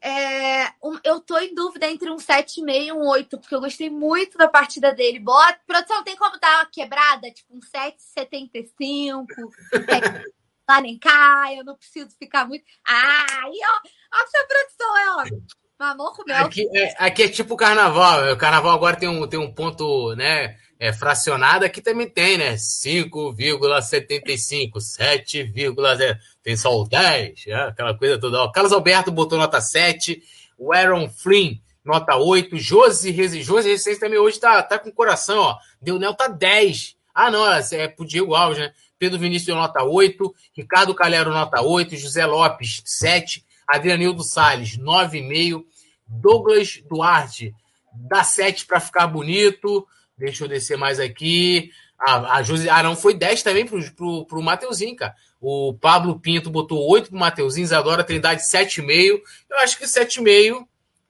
[0.05, 3.88] É, um, eu tô em dúvida entre um 7,5 e um 8, porque eu gostei
[3.88, 5.20] muito da partida dele.
[5.20, 7.30] Bota, produção, tem como dar uma quebrada?
[7.30, 9.26] Tipo um 7,75.
[10.68, 12.64] lá nem cai, eu não preciso ficar muito.
[12.84, 15.42] Ah, aí, ó, a sua produção é óbvio.
[15.78, 16.46] Mamão com mel.
[16.46, 18.32] Aqui é, aqui é tipo carnaval.
[18.32, 20.57] O carnaval agora tem um, tem um ponto, né?
[20.83, 22.57] É, fracionado, aqui também tem, né?
[22.57, 26.18] 5,75, 7,0.
[26.43, 28.43] Tem só o 10, é, aquela coisa toda.
[28.43, 30.20] Ó, Carlos Alberto botou nota 7.
[30.59, 32.59] O Aaron Flynn nota 8.
[32.59, 33.47] Josi Resistência.
[33.47, 35.57] Josi Resistência também hoje tá, tá com coração, ó.
[35.80, 36.97] Deu nota 10.
[37.14, 38.72] Ah, não, é pro Diego Alves, né?
[38.99, 40.35] Pedro Vinícius deu nota 8.
[40.53, 41.97] Ricardo Calero, nota 8.
[41.97, 43.45] José Lopes, 7.
[43.68, 45.62] Adrianildo Salles, 9,5.
[46.09, 47.55] Douglas Duarte,
[47.95, 49.87] dá 7 para ficar bonito.
[50.16, 51.70] Deixa eu descer mais aqui.
[51.98, 55.14] A, a José Arão foi 10 também pro, pro, pro Mateuzinho, cara.
[55.40, 57.64] O Pablo Pinto botou 8 pro Mateuzinho.
[57.64, 59.20] Isadora Trindade, 7,5.
[59.50, 60.66] Eu acho que 7,5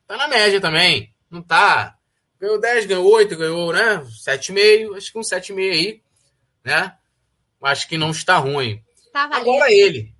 [0.06, 1.12] tá na média também.
[1.30, 1.96] Não tá.
[2.38, 4.04] Ganhou 10, ganhou 8, ganhou, né?
[4.26, 4.96] 7,5.
[4.96, 6.02] Acho que um 7,5 aí,
[6.64, 6.94] né?
[7.62, 8.82] Acho que não está ruim.
[9.12, 10.12] Tá Agora ele.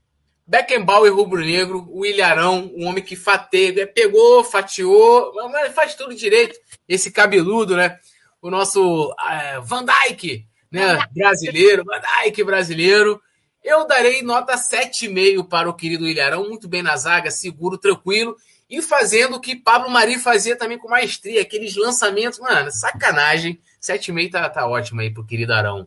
[0.46, 6.58] Beckenbauer rubro-negro, o Ilharão, um homem que fateia, pegou, fatiou, mas faz tudo direito.
[6.88, 7.98] Esse cabeludo, né?
[8.42, 10.98] O nosso é, Van Dijk, né?
[11.12, 13.22] Brasileiro, Van Dijk brasileiro.
[13.62, 18.36] Eu darei nota 7,5 para o querido Ilharão, muito bem na zaga, seguro, tranquilo,
[18.68, 23.60] e fazendo o que Pablo Mari fazia também com maestria, aqueles lançamentos, mano, sacanagem.
[23.80, 25.86] 7,5 tá, tá ótimo aí pro querido Arão.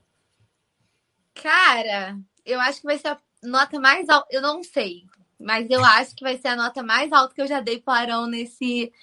[1.33, 4.27] Cara, eu acho que vai ser a nota mais alta.
[4.31, 5.03] Eu não sei,
[5.37, 7.93] mas eu acho que vai ser a nota mais alta que eu já dei pro
[7.93, 8.93] Arão nesse,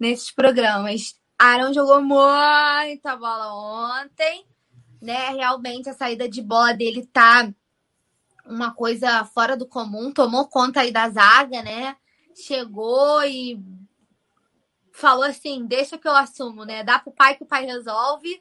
[0.00, 1.20] nesses programas.
[1.42, 4.46] Arão jogou muita bola ontem,
[5.00, 5.30] né?
[5.30, 7.52] Realmente a saída de bola dele tá
[8.46, 11.96] uma coisa fora do comum, tomou conta aí da zaga, né?
[12.32, 13.60] Chegou e
[14.92, 16.84] falou assim: deixa que eu assumo, né?
[16.84, 18.40] Dá pro pai que o pai resolve.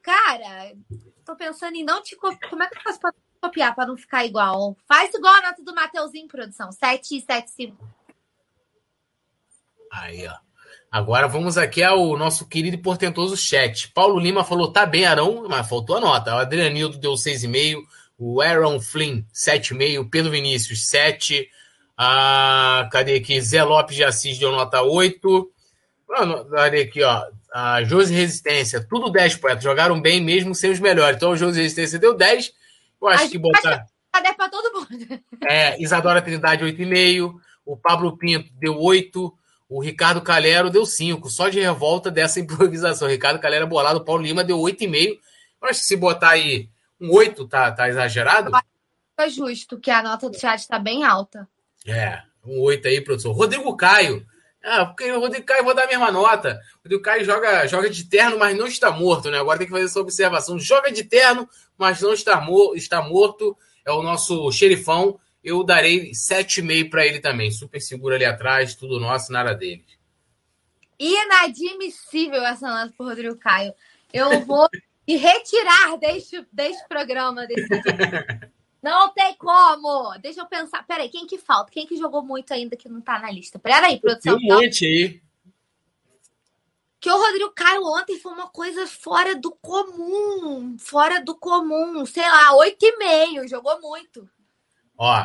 [0.00, 0.76] Cara,
[1.24, 2.48] tô pensando em não te copiar.
[2.48, 4.76] Como é que eu faço pra copiar para não ficar igual?
[4.86, 6.70] Faz igual a nota do Mateuzinho, produção.
[6.70, 7.88] 7 e 7, 5.
[9.90, 10.51] Aí, ó.
[10.92, 13.88] Agora vamos aqui ao nosso querido e portentoso chat.
[13.94, 16.34] Paulo Lima falou, tá bem, Arão, mas faltou a nota.
[16.34, 17.80] O Adrianildo deu 6,5.
[18.18, 20.10] O Aaron Flynn, 7,5.
[20.10, 21.48] Pedro Vinícius, 7.
[21.96, 23.40] Ah, cadê aqui?
[23.40, 25.50] Zé Lopes de Assis deu nota 8.
[26.06, 27.24] Mano, cadê aqui, ó?
[27.50, 29.64] A Josi Resistência, tudo 10 poetas.
[29.64, 31.16] Jogaram bem mesmo sem os melhores.
[31.16, 32.52] Então, o Josi Resistência deu 10.
[33.00, 33.86] Eu acho que botar.
[34.12, 35.20] Cadê para todo mundo?
[35.48, 37.32] É, Isadora Trindade, 8,5.
[37.64, 39.38] O Pablo Pinto deu 8.
[39.72, 41.30] O Ricardo Calero deu 5.
[41.30, 43.08] Só de revolta dessa improvisação.
[43.08, 44.00] O Ricardo Calero bolado.
[44.00, 45.18] O Paulo Lima deu 8,5.
[45.62, 46.68] Eu acho que se botar aí
[47.00, 48.52] um 8, tá, tá exagerado?
[49.16, 51.48] É justo, que a nota do chat está bem alta.
[51.86, 53.32] É, um 8 aí, professor.
[53.32, 54.26] Rodrigo Caio.
[54.62, 56.60] Ah, porque o Rodrigo Caio vou dar a mesma nota.
[56.76, 59.38] O Rodrigo Caio joga, joga de terno, mas não está morto, né?
[59.38, 60.58] Agora tem que fazer essa observação.
[60.58, 61.48] Joga de terno,
[61.78, 63.56] mas não está, mo está morto.
[63.86, 65.18] É o nosso xerifão.
[65.42, 67.50] Eu darei 7,5 para ele também.
[67.50, 69.84] Super seguro ali atrás, tudo nosso, nada dele.
[70.98, 73.74] Inadmissível essa nota pro Rodrigo Caio.
[74.12, 74.68] Eu vou
[75.06, 77.46] me retirar deste, deste programa.
[77.46, 77.68] Desse...
[78.80, 80.16] Não tem como!
[80.20, 80.84] Deixa eu pensar.
[80.86, 81.70] Peraí, quem que falta?
[81.70, 83.56] Quem que jogou muito ainda que não tá na lista?
[83.56, 84.36] Peraí, produção.
[84.36, 85.22] Tem um monte aí.
[86.98, 90.76] Que o Rodrigo Caio ontem foi uma coisa fora do comum.
[90.78, 92.04] Fora do comum.
[92.04, 93.46] Sei lá, oito e meio.
[93.46, 94.28] Jogou muito.
[94.96, 95.24] Ó.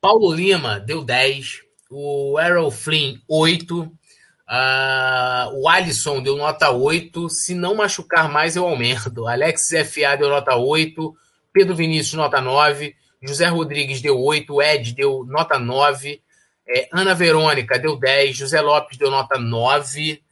[0.00, 1.60] Paulo Lima deu 10.
[1.90, 3.82] O Errol Flynn, 8.
[3.82, 7.28] Uh, o Alisson deu nota 8.
[7.30, 9.26] Se não machucar mais, eu aumento.
[9.26, 11.14] Alex FA deu nota 8.
[11.52, 12.94] Pedro Vinícius, nota 9.
[13.22, 14.62] José Rodrigues deu 8.
[14.62, 16.22] Ed deu nota 9.
[16.68, 18.36] É, Ana Verônica deu 10.
[18.36, 20.22] José Lopes deu nota 9.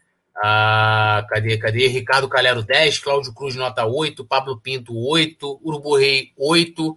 [0.43, 1.89] Ah, cadê, cadê?
[1.89, 2.99] Ricardo Calero 10.
[2.99, 4.24] Cláudio Cruz, nota 8.
[4.24, 5.61] Pablo Pinto, 8.
[5.62, 6.97] Urubu Rei, 8.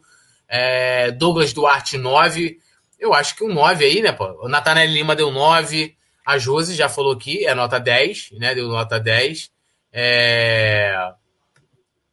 [0.54, 2.60] É, Douglas Duarte, 9.
[2.99, 4.26] Eu acho que um 9 aí, né, pô?
[4.43, 5.95] O Natanel Lima deu 9.
[6.26, 8.54] A Josi já falou aqui, é nota 10, né?
[8.54, 9.49] Deu nota 10.
[9.93, 10.93] É...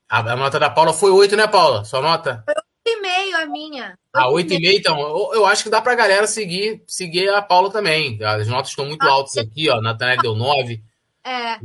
[0.08, 1.84] A, a, nota da Paula foi 8, né, Paula?
[1.84, 2.44] Sua nota?
[2.44, 2.54] Foi
[2.94, 3.98] 8,5 a minha.
[4.14, 5.00] Ah, 8,5, então.
[5.00, 8.22] Eu, eu, acho que dá pra galera seguir, seguir a Paula também.
[8.22, 9.80] As notas estão muito ah, altas aqui, ó.
[9.80, 10.80] Nathanael deu 9.
[11.24, 11.58] É.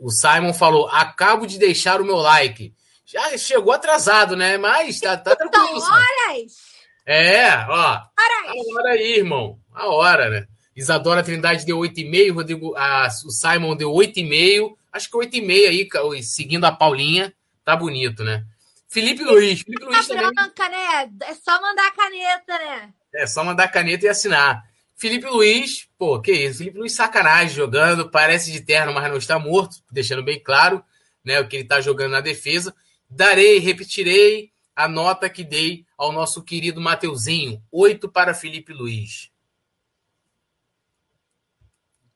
[0.00, 2.72] O Simon falou: acabo de deixar o meu like.
[3.12, 4.56] Já chegou atrasado, né?
[4.56, 5.80] Mas tá, tá tranquilo.
[5.80, 6.52] São horas!
[7.04, 8.02] É, ó.
[8.18, 8.48] Horas.
[8.48, 9.58] A hora aí, irmão.
[9.72, 10.46] A hora, né?
[10.76, 14.76] Isadora Trindade deu 8,5, Rodrigo, a, o Simon deu 8,5.
[14.92, 17.34] Acho que 8,5 aí, seguindo a Paulinha.
[17.64, 18.44] Tá bonito, né?
[18.88, 19.62] Felipe Luiz.
[19.62, 20.32] Felipe Luiz tá também.
[20.32, 21.10] branca, né?
[21.22, 22.92] É só mandar a caneta, né?
[23.14, 24.62] É só mandar a caneta e assinar.
[24.96, 26.58] Felipe Luiz, pô, que isso?
[26.58, 30.84] Felipe Luiz sacanagem jogando, parece de terno, mas não está morto, deixando bem claro,
[31.24, 32.74] né, o que ele está jogando na defesa.
[33.10, 39.30] Darei, repetirei a nota que dei ao nosso querido Mateuzinho, 8 para Felipe Luiz.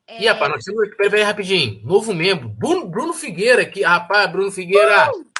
[0.07, 0.23] É...
[0.23, 0.89] E, rapaz, nós temos.
[0.97, 1.81] Peraí, rapidinho.
[1.85, 2.49] Novo membro.
[2.49, 3.83] Bruno, Bruno Figueira aqui.
[3.83, 5.11] Rapaz, Bruno Figueira.
[5.11, 5.35] Uh!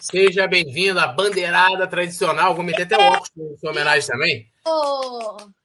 [0.00, 2.54] Seja bem-vindo à bandeirada tradicional.
[2.54, 4.46] Vou meter até o óculos em sua homenagem também.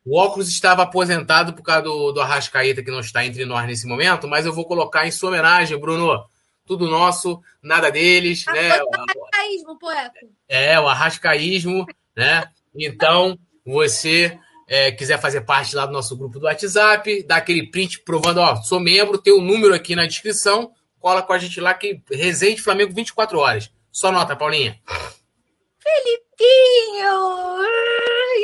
[0.05, 3.85] O óculos estava aposentado por causa do, do Arrascaeta, que não está entre nós nesse
[3.85, 6.25] momento, mas eu vou colocar em sua homenagem, Bruno.
[6.66, 8.84] Tudo nosso, nada deles, Ah, né?
[8.84, 10.20] o arrascaísmo, poeta.
[10.47, 11.86] É, o arrascaísmo,
[12.16, 12.49] né?
[12.76, 17.99] Então, você é, quiser fazer parte lá do nosso grupo do WhatsApp, dá aquele print
[18.03, 21.59] provando, ó, sou membro, tem o um número aqui na descrição, cola com a gente
[21.59, 23.72] lá que Resende Flamengo 24 horas.
[23.91, 24.80] Só nota, Paulinha.
[25.80, 27.64] Filipinho!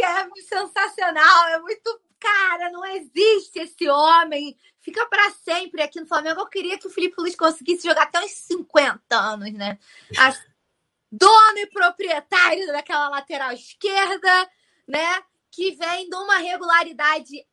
[0.02, 2.00] É sensacional, é muito.
[2.20, 4.58] Cara, não existe esse homem.
[4.82, 6.42] Fica para sempre aqui no Flamengo.
[6.42, 9.80] Eu queria que o Felipe Luiz conseguisse jogar até uns 50 anos, né?
[10.18, 10.40] As...
[11.12, 14.50] Dono e proprietário daquela lateral esquerda,
[14.88, 15.24] né?
[15.52, 17.46] Que vem de uma regularidade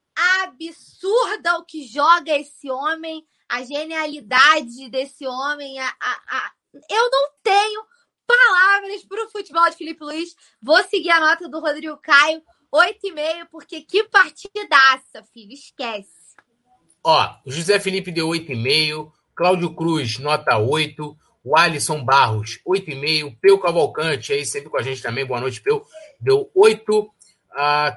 [0.43, 5.79] absurda o que joga esse homem, a genialidade desse homem.
[5.79, 6.53] A, a, a...
[6.91, 7.87] Eu não tenho
[8.27, 10.35] palavras para o futebol de Felipe Luiz.
[10.61, 12.43] Vou seguir a nota do Rodrigo Caio,
[12.73, 15.53] 8,5, porque que partidaça, filho.
[15.53, 16.27] Esquece.
[17.03, 23.59] Ó, o José Felipe deu 8,5, Cláudio Cruz, nota 8, o Alisson Barros, 8,5, Peu
[23.59, 25.85] Cavalcante, aí sempre com a gente também, boa noite, Peu,
[26.21, 27.09] deu 8, uh,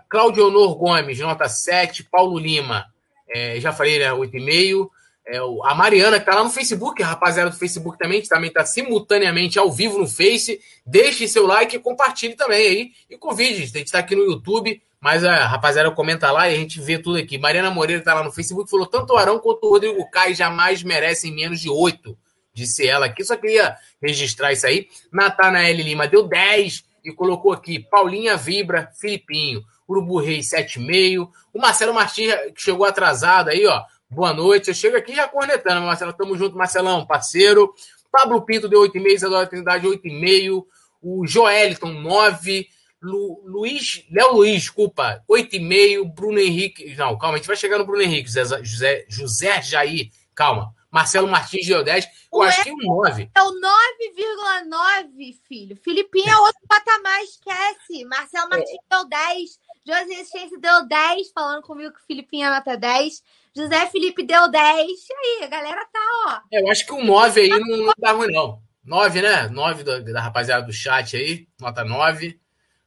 [0.08, 2.86] Cláudio Honor Gomes, nota 7, Paulo Lima,
[3.28, 4.90] é, já falei, né, 8,5,
[5.32, 8.66] é, a Mariana, que tá lá no Facebook, rapaziada do Facebook também, que também tá
[8.66, 10.60] simultaneamente ao vivo no Face.
[10.84, 12.92] Deixe seu like e compartilhe também aí.
[13.08, 16.58] E convide, a gente tá aqui no YouTube, mas a rapaziada comenta lá e a
[16.58, 17.38] gente vê tudo aqui.
[17.38, 20.82] Mariana Moreira tá lá no Facebook, falou: tanto o Arão quanto o Rodrigo Caio jamais
[20.82, 22.18] merecem menos de 8.
[22.52, 24.88] Disse ela aqui, só queria registrar isso aí.
[25.14, 31.30] Natanael Lima deu 10 e colocou aqui: Paulinha Vibra, Filipinho, Urubu Rei 7,5.
[31.54, 33.84] O Marcelo Martins que chegou atrasado aí, ó.
[34.12, 34.70] Boa noite.
[34.70, 36.12] Eu chego aqui já cornetando, Marcelo.
[36.14, 37.72] Tamo junto, Marcelão, parceiro.
[38.12, 40.66] Pablo Pinto deu 8,5, Isadora Trindade 8,5.
[41.00, 42.68] O Joeliton, 9.
[43.02, 46.12] Lu, Luiz, Léo Luiz, desculpa, 8,5.
[46.12, 46.96] Bruno Henrique.
[46.96, 48.30] Não, calma, a gente vai chegar no Bruno Henrique.
[48.30, 50.74] José, José, José Jair, calma.
[50.92, 52.06] Marcelo Martins deu 10.
[52.06, 53.30] Eu O acho que um 9.
[53.36, 55.78] É o 9,9, filho.
[55.78, 58.04] Filipinho é outro patamar, esquece.
[58.06, 59.60] Marcelo Martins deu 10.
[59.86, 63.24] José Chance deu 10, falando comigo que o Filipinho é nota 10.
[63.56, 64.88] José Felipe deu 10.
[64.88, 66.42] E aí, a galera tá, ó.
[66.52, 68.62] Eu acho que um 9 aí não, não dá ruim, não.
[68.84, 69.48] 9, né?
[69.50, 72.40] 9 da, da rapaziada do chat aí, nota 9.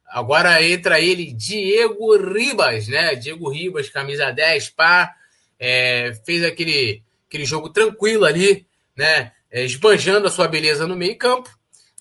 [0.07, 3.15] Agora entra ele, Diego Ribas, né?
[3.15, 5.13] Diego Ribas, camisa 10, pá.
[5.59, 9.31] É, fez aquele, aquele jogo tranquilo ali, né?
[9.49, 11.49] É, esbanjando a sua beleza no meio campo.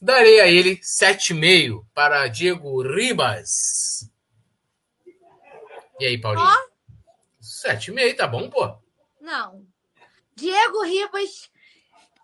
[0.01, 4.11] Darei a ele 7,5 para Diego Ribas.
[6.03, 6.45] E aí, Paulinho?
[6.45, 6.93] Ó.
[7.41, 8.77] 7,5, tá bom, pô?
[9.21, 9.65] Não.
[10.35, 11.49] Diego Ribas,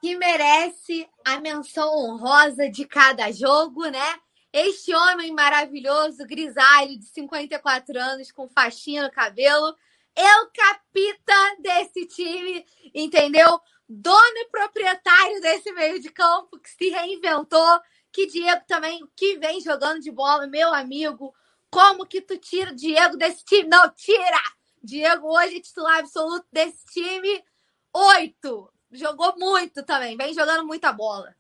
[0.01, 4.19] que merece a menção honrosa de cada jogo, né?
[4.53, 9.77] Este homem maravilhoso, grisalho, de 54 anos, com faixinha no cabelo,
[10.17, 13.61] é o capita desse time, entendeu?
[13.89, 17.81] Dono e proprietário desse meio de campo que se reinventou.
[18.11, 21.33] Que Diego também, que vem jogando de bola, meu amigo.
[21.71, 23.69] Como que tu tira o Diego desse time?
[23.69, 24.41] Não, tira!
[24.83, 27.43] Diego hoje é titular absoluto desse time.
[27.93, 28.71] Oito.
[28.93, 30.17] Jogou muito também.
[30.17, 31.35] Vem jogando muita bola.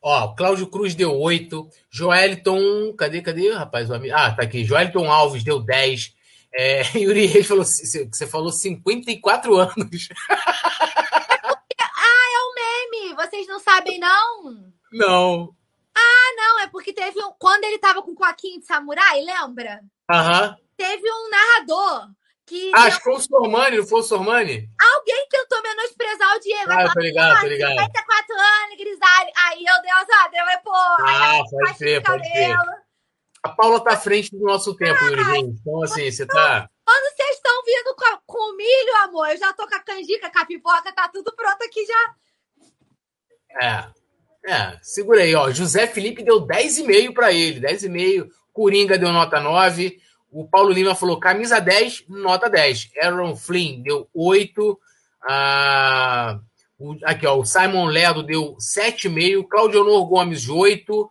[0.00, 1.68] Ó, Cláudio Cruz deu 8.
[1.90, 2.94] Joeliton.
[2.96, 3.90] Cadê, cadê, rapaz?
[3.90, 4.14] O amigo?
[4.16, 4.64] Ah, tá aqui.
[4.64, 6.14] Joeliton Alves deu 10.
[6.54, 7.64] É, Yuri Reis falou.
[7.64, 10.08] Você falou 54 anos.
[12.04, 13.14] Ah, é um meme.
[13.14, 14.72] Vocês não sabem, não?
[14.92, 15.56] Não.
[15.94, 16.60] Ah, não.
[16.60, 17.32] É porque teve um.
[17.38, 19.80] Quando ele tava com o coquinho de samurai, lembra?
[20.10, 20.56] Aham.
[20.76, 22.08] Teve um narrador
[22.46, 22.70] que.
[22.74, 24.68] Ah, acho que foi o Sormani, não foi o Sormani?
[24.80, 26.70] Alguém tentou menosprezar o Diego.
[26.70, 27.70] Ah, eu tô ligado, tô ligado.
[27.70, 29.30] 54 anos, grisalho.
[29.36, 30.72] Aí eu dei uma deu pô.
[30.74, 32.28] Ah, pode ser, pode.
[33.44, 35.60] A Paula tá à frente do nosso tempo, Yuri Reis.
[35.60, 36.70] Então, assim, você tá.
[36.84, 40.38] Quando vocês estão vindo com, com milho, amor, eu já tô com a canjica, com
[40.38, 42.14] a pipoca, tá tudo pronto aqui já.
[43.60, 44.01] É.
[44.44, 45.50] É, segura aí, ó.
[45.50, 48.28] José Felipe deu 10,5 para ele, 10,5.
[48.52, 49.98] Coringa deu nota 9.
[50.30, 52.90] O Paulo Lima falou camisa 10, nota 10.
[53.02, 54.78] Aaron Flynn deu 8.
[55.22, 56.40] Ah,
[56.78, 59.46] o, aqui, ó, o Simon Ledo deu 7,5.
[59.48, 61.10] Claudio Honor Gomes, 8.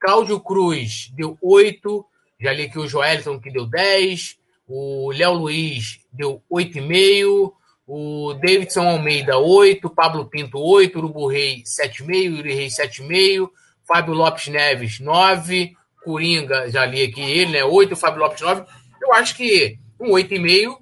[0.00, 2.04] Cláudio Cruz deu 8.
[2.40, 4.36] Já li aqui o Joelson, que deu 10.
[4.66, 7.52] O Léo Luiz deu 8,5.
[7.94, 9.90] O Davidson Almeida, 8.
[9.90, 10.98] Pablo Pinto, 8.
[10.98, 12.36] Urubu Rei, 7,5.
[12.36, 13.50] Yuri Rei, 7,5.
[13.86, 15.76] Fábio Lopes Neves, 9.
[16.02, 17.62] Coringa, já li aqui ele, né?
[17.62, 17.94] 8.
[17.94, 18.64] Fábio Lopes, 9.
[18.98, 20.78] Eu acho que um 8,5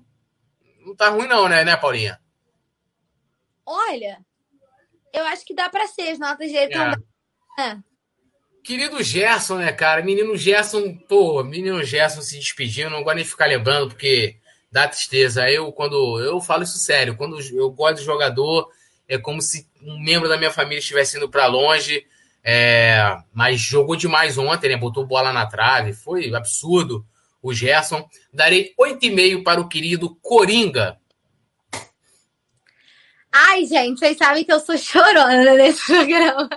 [0.86, 2.20] não tá ruim, não, né, né, Paulinha?
[3.66, 4.20] Olha,
[5.12, 6.12] eu acho que dá para ser.
[6.12, 6.72] As notas dele.
[6.72, 7.60] É.
[7.60, 7.76] É.
[8.62, 10.00] Querido Gerson, né, cara?
[10.00, 14.39] Menino Gerson, pô, menino Gerson se despedindo, não gosto nem de ficar lembrando, porque
[14.70, 15.48] dá tristeza.
[15.50, 16.20] Eu, quando.
[16.20, 18.70] Eu falo isso sério, quando eu gosto do jogador,
[19.08, 22.06] é como se um membro da minha família estivesse indo para longe.
[22.42, 24.76] É, mas jogou demais ontem, né?
[24.76, 27.04] Botou bola na trave, foi absurdo
[27.42, 28.08] o Gerson.
[28.32, 30.98] Darei 8,5 para o querido Coringa.
[33.32, 36.48] Ai, gente, vocês sabem que eu sou chorona nesse programa.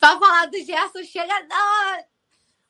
[0.00, 2.04] para falar do Gerson, chega a dar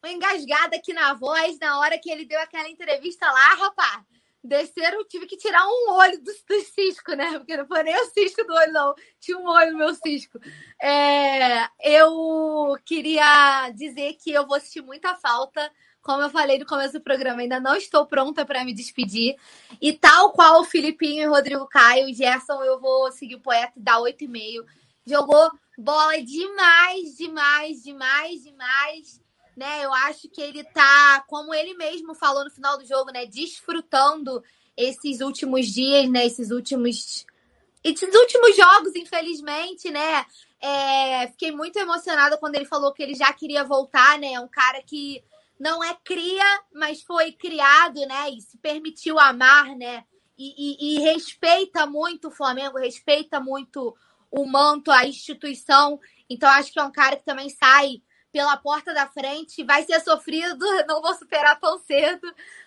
[0.03, 4.16] uma engasgada aqui na voz na hora que ele deu aquela entrevista lá, rapaz.
[4.47, 7.39] Desceram, tive que tirar um olho do, do cisco, né?
[7.39, 8.95] Porque não foi nem o cisco do olho, não.
[9.21, 10.39] Tinha um olho no meu cisco.
[10.81, 15.71] É, eu queria dizer que eu vou assistir muita falta
[16.07, 19.35] como eu falei no começo do programa, ainda não estou pronta para me despedir.
[19.83, 23.73] E tal qual o Filipinho e Rodrigo Caio, o Gerson, eu vou seguir o poeta
[23.77, 24.65] e dar 8,5.
[25.05, 29.26] Jogou bola demais, demais, demais, demais.
[29.57, 29.85] Né?
[29.85, 33.25] Eu acho que ele tá, como ele mesmo falou no final do jogo, né?
[33.25, 34.45] Desfrutando
[34.77, 36.27] esses últimos dias, né?
[36.27, 37.25] Esses últimos.
[37.83, 40.27] Esses últimos jogos, infelizmente, né?
[40.61, 41.29] É...
[41.29, 44.35] Fiquei muito emocionada quando ele falou que ele já queria voltar, né?
[44.35, 45.25] É um cara que
[45.59, 46.45] não é cria,
[46.75, 48.31] mas foi criado, né?
[48.31, 50.05] E se permitiu amar, né?
[50.39, 53.97] E, e, e, respeita muito o Flamengo, respeita muito
[54.31, 55.99] o manto, a instituição.
[56.29, 58.03] Então, acho que é um cara que também sai
[58.33, 59.65] pela porta da frente.
[59.65, 62.27] Vai ser sofrido, não vou superar tão cedo.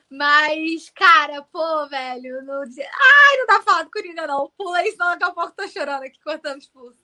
[0.09, 2.41] Mas, cara, pô, velho.
[2.43, 2.61] No...
[2.61, 4.51] Ai, não dá pra falar do Coringa, não.
[4.57, 6.97] Pula isso, não, daqui a pouco tô chorando aqui, cortando expulso.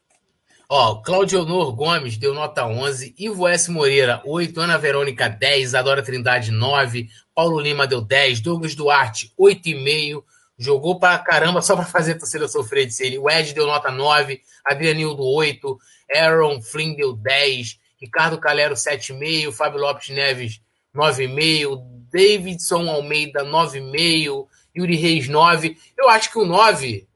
[0.67, 3.69] Ó, Claudio Honor Gomes deu nota 11, Ivo S.
[3.69, 10.23] Moreira 8, Ana Verônica 10, Adora Trindade 9, Paulo Lima deu 10, Douglas Duarte 8,5,
[10.57, 13.19] jogou pra caramba só pra fazer a torcida sofrer de ser.
[13.19, 15.77] O Ed deu nota 9, Adrianildo 8,
[16.15, 20.61] Aaron Flynn deu 10, Ricardo Calero 7,5, Fábio Lopes Neves
[20.95, 21.81] 9,5,
[22.11, 24.45] Davidson Almeida 9,5,
[24.77, 25.75] Yuri Reis 9.
[25.97, 27.07] Eu acho que o 9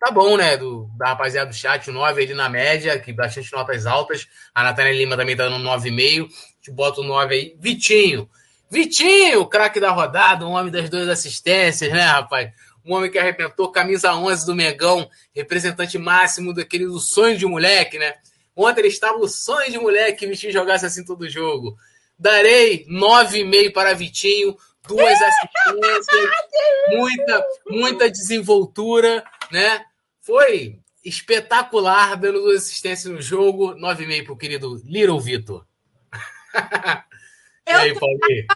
[0.00, 0.56] tá bom, né?
[0.56, 4.26] Do, da rapaziada do chat, o 9 ali na média, que bastante notas altas.
[4.54, 6.24] A Natália Lima também tá dando 9,5.
[6.24, 7.56] A gente bota o 9 aí.
[7.60, 8.28] Vitinho.
[8.70, 12.50] Vitinho, craque da rodada, um homem das duas assistências, né, rapaz?
[12.84, 17.98] Um homem que arrebentou camisa 11 do Mengão, representante máximo daquele do sonho de moleque,
[17.98, 18.14] né?
[18.58, 21.78] Ontem ele estava o sonho de moleque que Vitinho jogasse assim todo jogo.
[22.18, 26.30] Darei 9,5 para Vitinho, duas assistências,
[26.90, 29.84] muita, muita desenvoltura, né?
[30.20, 33.76] Foi espetacular, dando duas assistências no jogo.
[33.76, 35.64] 9,5 pro querido Little Vitor.
[37.64, 38.46] e aí, Paulinho?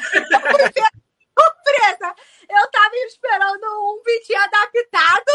[1.36, 2.14] Surpresa!
[2.48, 5.32] Eu tava esperando um Vitinho adaptado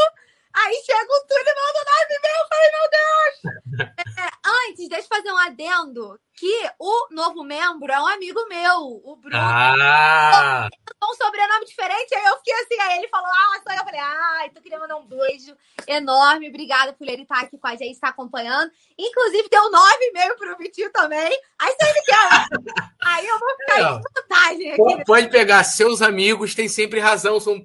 [0.54, 2.40] Aí chega o Túlio e manda 9,5.
[2.40, 3.60] Eu falei, meu Deus!
[4.20, 4.30] É,
[4.70, 6.20] antes, deixa eu fazer um adendo.
[6.40, 9.36] Que o novo membro é um amigo meu, o Bruno.
[9.38, 10.70] Ah!
[11.04, 14.42] Um sobrenome diferente, aí eu fiquei assim, aí ele falou, ah, só eu falei, ah,
[14.46, 15.54] então eu queria mandar um beijo
[15.86, 18.72] enorme, obrigada por ele estar aqui com a gente, estar acompanhando.
[18.98, 21.38] Inclusive, deu 9,5 pro Vitinho também.
[21.60, 22.74] Aí se ele quer.
[23.04, 25.06] aí eu vou ficar é, em vantagem aqui.
[25.06, 27.62] Pode pegar, seus amigos têm sempre razão, são,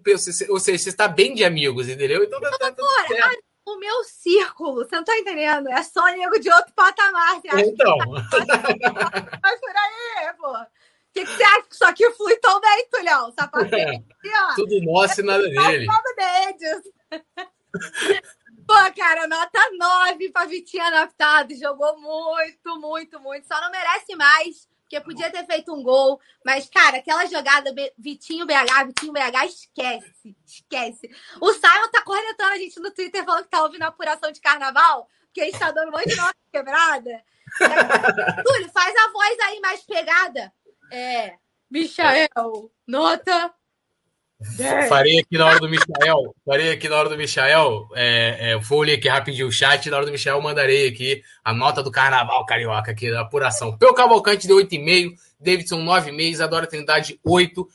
[0.49, 2.25] ou seja, você está bem de amigos, entendeu?
[2.25, 3.31] Então tá, tá, tá
[3.65, 5.69] o meu círculo, você não tá entendendo?
[5.69, 7.41] É só nego de outro patamar.
[7.41, 7.99] Você acha então.
[7.99, 8.11] Que...
[9.43, 10.53] Mas por aí, pô.
[10.53, 10.67] O
[11.15, 13.33] que, que você acha que isso aqui flui tão bem, Tulhão?
[13.73, 15.87] É, tudo nosso e nada dele.
[15.87, 16.83] Nada deles.
[18.67, 21.55] Pô, cara, nota 9 pra Vitinho adaptado.
[21.55, 23.47] Jogou muito, muito, muito.
[23.47, 26.21] Só não merece mais porque podia ter feito um gol.
[26.45, 31.11] Mas, cara, aquela jogada Vitinho BH, Vitinho BH, esquece, esquece.
[31.41, 34.41] O Simon tá cornetando a gente no Twitter falando que tá ouvindo a apuração de
[34.41, 37.25] carnaval, porque a gente tá dando um monte de nota quebrada.
[38.45, 40.53] Túlio, faz a voz aí mais pegada.
[40.93, 41.37] É,
[41.71, 43.53] Michael, nota
[44.89, 46.35] Farei aqui na hora do Michael.
[46.45, 47.89] Farei aqui na hora do Michael.
[47.95, 49.89] É, é, vou ler aqui rapidinho o chat.
[49.91, 53.77] Na hora do Michael, mandarei aqui a nota do carnaval carioca aqui da apuração.
[53.77, 55.15] Peu Cavalcante deu 8,5.
[55.41, 56.41] Davidson 9,5.
[56.41, 57.69] Adora Trindade 8.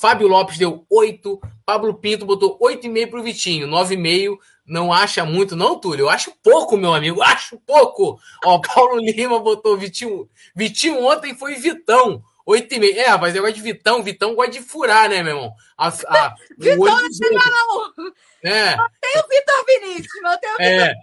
[0.00, 1.40] Fábio Lopes deu 8.
[1.64, 3.66] Pablo Pinto botou 8,5 pro Vitinho.
[3.66, 4.36] 9,5.
[4.66, 6.04] Não acha muito, não, Túlio?
[6.04, 7.22] Eu acho pouco, meu amigo.
[7.22, 8.18] Acho pouco.
[8.44, 10.28] Ó, Paulo Lima botou Vitinho.
[10.54, 12.22] Vitinho ontem foi Vitão.
[12.46, 13.00] 8 e meia.
[13.02, 14.02] É, rapaz, negócio de Vitão.
[14.02, 15.54] Vitão gosta de furar, né, meu irmão?
[15.76, 18.12] A, a, Vitão não!
[18.42, 18.76] É.
[18.76, 20.94] Não tem o Vitor Vinícius, não tem o Vitor é.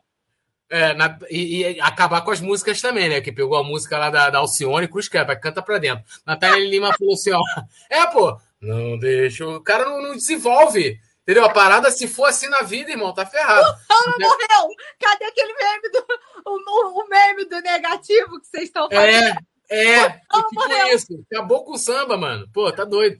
[0.73, 3.19] É, na, e, e, acabar com as músicas também, né?
[3.19, 6.05] Que pegou a música lá da, da Alcione Cruz Crepa, canta pra dentro.
[6.25, 7.41] Natália Lima falou assim: ó,
[7.89, 9.45] é, pô, não deixa.
[9.45, 10.97] O cara não, não desenvolve.
[11.23, 11.45] Entendeu?
[11.45, 13.67] A parada, se for assim na vida, irmão, tá ferrado.
[13.89, 14.75] O não morreu!
[14.99, 16.05] Cadê aquele meme do.
[16.45, 19.27] O, o, meme meme do negativo que vocês estão fazendo.
[19.27, 19.37] É,
[19.71, 21.25] é, tipo isso.
[21.31, 22.45] Acabou com o samba, mano.
[22.53, 23.17] Pô, tá doido.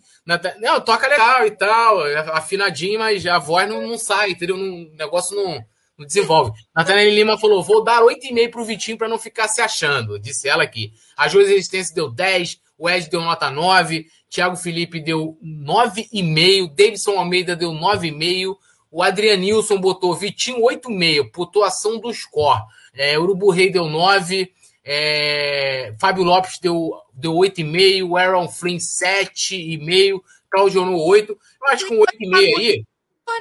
[0.60, 2.02] Não, toca legal e tal,
[2.34, 4.58] afinadinho, mas a voz não, não sai, entendeu?
[4.58, 5.64] O negócio não,
[5.98, 6.52] não desenvolve.
[6.76, 10.20] Nathanael Lima falou: vou dar 8,5 pro Vitinho para não ficar se achando.
[10.20, 10.92] Disse ela aqui.
[11.16, 17.12] A Josi Resistência deu 10, o Ed deu nota 9, Thiago Felipe deu 9,5, Davidson
[17.12, 18.56] Almeida deu 9,5.
[18.92, 22.62] O Adrianilson botou Vitinho 8,5, pontuação do score.
[22.94, 24.52] É, Urubu Rei deu 9.
[24.84, 28.10] É, Fábio Lopes deu, deu 8,5.
[28.10, 30.22] O Aaron Flynn 7,5.
[30.50, 31.32] Claudio 8.
[31.32, 32.86] Eu acho que um 8,5 aí.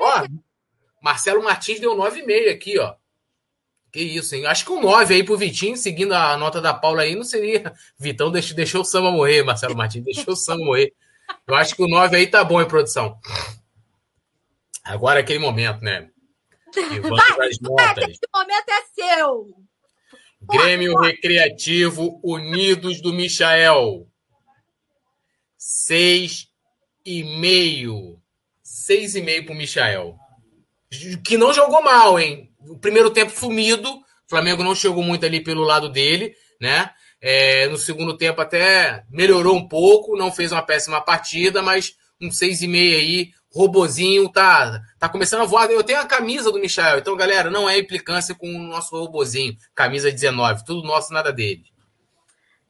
[0.00, 0.26] Ó,
[1.02, 2.94] Marcelo Martins deu 9,5 aqui, ó.
[3.92, 4.46] Que isso, hein?
[4.46, 7.72] Acho que um 9 aí pro Vitinho, seguindo a nota da Paula aí, não seria.
[7.98, 10.92] Vitão deixou, deixou o samba morrer, Marcelo Martins, deixou o samba morrer.
[11.46, 13.18] Eu acho que o 9 aí tá bom em produção.
[14.84, 16.08] Agora é aquele momento, né?
[16.76, 19.46] Vai, esse momento é seu.
[20.50, 20.98] Grêmio.
[20.98, 24.06] Recreativo Unidos do Michael.
[25.56, 26.48] Seis
[27.04, 28.20] e meio.
[28.62, 30.16] Seis e meio pro Michael.
[31.24, 32.50] Que não jogou mal, hein?
[32.58, 33.88] O primeiro tempo fumido.
[33.90, 36.90] O Flamengo não chegou muito ali pelo lado dele, né?
[37.20, 42.30] É, no segundo tempo até melhorou um pouco, não fez uma péssima partida, mas um
[42.30, 45.70] seis e meio aí robozinho tá, tá começando a voar.
[45.70, 49.56] Eu tenho a camisa do Michel, então, galera, não é implicância com o nosso robozinho.
[49.74, 51.64] Camisa 19, tudo nosso, nada dele.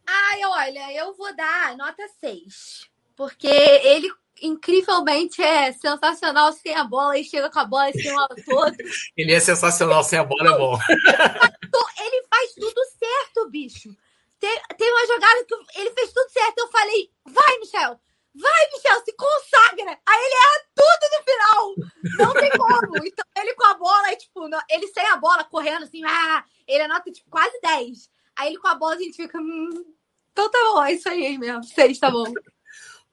[0.07, 2.89] Ai, olha, eu vou dar nota 6.
[3.14, 4.11] Porque ele
[4.43, 8.74] incrivelmente é sensacional sem a bola e chega com a bola em cima todo.
[9.16, 10.78] ele é sensacional sem a bola, é bom.
[12.01, 13.95] ele faz tudo certo, bicho.
[14.39, 16.59] Tem, tem uma jogada que ele fez tudo certo.
[16.59, 18.01] Eu falei, vai, Michel,
[18.35, 19.99] Vai, Michel, se consagra!
[20.07, 21.74] Aí ele erra tudo no final!
[22.18, 23.07] Não tem como!
[23.07, 27.11] Então ele com a bola, tipo, ele sem a bola, correndo assim, ah, ele anota
[27.11, 28.09] tipo quase 10.
[28.37, 29.39] Aí ele com a bola, a gente fica.
[29.39, 29.85] Hum,
[30.33, 31.64] então tá bom, é isso aí mesmo.
[31.64, 32.33] 6, tá bom.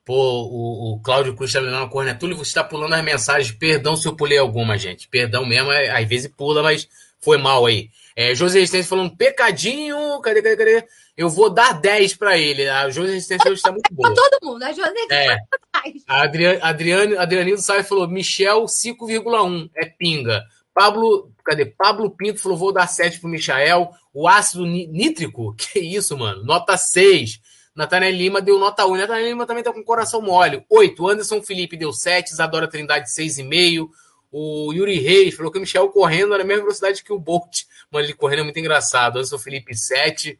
[0.05, 1.89] Pô, o, o Cláudio Cruz tá me uma
[2.35, 3.51] você tá pulando as mensagens.
[3.51, 5.09] Perdão se eu pulei alguma, gente.
[5.09, 6.87] Perdão mesmo, é, às vezes pula, mas
[7.19, 7.89] foi mal aí.
[8.15, 10.21] É, José Resistência falando, pecadinho.
[10.21, 10.87] Cadê, cadê, cadê?
[11.17, 12.69] Eu vou dar 10 para ele.
[12.69, 14.13] A José Resistência hoje está muito boa.
[14.13, 15.37] todo mundo, a José é.
[16.07, 19.71] A Adriane, Adriane, Adrianino Sai falou, Michel 5,1.
[19.75, 20.43] É pinga.
[20.77, 21.65] Pablo, cadê?
[21.65, 23.89] Pablo Pinto falou, vou dar 7 pro Michael.
[24.13, 25.55] O ácido nítrico?
[25.57, 26.43] Que isso, mano?
[26.43, 27.39] Nota 6.
[27.75, 28.95] Nathanael Lima deu nota 1.
[28.95, 30.63] Nathanael Lima também tá com coração mole.
[30.69, 31.09] 8.
[31.09, 32.31] Anderson Felipe deu 7.
[32.31, 33.87] Isadora Trindade 6,5.
[34.31, 37.63] O Yuri Reis falou que o Michel correndo era a mesma velocidade que o Bolt.
[37.89, 39.17] Mano, ele correndo é muito engraçado.
[39.17, 40.37] Anderson Felipe 7.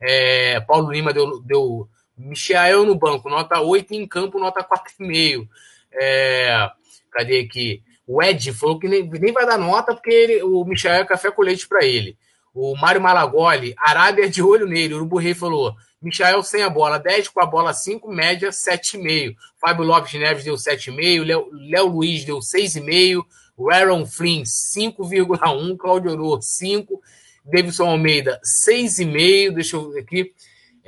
[0.00, 5.46] É, Paulo Lima deu, deu Michael no banco, nota 8, em campo, nota 4,5.
[5.92, 6.70] É,
[7.10, 7.82] cadê aqui?
[8.06, 11.30] O Ed falou que nem, nem vai dar nota porque ele, o Michael é café
[11.30, 12.16] com leite para ele.
[12.52, 14.94] O Mário Malagoli, Arábia de olho nele.
[14.94, 19.36] O Urubu falou: Michael sem a bola, 10 com a bola, 5, média 7,5.
[19.60, 21.24] Fábio Lopes Neves deu 7,5.
[21.70, 23.22] Léo, Luiz deu 6,5.
[23.56, 25.76] O Aaron Flynn, 5,1.
[25.76, 27.00] Claudio Oro, 5.
[27.44, 29.54] Davidson Almeida, 6,5.
[29.54, 30.32] Deixa eu ver aqui.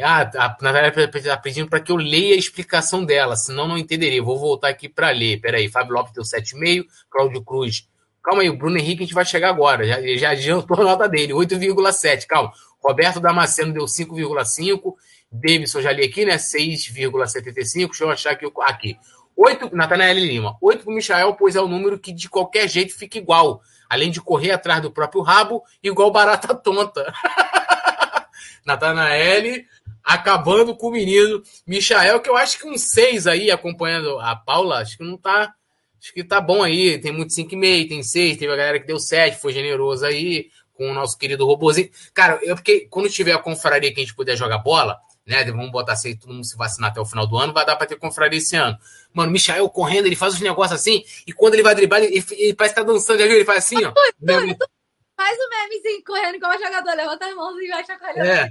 [0.01, 4.23] Ah, a Natália está pedindo para que eu leia a explicação dela, senão não entenderia.
[4.23, 5.41] Vou voltar aqui para ler.
[5.41, 6.87] Peraí, Fábio Lopes deu 7,5.
[7.11, 7.87] Cláudio Cruz.
[8.23, 9.85] Calma aí, o Bruno Henrique a gente vai chegar agora.
[9.85, 12.27] Já, já adiantou a nota dele, 8,7.
[12.27, 12.53] Calma.
[12.83, 14.95] Roberto Damasceno deu 5,5.
[15.31, 16.37] Davidson já li aqui, né?
[16.37, 17.89] 6,75.
[17.89, 18.51] Deixa eu achar aqui.
[18.63, 18.97] Aqui.
[19.37, 20.57] 8, Natanael Lima.
[20.61, 23.61] 8 para o Michael, pois é o número que de qualquer jeito fica igual
[23.93, 27.13] além de correr atrás do próprio rabo, igual barata tonta.
[28.65, 29.65] Natanael
[30.03, 31.43] acabando com o menino.
[31.67, 35.53] Michael, que eu acho que um 6 aí, acompanhando a Paula, acho que não tá.
[36.01, 36.99] Acho que tá bom aí.
[36.99, 40.91] Tem muito 5,5, tem 6, teve a galera que deu 7, foi generoso aí, com
[40.91, 41.91] o nosso querido robozinho.
[42.15, 45.45] Cara, eu porque quando tiver a confraria que a gente puder jogar bola, né?
[45.45, 47.87] Vamos botar assim, todo mundo se vacinar até o final do ano, vai dar para
[47.87, 48.77] ter confraria esse ano.
[49.13, 52.25] Mano, o Michael correndo, ele faz os negócios assim, e quando ele vai driblar, ele,
[52.33, 53.37] ele parece que tá dançando, já viu?
[53.37, 53.93] Ele faz assim, ó.
[55.15, 58.29] Faz o memezinho correndo como jogador, levanta as mãos e vai chacoalhando.
[58.29, 58.49] É.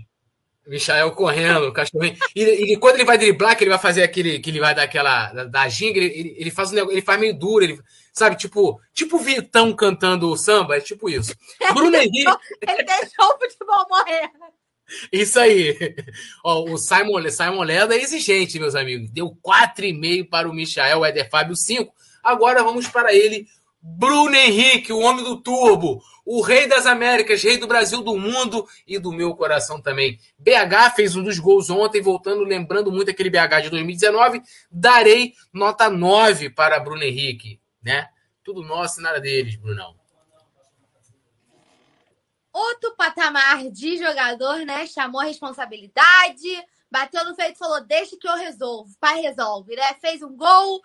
[0.65, 2.15] Michael correndo, o cachorrinho.
[2.35, 4.39] E, e, quando ele vai driblar, que ele vai fazer aquele.
[4.39, 5.33] que ele vai dar aquela.
[5.33, 7.79] da, da ginga, ele, ele, faz um negócio, ele faz meio duro, ele,
[8.13, 8.37] sabe?
[8.37, 11.35] Tipo, tipo Vitão cantando samba, é tipo isso.
[11.73, 12.31] Bruno Henrique.
[12.61, 14.29] ele deixou o futebol morrer.
[15.11, 15.95] Isso aí.
[16.43, 19.09] Ó, o Simon, Simon Leda é exigente, meus amigos.
[19.11, 21.93] Deu 4,5 para o Michael, Eder Fábio 5.
[22.23, 23.47] Agora vamos para ele,
[23.81, 28.67] Bruno Henrique, o homem do turbo, o rei das Américas, rei do Brasil, do mundo
[28.85, 30.19] e do meu coração também.
[30.37, 34.41] BH fez um dos gols ontem, voltando, lembrando muito aquele BH de 2019.
[34.71, 38.07] Darei nota 9 para Bruno Henrique, né?
[38.43, 40.00] Tudo nosso e nada deles, Brunão.
[42.53, 44.85] Outro patamar de jogador, né?
[44.87, 48.95] Chamou a responsabilidade, bateu no peito e falou: deixa que eu resolvo.
[48.99, 49.93] Pai resolve, né?
[49.95, 50.81] Fez um gol,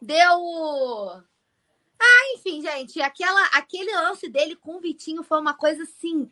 [0.00, 1.22] deu.
[1.98, 6.30] Ah, enfim, gente, aquela, aquele lance dele com o Vitinho foi uma coisa assim,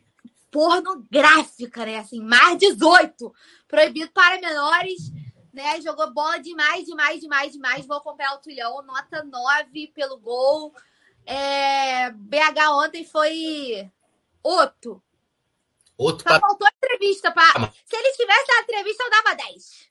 [0.51, 1.97] pornográfica, né?
[1.97, 3.33] Assim, mais 18,
[3.67, 5.11] proibido para menores,
[5.51, 5.81] né?
[5.81, 7.85] Jogou bola demais, demais, demais, demais.
[7.87, 10.71] Vou comprar o Tulhão, nota 9 pelo gol.
[11.25, 13.89] É, BH ontem foi
[14.45, 15.03] outro.
[15.97, 17.31] Outro Só faltou entrevista.
[17.31, 17.43] Pra...
[17.43, 19.89] Ah, Se ele tivesse dado entrevista, eu dava 10.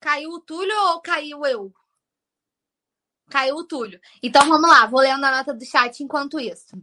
[0.00, 1.74] Caiu o Túlio ou caiu eu?
[3.28, 4.00] Caiu o Túlio.
[4.22, 6.76] Então vamos lá, vou lendo a nota do chat enquanto isso.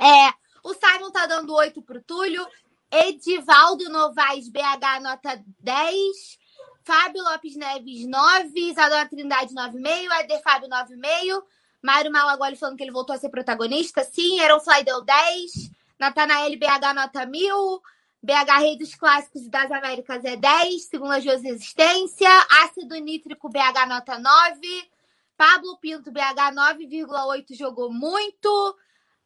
[0.00, 0.34] É,
[0.64, 2.44] o Simon tá dando 8 pro Túlio.
[2.90, 6.38] Edivaldo Novaes, BH, nota 10.
[6.82, 8.70] Fábio Lopes Neves, 9.
[8.70, 10.20] Isadora Trindade, 9,5.
[10.20, 11.42] Eder Fábio, 9,5.
[11.82, 14.04] Mário Malagoli falando que ele voltou a ser protagonista.
[14.04, 15.70] Sim, Aaron Fly deu 10.
[15.98, 17.82] Natanael BH, nota 1000.
[18.20, 22.28] BH Rei dos Clássicos e das Américas é 10, segundo a José Existência.
[22.64, 24.90] Ácido Nítrico BH, nota 9.
[25.36, 28.76] Pablo Pinto, BH 9,8, jogou muito.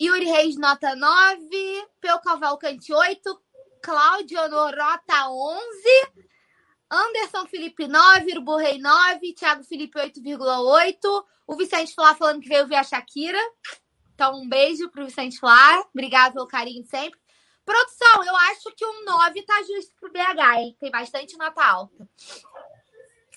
[0.00, 1.88] Yuri Reis, nota 9.
[2.00, 3.42] Peu Cavalcante, 8.
[3.80, 5.62] Cláudio Norota, 11.
[6.92, 8.32] Anderson Felipe, 9.
[8.34, 9.32] Urbo Rei, 9.
[9.32, 11.24] Thiago Felipe, 8,8.
[11.46, 13.38] O Vicente Flá falando que veio ver a Shakira.
[14.14, 15.82] Então, um beijo pro Vicente Flá.
[15.92, 17.18] Obrigado pelo carinho sempre.
[17.64, 20.76] Produção, eu acho que um 9 tá justo pro BH, hein?
[20.78, 22.08] Tem bastante nota alta.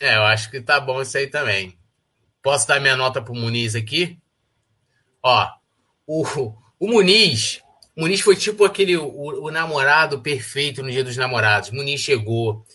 [0.01, 1.77] É, eu acho que tá bom isso aí também.
[2.41, 4.19] Posso dar minha nota pro Muniz aqui?
[5.23, 5.47] Ó,
[6.05, 6.23] o,
[6.79, 7.61] o Muniz,
[7.95, 11.69] o Muniz foi tipo aquele o, o, namorado perfeito no dia dos namorados.
[11.69, 12.65] O Muniz chegou,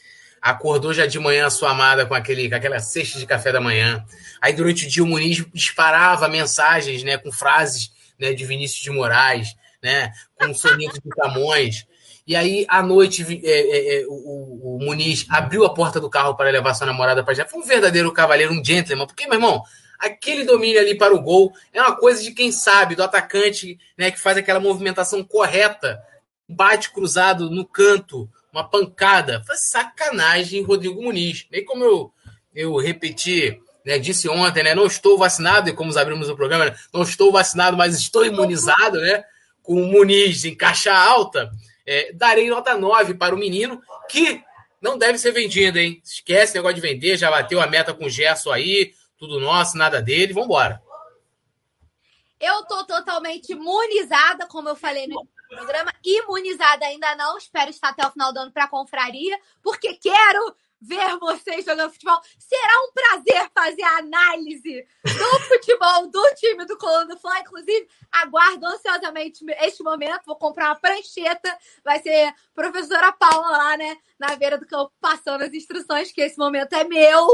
[0.41, 3.61] acordou já de manhã a sua amada com aquele com aquela cesta de café da
[3.61, 4.05] manhã.
[4.41, 8.91] Aí durante o dia o Muniz disparava mensagens, né, com frases, né, de Vinícius de
[8.91, 11.87] Moraes, né, com sonetos de Camões.
[12.27, 16.37] E aí, à noite, é, é, é, o, o, Muniz abriu a porta do carro
[16.37, 17.45] para levar sua namorada para já.
[17.45, 19.07] Foi um verdadeiro cavaleiro, um gentleman.
[19.07, 19.65] Porque, meu irmão,
[19.99, 24.13] aquele domínio ali para o gol é uma coisa de quem sabe, do atacante, né,
[24.13, 26.01] que faz aquela movimentação correta,
[26.49, 29.43] bate cruzado no canto, uma pancada.
[29.47, 31.47] Foi sacanagem, Rodrigo Muniz.
[31.51, 32.13] Nem como eu,
[32.55, 36.77] eu repeti, né, disse ontem, né, não estou vacinado, e como abrimos o programa, né,
[36.93, 39.25] não estou vacinado, mas estou imunizado, né,
[39.63, 41.51] com o Muniz em caixa alta.
[41.87, 44.43] É, darei nota 9 para o menino, que
[44.81, 46.01] não deve ser vendido, hein?
[46.05, 49.77] Esquece o negócio de vender, já bateu a meta com o Gerson aí, tudo nosso,
[49.77, 50.81] nada dele, vambora.
[52.41, 58.07] Eu tô totalmente imunizada, como eu falei no programa, imunizada ainda não, espero estar até
[58.07, 62.19] o final do ano para a confraria, porque quero ver vocês jogando futebol.
[62.39, 67.41] Será um prazer fazer a análise do futebol do time do Coluna do Fly.
[67.41, 70.25] Inclusive, aguardo ansiosamente este momento.
[70.25, 71.55] Vou comprar uma prancheta.
[71.85, 73.99] Vai ser professora Paula lá, né?
[74.19, 77.29] Na beira do campo, passando as instruções, que esse momento é meu,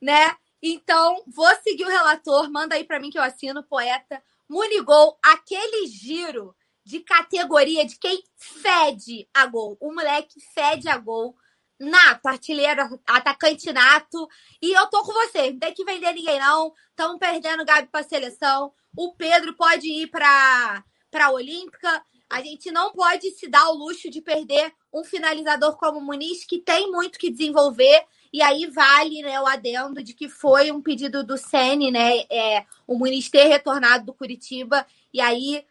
[0.00, 0.36] né?
[0.62, 2.48] Então, vou seguir o relator.
[2.50, 4.22] Manda aí para mim que eu assino, poeta.
[4.48, 6.54] Munigol, aquele giro
[6.84, 9.76] de categoria de quem fede a gol.
[9.80, 11.34] O moleque fede a gol
[11.78, 14.28] nato, artilheiro, atacante nato.
[14.60, 16.72] E eu tô com você, não tem que vender ninguém, não.
[16.90, 18.72] Estamos perdendo o Gabi para seleção.
[18.96, 20.84] O Pedro pode ir para
[21.14, 22.04] a Olímpica.
[22.30, 26.44] A gente não pode se dar o luxo de perder um finalizador como o Muniz,
[26.44, 28.04] que tem muito que desenvolver.
[28.32, 32.24] E aí vale né, o adendo de que foi um pedido do Sene, né?
[32.30, 34.86] É, o Muniz ter retornado do Curitiba.
[35.12, 35.64] E aí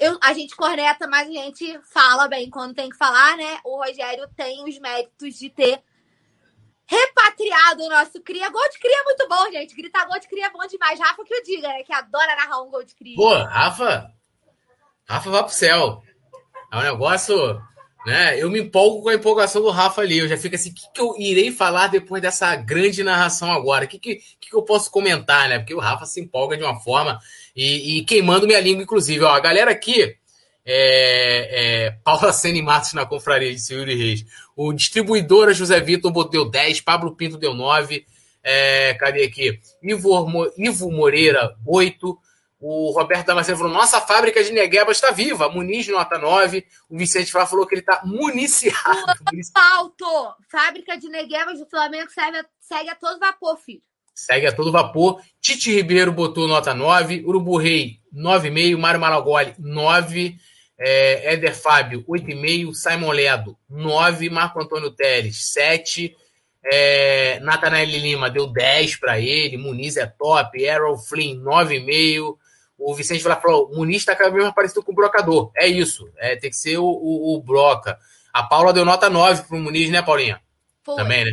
[0.00, 3.60] eu, a gente corneta, mas a gente fala bem quando tem que falar, né?
[3.62, 5.82] O Rogério tem os méritos de ter
[6.86, 8.50] repatriado o nosso cria.
[8.50, 9.76] Gol de cria é muito bom, gente.
[9.76, 10.98] Gritar gol de cria é bom demais.
[10.98, 11.82] Rafa que eu diga, né?
[11.82, 13.14] Que adora narrar um gol de cria.
[13.14, 14.10] Pô, Rafa,
[15.06, 16.02] Rafa vai pro céu.
[16.72, 17.36] É um negócio,
[18.06, 18.40] né?
[18.40, 20.18] Eu me empolgo com a empolgação do Rafa ali.
[20.18, 23.84] Eu já fico assim, o que, que eu irei falar depois dessa grande narração agora?
[23.84, 25.58] O que, que, que eu posso comentar, né?
[25.58, 27.18] Porque o Rafa se empolga de uma forma
[27.54, 29.22] e, e queimando minha língua, inclusive.
[29.24, 30.16] Ó, a galera aqui,
[30.64, 34.24] é, é, Paula Sene Matos na confraria de Yuri Reis.
[34.56, 38.06] O distribuidora José Vitor deu 10, Pablo Pinto deu 9.
[38.42, 39.60] É, cadê aqui?
[39.82, 42.18] Ivo, Ivo Moreira, 8.
[42.60, 45.48] O Roberto Damasceno falou: nossa fábrica de Negueba está viva.
[45.48, 46.66] Muniz, nota 9.
[46.90, 48.76] O Vicente Flá falou que ele está municiado.
[49.54, 50.34] Alto!
[50.50, 53.82] Fábrica de Negueba do Flamengo segue, segue a todo vapor, filho.
[54.14, 55.22] Segue a todo vapor.
[55.40, 57.24] Tite Ribeiro botou nota 9.
[57.24, 58.76] Urubu Rei, 9,5.
[58.76, 60.36] Mário Malagoli, 9.
[60.78, 62.74] É, Éder Fábio, 8,5.
[62.74, 64.28] Simon Ledo, 9.
[64.28, 66.14] Marco Antônio Teles, 7.
[66.62, 69.56] É, Natanael Lima deu 10 para ele.
[69.56, 70.62] Muniz é top.
[70.62, 72.36] Errol Flynn, 9,5.
[72.80, 75.52] O Vicente vai falou: o Muniz está cada vez mais parecido com o Brocador.
[75.54, 76.10] É isso.
[76.16, 77.98] É, tem que ser o, o, o Broca.
[78.32, 80.40] A Paula deu nota 9 pro Muniz, né, Paulinha?
[80.82, 80.96] Foi.
[80.96, 81.32] Também, né?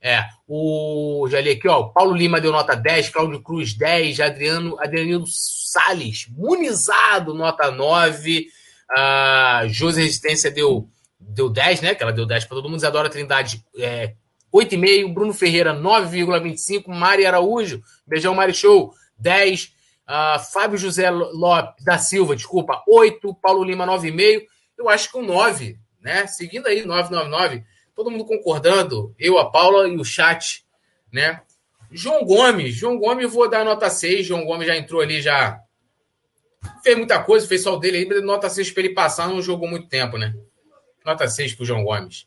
[0.00, 0.24] É.
[0.46, 1.84] O, já li aqui, ó.
[1.84, 8.46] Paulo Lima deu nota 10, Cláudio Cruz 10, Adriano, Adriano Salles, munizado, nota 9.
[8.88, 11.94] A uh, José Resistência deu, deu 10, né?
[11.94, 12.78] Que ela deu 10 para todo mundo.
[12.78, 14.14] Isadora Trindade, é,
[14.54, 15.12] 8,5.
[15.12, 16.84] Bruno Ferreira, 9,25.
[16.86, 19.72] Mari Araújo, beijão, Mari Show, 10.
[20.08, 23.34] Uh, Fábio José Lopes da Silva, desculpa, 8.
[23.34, 24.46] Paulo Lima, 9,5.
[24.78, 26.26] Eu acho que o 9, né?
[26.26, 27.64] Seguindo aí, 999.
[27.94, 29.14] Todo mundo concordando.
[29.18, 30.64] Eu, a Paula e o chat,
[31.12, 31.42] né?
[31.90, 32.74] João Gomes.
[32.74, 34.26] João Gomes, vou dar nota 6.
[34.26, 35.60] João Gomes já entrou ali, já
[36.82, 39.68] fez muita coisa, fez só o dele aí, nota 6 para ele passar, não jogou
[39.68, 40.34] muito tempo, né?
[41.04, 42.26] Nota 6 pro João Gomes.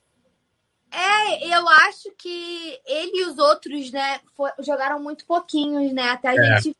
[0.91, 4.19] É, eu acho que ele e os outros, né,
[4.59, 6.09] jogaram muito pouquinhos, né?
[6.09, 6.61] Até a é.
[6.61, 6.75] gente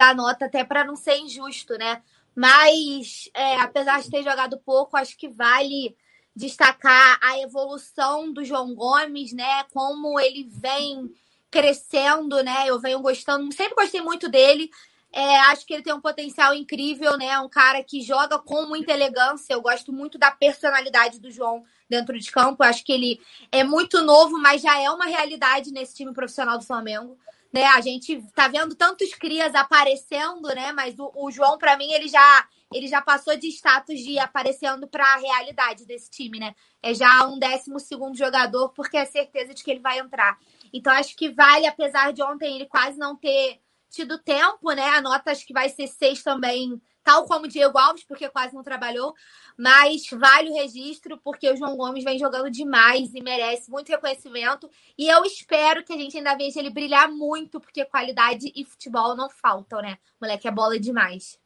[0.00, 2.02] dar nota, até para não ser injusto, né?
[2.34, 5.94] Mas, é, apesar de ter jogado pouco, acho que vale
[6.34, 9.64] destacar a evolução do João Gomes, né?
[9.74, 11.12] Como ele vem
[11.50, 12.64] crescendo, né?
[12.66, 14.70] Eu venho gostando, sempre gostei muito dele.
[15.12, 17.38] É, acho que ele tem um potencial incrível, né?
[17.40, 19.52] Um cara que joga com muita elegância.
[19.52, 22.62] Eu gosto muito da personalidade do João dentro de campo.
[22.62, 23.20] acho que ele
[23.52, 27.18] é muito novo, mas já é uma realidade nesse time profissional do Flamengo.
[27.52, 27.64] Né?
[27.64, 30.72] A gente tá vendo tantos crias aparecendo, né?
[30.72, 34.86] Mas o, o João, para mim, ele já ele já passou de status de aparecendo
[34.86, 36.54] para a realidade desse time, né?
[36.80, 40.38] É já um décimo segundo jogador, porque é certeza de que ele vai entrar.
[40.72, 43.60] Então acho que vale, apesar de ontem ele quase não ter
[43.90, 44.88] tido tempo, né?
[44.90, 48.54] A nota acho que vai ser seis também, tal como o Diego Alves, porque quase
[48.54, 49.14] não trabalhou.
[49.56, 54.70] Mas vale o registro, porque o João Gomes vem jogando demais e merece muito reconhecimento.
[54.96, 59.16] E eu espero que a gente ainda veja ele brilhar muito, porque qualidade e futebol
[59.16, 59.98] não faltam, né?
[60.20, 61.38] Moleque é bola demais.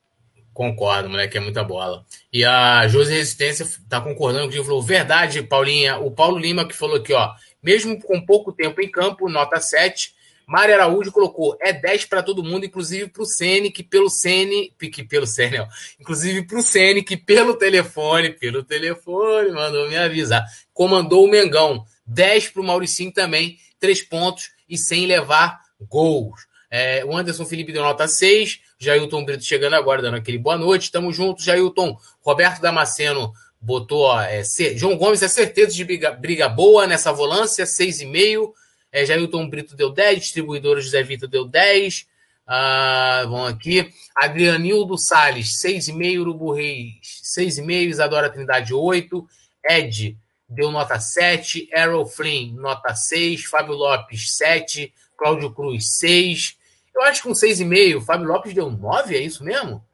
[0.55, 2.07] Concordo, moleque, é muita bola.
[2.33, 5.99] E a Josi Resistência tá concordando o falou: verdade, Paulinha.
[5.99, 7.35] O Paulo Lima que falou aqui, ó.
[7.61, 10.14] Mesmo com pouco tempo em campo, nota 7.
[10.47, 14.73] Mário Araújo colocou é 10 para todo mundo, inclusive para o Sene, que pelo Sene,
[14.79, 15.67] que pelo Sene, ó,
[15.99, 21.85] inclusive para o Sene, que pelo telefone, pelo telefone, mandou me avisar, comandou o Mengão.
[22.07, 25.59] 10 para o Mauricinho também, 3 pontos e sem levar
[25.89, 26.47] gols.
[26.71, 30.91] É, o Anderson Felipe deu nota 6, Jailton Brito chegando agora, dando aquele boa noite,
[30.91, 31.97] tamo junto, Jailton.
[32.21, 34.43] Roberto Damasceno botou, ó, é,
[34.75, 38.53] João Gomes é certeza de briga, briga boa nessa volância, 6,5.
[38.95, 42.07] É, Jailton Brito deu 10, distribuidora José Vitor deu 10.
[42.47, 43.93] Ah, vamos aqui.
[44.15, 46.21] Adrianildo Salles, 6,5.
[46.21, 47.89] Urubu Reis, 6,5.
[47.89, 49.27] Isadora Trindade, 8.
[49.69, 50.17] Ed
[50.49, 51.69] deu nota 7.
[51.73, 53.47] Errol Flynn, nota 6.
[53.47, 54.95] Fábio Lopes, 7.
[55.17, 56.57] Cláudio Cruz, 6.
[56.95, 58.01] Eu acho que com 6,5.
[58.01, 59.85] Fábio Lopes deu 9, é isso mesmo?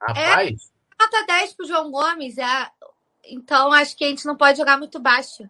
[0.00, 0.70] Rapaz.
[0.98, 2.38] É, nota 10 pro João Gomes.
[2.38, 2.70] É...
[3.24, 5.46] Então acho que a gente não pode jogar muito baixo.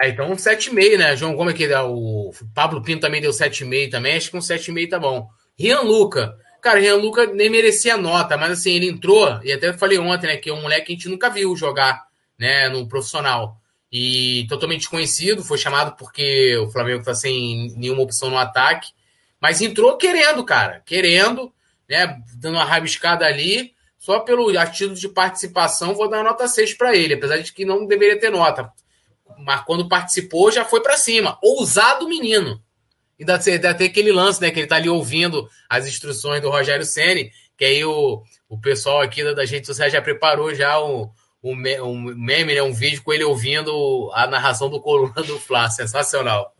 [0.00, 1.16] É, então um 7,5, né?
[1.16, 4.16] João Gomes, que dá o Pablo Pinto também deu 7,5 também.
[4.16, 5.28] Acho que um 7,5 tá bom.
[5.58, 6.36] Rian Luca.
[6.60, 10.36] Cara, Rian Luca nem merecia nota, mas assim, ele entrou, e até falei ontem, né,
[10.36, 12.04] que é um moleque que a gente nunca viu jogar,
[12.38, 13.56] né, no profissional.
[13.90, 18.92] E totalmente desconhecido, foi chamado porque o Flamengo tá sem nenhuma opção no ataque.
[19.40, 21.52] Mas entrou querendo, cara, querendo,
[21.88, 23.72] né, dando uma rabiscada ali.
[23.98, 27.86] Só pelo título de participação, vou dar nota 6 para ele, apesar de que não
[27.86, 28.72] deveria ter nota
[29.42, 31.38] mas quando participou já foi para cima.
[31.42, 32.62] Ousado menino.
[33.18, 34.50] Ainda tem, ainda tem aquele lance, né?
[34.50, 39.00] Que ele tá ali ouvindo as instruções do Rogério Ceni, que aí o, o pessoal
[39.00, 41.10] aqui da gente sociais já preparou já um,
[41.42, 41.52] um,
[41.82, 42.62] um meme, né?
[42.62, 45.70] Um vídeo com ele ouvindo a narração do Coluna do Fla.
[45.70, 46.54] Sensacional.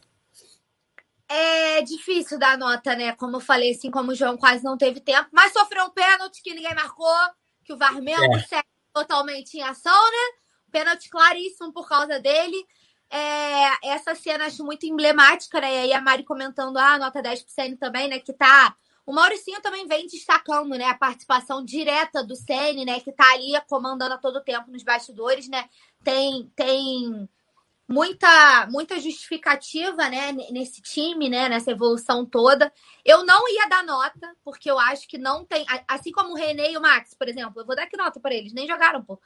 [1.28, 3.12] É difícil dar nota, né?
[3.12, 6.42] Como eu falei, assim, como o João quase não teve tempo, mas sofreu um pênalti
[6.42, 7.16] que ninguém marcou,
[7.64, 8.62] que o Varmelo é.
[8.92, 10.41] totalmente em ação, né?
[10.72, 12.66] Pênalti claríssimo por causa dele.
[13.10, 15.70] É, essa cena acho muito emblemática, né?
[15.70, 18.18] E aí a Mari comentando, ah, nota 10 pro Senna também, né?
[18.18, 18.74] Que tá.
[19.04, 20.86] O Mauricinho também vem destacando, né?
[20.86, 23.00] A participação direta do Senna, né?
[23.00, 25.68] Que tá ali comandando a todo tempo nos bastidores, né?
[26.02, 27.28] Tem, tem
[27.86, 30.32] muita, muita justificativa, né?
[30.50, 31.50] Nesse time, né?
[31.50, 32.72] Nessa evolução toda.
[33.04, 35.66] Eu não ia dar nota, porque eu acho que não tem.
[35.86, 38.34] Assim como o René e o Max, por exemplo, eu vou dar que nota para
[38.34, 38.54] eles?
[38.54, 39.20] Nem jogaram, pô.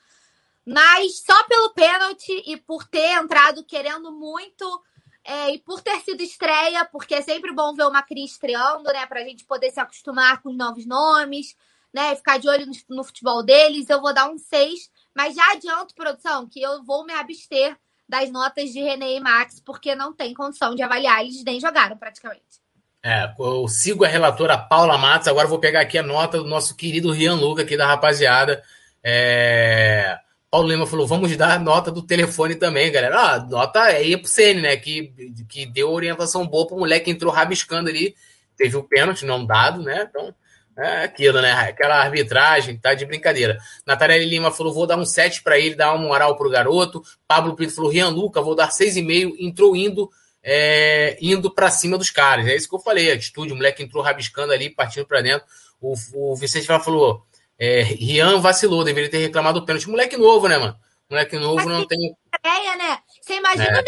[0.67, 4.83] Mas só pelo pênalti e por ter entrado querendo muito
[5.25, 9.07] é, e por ter sido estreia, porque é sempre bom ver uma Cris estreando, né?
[9.07, 11.57] Pra gente poder se acostumar com os novos nomes,
[11.93, 12.17] né?
[12.17, 13.89] Ficar de olho no, no futebol deles.
[13.89, 17.77] Eu vou dar um 6, mas já adianto, produção, que eu vou me abster
[18.09, 21.97] das notas de René e Max, porque não tem condição de avaliar, eles nem jogaram
[21.97, 22.61] praticamente.
[23.03, 26.77] É, eu sigo a relatora Paula Matos, agora vou pegar aqui a nota do nosso
[26.77, 28.63] querido Rian Luca, aqui da rapaziada.
[29.03, 30.19] É...
[30.57, 33.35] Paulo Lima falou: vamos dar nota do telefone também, galera.
[33.35, 34.75] Ah, nota aí pro Cn, né?
[34.79, 35.13] Que,
[35.47, 38.17] que deu orientação boa pro moleque que entrou rabiscando ali.
[38.57, 40.09] Teve o pênalti não dado, né?
[40.09, 40.35] Então,
[40.79, 41.53] é aquilo, né?
[41.53, 43.59] Aquela arbitragem, tá de brincadeira.
[43.85, 47.03] Natália Lima falou: vou dar um 7 para ele, dar uma moral pro garoto.
[47.29, 49.35] Pablo Pinto falou: Rian Luca, vou dar 6,5.
[49.39, 50.11] Entrou indo
[50.43, 52.47] é, indo para cima dos caras.
[52.47, 55.47] É isso que eu falei, atitude, o moleque entrou rabiscando ali, partindo para dentro.
[55.83, 57.27] O, o Vicente falou:
[57.59, 59.89] é, Rian vacilou, deveria ter reclamado do pênalti.
[59.89, 60.79] Moleque novo, né, mano?
[61.09, 62.17] Moleque novo não tem.
[62.39, 62.99] Ideia, né?
[63.21, 63.85] Você imagina é.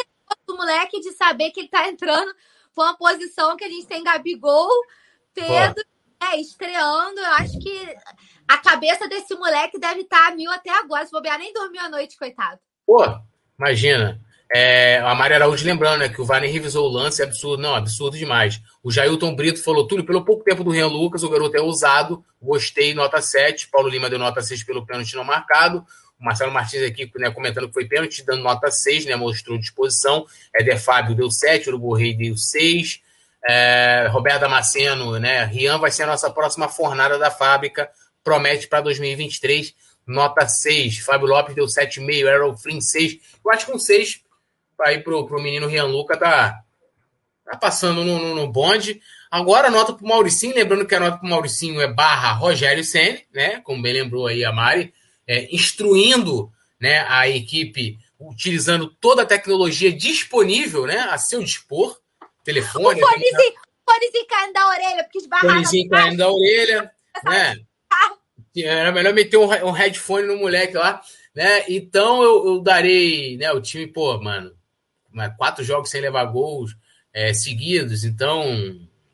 [0.49, 2.33] o moleque de saber que ele tá entrando
[2.75, 4.71] pra uma posição que a gente tem Gabigol,
[5.35, 5.85] Pedro,
[6.21, 7.21] é, estreando.
[7.21, 7.97] Eu acho que
[8.47, 11.05] a cabeça desse moleque deve estar tá a mil até agora.
[11.05, 12.59] Se bobear, nem dormiu a noite, coitado.
[12.87, 13.05] Pô,
[13.59, 14.21] imagina.
[14.51, 17.75] É, a Maria Araújo lembrando né, que o Varney revisou o lance, é absurdo, não,
[17.75, 18.61] absurdo demais.
[18.83, 22.25] O Jailton Brito falou, Túlio, pelo pouco tempo do Rian Lucas, o garoto é ousado,
[22.41, 23.69] gostei, nota 7.
[23.69, 25.85] Paulo Lima deu nota 6 pelo pênalti não marcado.
[26.19, 30.27] O Marcelo Martins aqui né, comentando que foi pênalti, dando nota 6, né, mostrou disposição.
[30.55, 33.01] Éder Fábio deu 7, Urubu Rei deu 6.
[33.47, 37.89] É, Roberto Damasceno, né, Rian vai ser a nossa próxima fornada da fábrica,
[38.25, 39.75] promete para 2023,
[40.07, 40.99] nota 6.
[40.99, 43.19] Fábio Lopes deu 7,5, Errol Flynn 6.
[43.45, 44.23] Eu acho que um 6
[44.85, 46.63] aí pro, pro menino Rian Luca tá,
[47.45, 49.01] tá passando no, no, no bonde.
[49.31, 53.61] Agora nota pro Mauricinho, lembrando que a nota pro Mauricinho é barra Rogério Senna, né?
[53.61, 54.95] Como bem lembrou aí a Mari,
[55.27, 56.51] é, instruindo
[56.81, 61.99] né, a equipe, utilizando toda a tecnologia disponível né, a seu dispor.
[62.45, 63.03] Telefone.
[63.03, 65.55] O fonezinho, fonezinho caindo da orelha, porque esbarrava.
[65.55, 66.91] Fonezinho caindo da orelha,
[67.25, 67.57] né?
[68.57, 71.01] Era melhor meter um, um headphone no moleque lá,
[71.35, 71.65] né?
[71.69, 73.53] Então eu, eu darei, né?
[73.53, 74.58] O time, pô, mano,
[75.37, 76.77] quatro jogos sem levar gols
[77.13, 78.45] é, seguidos, então,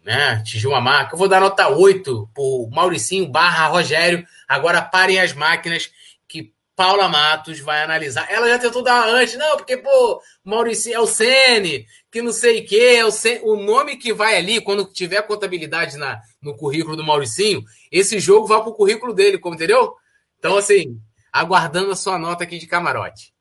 [0.05, 1.15] né, atingiu uma marca.
[1.15, 4.27] Eu vou dar nota 8 por Mauricinho barra Rogério.
[4.47, 5.91] Agora parem as máquinas
[6.29, 8.31] que Paula Matos vai analisar.
[8.31, 12.61] Ela já tentou dar antes, não, porque, pô, Mauricinho é o Sene, que não sei
[12.61, 13.11] o que, é o,
[13.45, 18.47] o nome que vai ali, quando tiver contabilidade na, no currículo do Mauricinho, esse jogo
[18.47, 19.95] vai pro currículo dele, como entendeu?
[20.39, 21.01] Então, assim,
[21.33, 23.34] aguardando a sua nota aqui de camarote.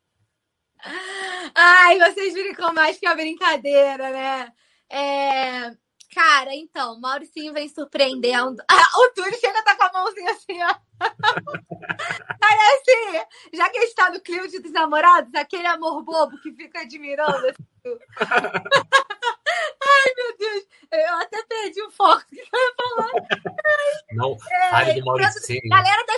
[1.55, 4.53] Ai, vocês brincam mais que a brincadeira, né?
[4.89, 5.83] É...
[6.13, 8.63] Cara, então, Mauricinho vem surpreendendo.
[8.71, 10.75] Ah, o Túlio chega tá com a mãozinha assim, ó.
[12.39, 16.81] Parece, já que a gente tá no clima dos namorados, aquele amor bobo que fica
[16.81, 17.47] admirando.
[17.47, 17.63] Assim.
[19.85, 20.65] Ai, meu Deus.
[20.91, 23.11] Eu até perdi o foco que eu ia falar.
[24.11, 24.37] Não,
[24.69, 25.41] fale é, do Maurício.
[25.69, 26.12] Galera figurinhas,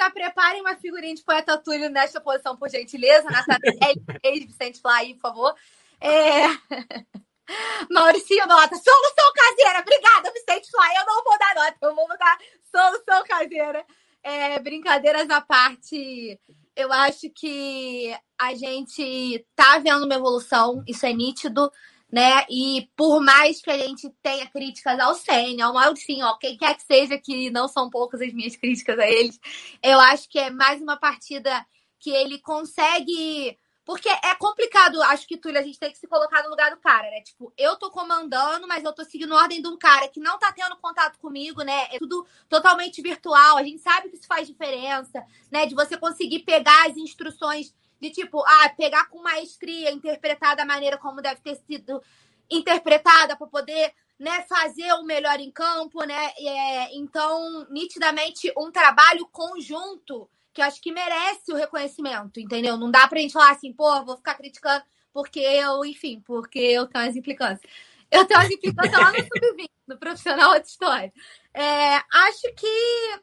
[0.00, 3.28] já preparem uma figurinha de poeta Túlio nesta posição, por gentileza.
[3.28, 5.54] Nathaniel, Vicente Fly, por favor.
[6.00, 6.46] É...
[7.90, 8.76] Mauricinho, nota.
[8.76, 9.80] Solução caseira.
[9.80, 10.96] Obrigada, Vicente Fly.
[10.96, 12.38] Eu não vou dar nota, eu vou dar
[12.74, 13.84] solução caseira.
[14.22, 16.38] É, brincadeiras à parte,
[16.76, 21.70] eu acho que a gente tá vendo uma evolução, isso é nítido
[22.10, 22.44] né?
[22.50, 26.74] E por mais que a gente tenha críticas ao Senna, ao Mauricinho, ó, quem quer
[26.74, 29.38] que seja, que não são poucas as minhas críticas a eles,
[29.82, 31.64] eu acho que é mais uma partida
[31.98, 33.56] que ele consegue.
[33.84, 36.76] Porque é complicado, acho que, Túlio, a gente tem que se colocar no lugar do
[36.76, 37.22] cara, né?
[37.22, 40.38] Tipo, eu tô comandando, mas eu tô seguindo a ordem de um cara que não
[40.38, 41.88] tá tendo contato comigo, né?
[41.90, 43.56] É tudo totalmente virtual.
[43.56, 45.66] A gente sabe que isso faz diferença, né?
[45.66, 50.96] De você conseguir pegar as instruções de tipo, ah, pegar com maestria, interpretar da maneira
[50.96, 52.02] como deve ter sido
[52.50, 56.32] interpretada para poder né, fazer o melhor em campo, né?
[56.38, 62.76] É, então, nitidamente, um trabalho conjunto que eu acho que merece o reconhecimento, entendeu?
[62.76, 66.86] Não dá pra gente falar assim, pô, vou ficar criticando porque eu, enfim, porque eu
[66.86, 67.72] tenho as implicâncias.
[68.10, 71.12] Eu tenho as implicâncias lá no sub-20, no profissional outra história.
[71.54, 73.20] É, acho que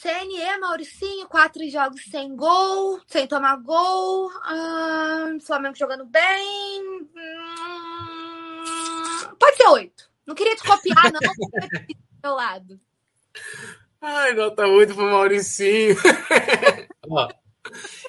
[0.00, 4.30] CNE, Mauricinho, quatro jogos sem gol, sem tomar gol.
[4.44, 7.08] Ah, Flamengo jogando bem.
[7.16, 8.64] Hum,
[9.40, 10.08] pode ser oito.
[10.24, 11.18] Não queria te copiar, não.
[11.18, 11.32] do
[12.22, 12.80] meu lado.
[14.00, 15.96] Ai, nota oito pro Mauricinho.
[17.10, 17.28] Ó,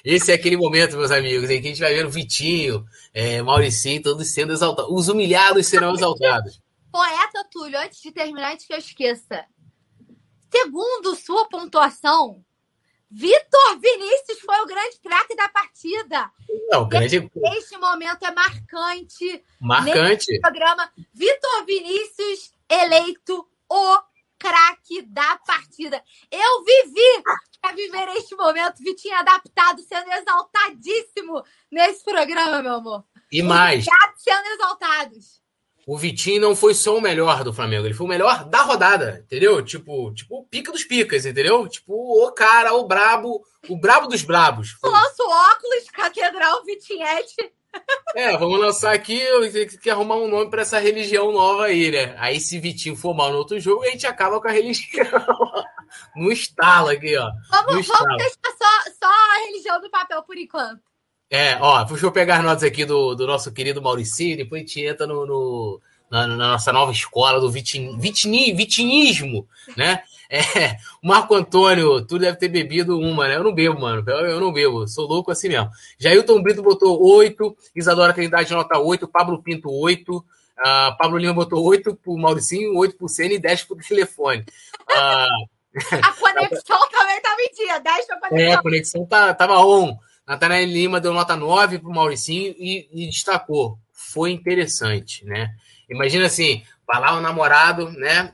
[0.04, 3.42] esse é aquele momento, meus amigos, em que a gente vai ver o Vitinho, é,
[3.42, 4.92] Mauricinho, todos sendo exaltados.
[4.92, 6.62] Os humilhados serão exaltados.
[6.92, 9.44] Poeta Túlio, antes de terminar, antes que eu esqueça.
[10.50, 12.44] Segundo sua pontuação,
[13.10, 16.30] Vitor Vinícius foi o grande craque da partida.
[16.68, 17.30] Não, grande...
[17.56, 19.44] Este momento é marcante.
[19.60, 20.40] Marcante.
[20.40, 23.98] Programa, Vitor Vinícius eleito o
[24.38, 26.02] craque da partida.
[26.30, 27.22] Eu vivi
[27.60, 28.78] para viver este momento.
[28.78, 33.04] Vitinho adaptado, sendo exaltadíssimo nesse programa, meu amor.
[33.30, 33.84] E mais.
[34.16, 35.39] sendo exaltados.
[35.90, 39.24] O Vitinho não foi só o melhor do Flamengo, ele foi o melhor da rodada,
[39.26, 39.60] entendeu?
[39.60, 41.66] Tipo, tipo o pica dos picas, entendeu?
[41.66, 44.78] Tipo, o cara, o brabo, o brabo dos brabos.
[44.84, 47.52] Lança óculos, catedral Vitinhete.
[48.14, 51.90] É, vamos lançar aqui, eu tenho que arrumar um nome para essa religião nova aí,
[51.90, 52.14] né?
[52.18, 55.04] Aí se Vitinho for mal no outro jogo, a gente acaba com a religião.
[56.14, 57.28] no estalo aqui, ó.
[57.50, 60.89] Vamos, vamos deixar só, só a religião do papel por enquanto.
[61.30, 64.66] É, ó, deixa eu pegar as notas aqui do, do nosso querido Mauricinho, depois a
[64.66, 65.80] gente entra no, no
[66.10, 69.46] na, na, nossa nova escola do vitin, vitini, vitinismo,
[69.76, 70.02] né?
[70.28, 73.36] É, Marco Antônio, tu deve ter bebido uma, né?
[73.36, 74.02] Eu não bebo, mano.
[74.06, 75.70] Eu, eu não bebo, sou louco assim mesmo.
[75.98, 80.24] Jailton Brito botou 8, Isadora Trindade nota 8, Pablo Pinto 8, uh,
[80.96, 84.44] Pablo Lima botou 8 pro Mauricinho, 8 pro Senna e 10 pro telefone.
[84.90, 85.60] Uh...
[86.02, 88.38] a conexão também tava em dia, 10 pra conexão.
[88.38, 89.96] É, a conexão tá, tava on.
[90.30, 93.76] Natanael Lima deu nota 9 para o Mauricinho e, e, destacou.
[93.92, 95.50] Foi interessante, né?
[95.88, 98.32] Imagina assim, vai lá o namorado, né?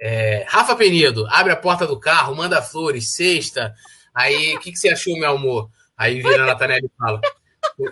[0.00, 3.72] É, Rafa Penido, abre a porta do carro, manda flores, sexta.
[4.12, 5.70] Aí, o que, que você achou, meu amor?
[5.96, 7.20] Aí vira a Natanael e fala.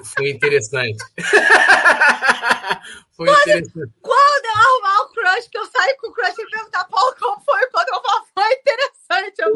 [0.03, 0.99] Foi interessante.
[3.17, 3.93] Foi quando, interessante.
[4.03, 7.41] Quando eu arrumar o crush, que eu saio com o crush e perguntar, Paulo, como
[7.43, 7.65] foi?
[7.69, 8.03] Quando eu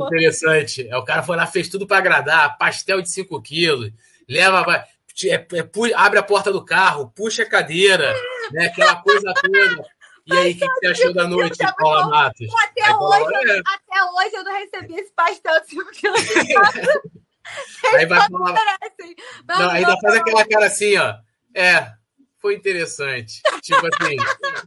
[0.09, 0.89] interessante.
[0.89, 3.91] É, o cara foi lá, fez tudo para agradar, pastel de 5 quilos,
[4.29, 4.85] leva,
[5.25, 8.15] é, é, abre a porta do carro, puxa a cadeira,
[8.53, 8.67] né?
[8.67, 9.89] Aquela coisa toda.
[10.27, 12.47] E aí, o que, que, você achou da noite, Paula Matos?
[12.63, 16.21] Até, aí, hoje, até hoje eu não recebi esse pastel de 5 quilos.
[17.95, 18.55] aí vai falar.
[19.49, 21.15] Não, ainda faz aquela cara assim, ó.
[21.55, 21.93] É,
[22.41, 23.41] foi interessante.
[23.63, 24.17] Tipo assim,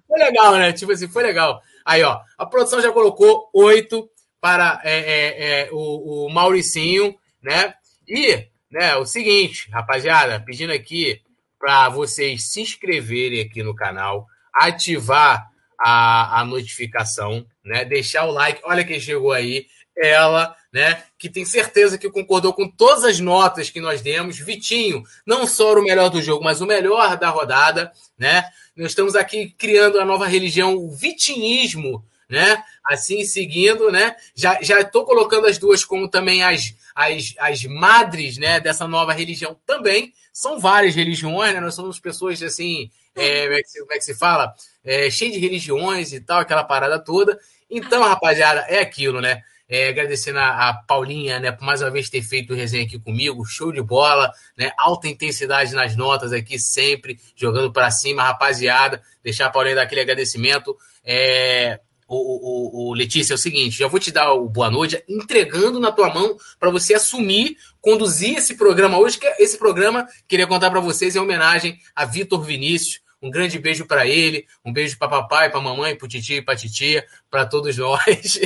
[0.07, 0.73] foi legal, né?
[0.73, 1.61] Tipo assim, foi legal.
[1.85, 4.09] Aí, ó, a produção já colocou oito
[4.41, 7.76] para é, é, é, o, o Mauricinho, né?
[8.07, 11.22] E, né, o seguinte, rapaziada, pedindo aqui
[11.59, 15.47] para vocês se inscreverem aqui no canal, ativar
[15.80, 17.85] a, a notificação, né?
[17.85, 18.61] Deixar o like.
[18.65, 23.69] Olha quem chegou aí ela, né, que tem certeza que concordou com todas as notas
[23.69, 24.39] que nós demos.
[24.39, 28.45] Vitinho, não só o melhor do jogo, mas o melhor da rodada, né?
[28.76, 32.64] Nós estamos aqui criando a nova religião, o vitinismo, né?
[32.86, 34.16] Assim seguindo, né?
[34.34, 39.12] Já já estou colocando as duas como também as, as, as madres, né, dessa nova
[39.12, 40.14] religião também.
[40.32, 41.60] São várias religiões, né?
[41.60, 44.53] Nós somos pessoas assim, é, como, é se, como, é que se, fala?
[44.84, 47.38] É, cheio de religiões e tal, aquela parada toda.
[47.70, 49.41] Então, rapaziada, é aquilo, né?
[49.68, 52.98] É, agradecendo a, a, Paulinha, né, por mais uma vez ter feito o resenha aqui
[52.98, 53.45] comigo.
[53.45, 54.72] Show de bola, né?
[54.78, 59.02] Alta intensidade nas notas aqui, sempre jogando para cima, rapaziada.
[59.22, 60.78] Deixar a Paulinha dar aquele agradecimento.
[61.03, 61.80] É,
[62.16, 65.80] o, o, o, Letícia, é o seguinte: já vou te dar o boa noite, entregando
[65.80, 69.18] na tua mão para você assumir, conduzir esse programa hoje.
[69.18, 73.85] Que esse programa, queria contar para vocês, em homenagem a Vitor Vinícius um grande beijo
[73.85, 77.77] para ele, um beijo para papai, para mamãe, para titi e para titia, para todos
[77.80, 78.39] nós,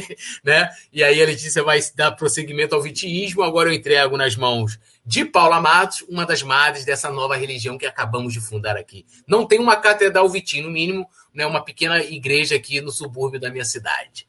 [0.43, 0.69] né?
[0.91, 3.41] E aí a Letícia vai dar prosseguimento ao vitiismo.
[3.43, 7.85] Agora eu entrego nas mãos de Paula Matos, uma das madres dessa nova religião que
[7.85, 9.06] acabamos de fundar aqui.
[9.27, 13.49] Não tem uma catedral Viti, no mínimo, né, uma pequena igreja aqui no subúrbio da
[13.49, 14.27] minha cidade.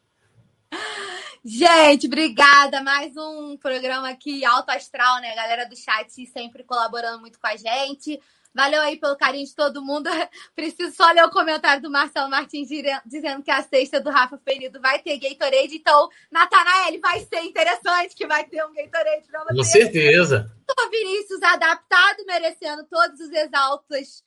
[1.48, 2.82] Gente, obrigada.
[2.82, 5.32] Mais um programa aqui alto astral, né?
[5.34, 8.20] Galera do chat sempre colaborando muito com a gente.
[8.56, 10.08] Valeu aí pelo carinho de todo mundo.
[10.56, 12.70] Preciso só ler o comentário do Marcelo Martins
[13.04, 15.76] dizendo que a sexta do Rafa Ferido vai ter Gatorade.
[15.76, 19.56] Então, Natanael, vai ser interessante que vai ter um Gatorade pra você.
[19.56, 20.50] Com certeza.
[20.66, 24.24] O Vinícius adaptado, merecendo todos os exaltos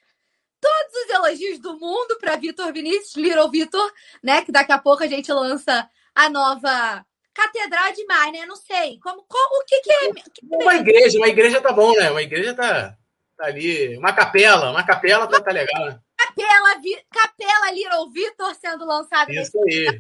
[0.62, 4.42] todos os elogios do mundo para Vitor Vinícius, Little Vitor, né?
[4.42, 8.46] Que daqui a pouco a gente lança a nova Catedral de Mar, né?
[8.46, 9.00] Não sei.
[9.00, 10.12] Como, como o que, que é?
[10.44, 12.12] Uma igreja, uma igreja tá bom, né?
[12.12, 12.98] Uma igreja tá.
[13.40, 13.98] Tá ali.
[13.98, 15.98] Uma capela, uma capela tá, tá legal, né?
[16.18, 19.32] Capela, vi, capela Little Vitor sendo lançado.
[19.32, 19.98] Isso aí.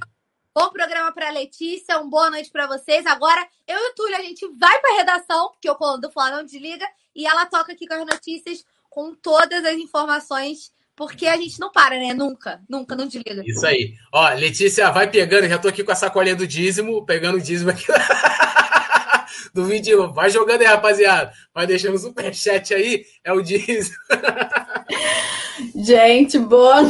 [0.53, 3.05] Bom programa para Letícia, uma boa noite para vocês.
[3.05, 6.29] Agora, eu e o Túlio, a gente vai para redação, porque o colo do Flá
[6.29, 6.85] não desliga,
[7.15, 11.71] e ela toca aqui com as notícias com todas as informações, porque a gente não
[11.71, 12.13] para, né?
[12.13, 13.41] Nunca, nunca, não desliga.
[13.45, 13.93] Isso aí.
[14.11, 17.69] Ó, Letícia, vai pegando, já tô aqui com a sacolinha do dízimo, pegando o dízimo
[17.69, 17.85] aqui.
[19.53, 20.11] do vídeo.
[20.13, 21.31] Vai jogando aí, rapaziada.
[21.53, 23.05] Vai deixando o superchat aí.
[23.23, 23.91] É o Diz.
[25.75, 26.83] Gente, boa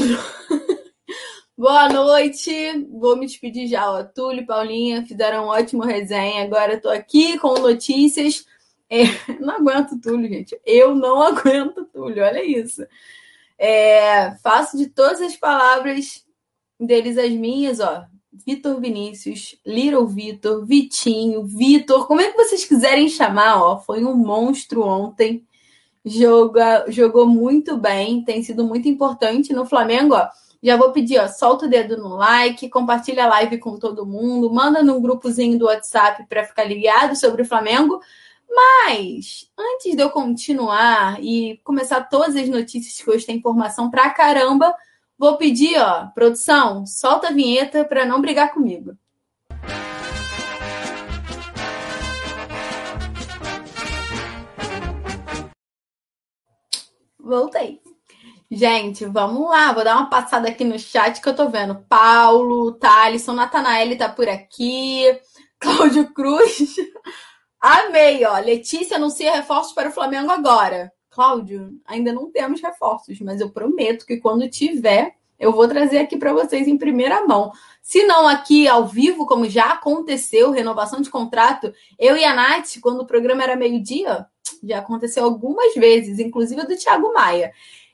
[1.60, 2.52] Boa noite.
[2.90, 3.92] Vou me despedir já.
[3.92, 4.02] Ó.
[4.04, 6.44] Túlio Paulinha fizeram um ótimo resenha.
[6.44, 8.46] Agora estou aqui com notícias.
[8.90, 9.04] É,
[9.42, 10.58] não aguento Túlio, gente.
[10.66, 12.24] Eu não aguento Túlio.
[12.24, 12.86] Olha isso.
[13.58, 16.26] É, faço de todas as palavras
[16.80, 18.06] deles as minhas, ó.
[18.32, 24.16] Vitor Vinícius, Little Vitor, Vitinho, Vitor, como é que vocês quiserem chamar, ó, foi um
[24.16, 25.46] monstro ontem.
[26.06, 30.16] joga, jogou muito bem, tem sido muito importante no Flamengo.
[30.16, 30.28] Ó,
[30.62, 34.52] já vou pedir, ó, solta o dedo no like, compartilha a live com todo mundo,
[34.52, 38.02] manda num grupozinho do WhatsApp para ficar ligado sobre o Flamengo.
[38.50, 44.10] Mas, antes de eu continuar e começar todas as notícias que hoje tem informação pra
[44.10, 44.74] caramba,
[45.20, 48.98] vou pedir, ó, produção, solta a vinheta para não brigar comigo.
[57.20, 57.80] Voltei.
[58.50, 59.72] Gente, vamos lá.
[59.72, 61.76] Vou dar uma passada aqui no chat que eu tô vendo.
[61.88, 65.04] Paulo, Thalisson, Natanael tá por aqui.
[65.60, 66.76] Cláudio Cruz.
[67.62, 68.40] Amei, ó.
[68.40, 70.92] Letícia anuncia reforços para o Flamengo agora.
[71.10, 76.18] Cláudio, ainda não temos reforços, mas eu prometo que quando tiver, eu vou trazer aqui
[76.18, 77.52] para vocês em primeira mão.
[77.82, 82.80] Se não aqui ao vivo, como já aconteceu, renovação de contrato, eu e a Nath,
[82.82, 84.26] quando o programa era meio-dia,
[84.64, 87.52] já aconteceu algumas vezes, inclusive do Thiago Maia.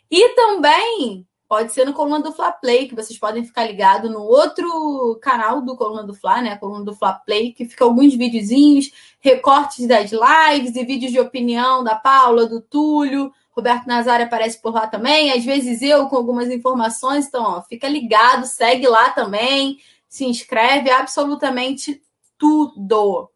[0.10, 1.26] E também
[1.56, 5.62] pode ser no Coluna do Fla Play, que vocês podem ficar ligados no outro canal
[5.62, 6.58] do Coluna do Fla, né?
[6.58, 8.92] Coluna do Fla Play, que fica alguns videozinhos,
[9.22, 13.32] recortes das lives e vídeos de opinião da Paula, do Túlio.
[13.52, 17.26] Roberto Nazário aparece por lá também, às vezes eu com algumas informações.
[17.26, 19.78] Então, ó, fica ligado, segue lá também,
[20.10, 22.02] se inscreve, absolutamente
[22.38, 23.30] tudo.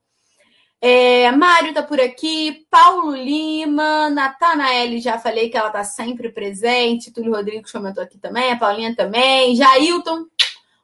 [0.81, 7.11] É, Mário tá por aqui, Paulo Lima, Natanael, já falei que ela tá sempre presente,
[7.11, 10.25] Túlio Rodrigues comentou aqui também, a Paulinha também, Jailton,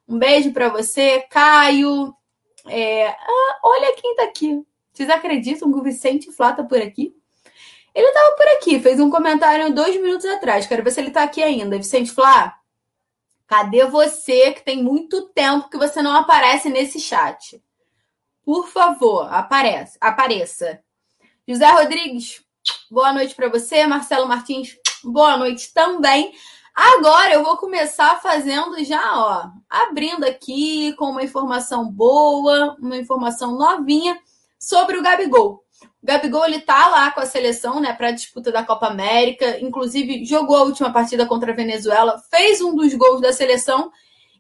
[0.06, 2.14] um beijo para você, Caio,
[2.68, 4.62] é, ah, olha quem tá aqui,
[4.92, 7.16] vocês acreditam que o Vicente Flá tá por aqui?
[7.94, 11.24] Ele tava por aqui, fez um comentário dois minutos atrás, quero ver se ele tá
[11.24, 12.54] aqui ainda, Vicente Flá,
[13.48, 17.64] cadê você que tem muito tempo que você não aparece nesse chat?
[18.46, 19.98] Por favor, apareça.
[20.00, 20.80] apareça.
[21.48, 22.44] José Rodrigues,
[22.92, 23.88] boa noite para você.
[23.88, 26.32] Marcelo Martins, boa noite também.
[26.76, 33.58] Agora eu vou começar fazendo já, ó, abrindo aqui com uma informação boa, uma informação
[33.58, 34.16] novinha
[34.60, 35.64] sobre o Gabigol.
[36.04, 39.60] O Gabigol ele tá lá com a seleção, né, para a disputa da Copa América,
[39.60, 43.92] inclusive jogou a última partida contra a Venezuela, fez um dos gols da seleção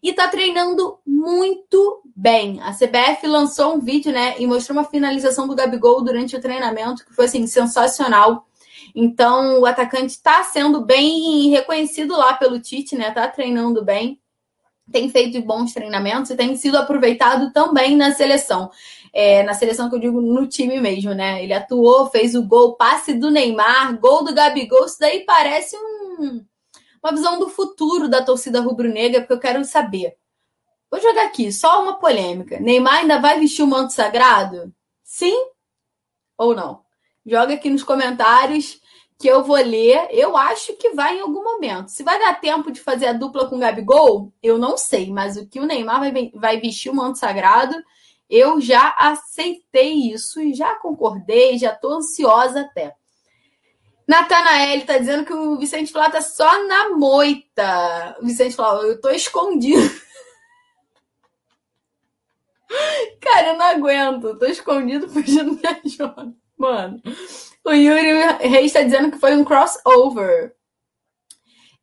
[0.05, 2.61] e tá treinando muito bem.
[2.61, 7.03] A CBF lançou um vídeo, né, e mostrou uma finalização do Gabigol durante o treinamento
[7.03, 8.45] que foi assim sensacional.
[8.93, 13.09] Então, o atacante está sendo bem reconhecido lá pelo Tite, né?
[13.09, 14.21] Tá treinando bem,
[14.91, 18.69] tem feito bons treinamentos e tem sido aproveitado também na seleção.
[19.11, 21.43] É, na seleção que eu digo no time mesmo, né?
[21.43, 24.85] Ele atuou, fez o gol, passe do Neymar, gol do Gabigol.
[24.85, 26.45] Isso daí parece um
[27.05, 30.17] uma visão do futuro da torcida rubro-negra, porque eu quero saber.
[30.89, 32.59] Vou jogar aqui, só uma polêmica.
[32.59, 34.73] Neymar ainda vai vestir o manto sagrado?
[35.03, 35.35] Sim
[36.35, 36.81] ou não?
[37.23, 38.81] Joga aqui nos comentários
[39.19, 40.07] que eu vou ler.
[40.09, 41.89] Eu acho que vai em algum momento.
[41.89, 45.11] Se vai dar tempo de fazer a dupla com o Gabigol, eu não sei.
[45.11, 47.75] Mas o que o Neymar vai, vai vestir o manto sagrado,
[48.27, 52.95] eu já aceitei isso e já concordei, já estou ansiosa até.
[54.07, 58.15] Natanael está dizendo que o Vicente Flá tá só na moita.
[58.21, 59.81] O Vicente Flá, eu tô escondido.
[63.19, 64.37] Cara, eu não aguento.
[64.37, 66.33] Tô escondido fugindo me ajuda.
[66.57, 67.01] Mano.
[67.63, 70.55] O Yuri Reis está dizendo que foi um crossover.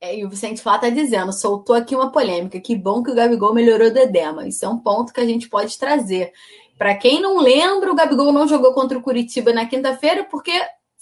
[0.00, 2.60] É, e o Vicente Flá tá dizendo, soltou aqui uma polêmica.
[2.60, 4.46] Que bom que o Gabigol melhorou do edema.
[4.46, 6.32] Isso é um ponto que a gente pode trazer.
[6.78, 10.52] Para quem não lembra, o Gabigol não jogou contra o Curitiba na quinta-feira porque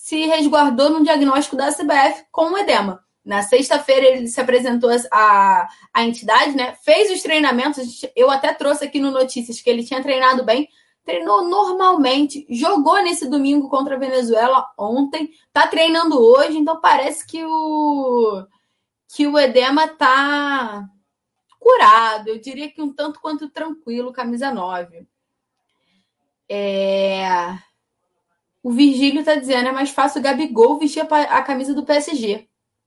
[0.01, 3.05] se resguardou no diagnóstico da CBF com o edema.
[3.23, 6.75] Na sexta-feira ele se apresentou à, à entidade, né?
[6.83, 8.01] Fez os treinamentos.
[8.17, 10.71] Eu até trouxe aqui no Notícias que ele tinha treinado bem,
[11.05, 17.45] treinou normalmente, jogou nesse domingo contra a Venezuela ontem, tá treinando hoje, então parece que
[17.45, 18.47] o
[19.15, 20.89] que o edema tá
[21.59, 22.29] curado.
[22.29, 25.07] Eu diria que um tanto quanto tranquilo, camisa 9.
[26.49, 27.59] É...
[28.63, 32.47] O Virgílio tá dizendo, é mais fácil o Gabigol vestir a camisa do PSG.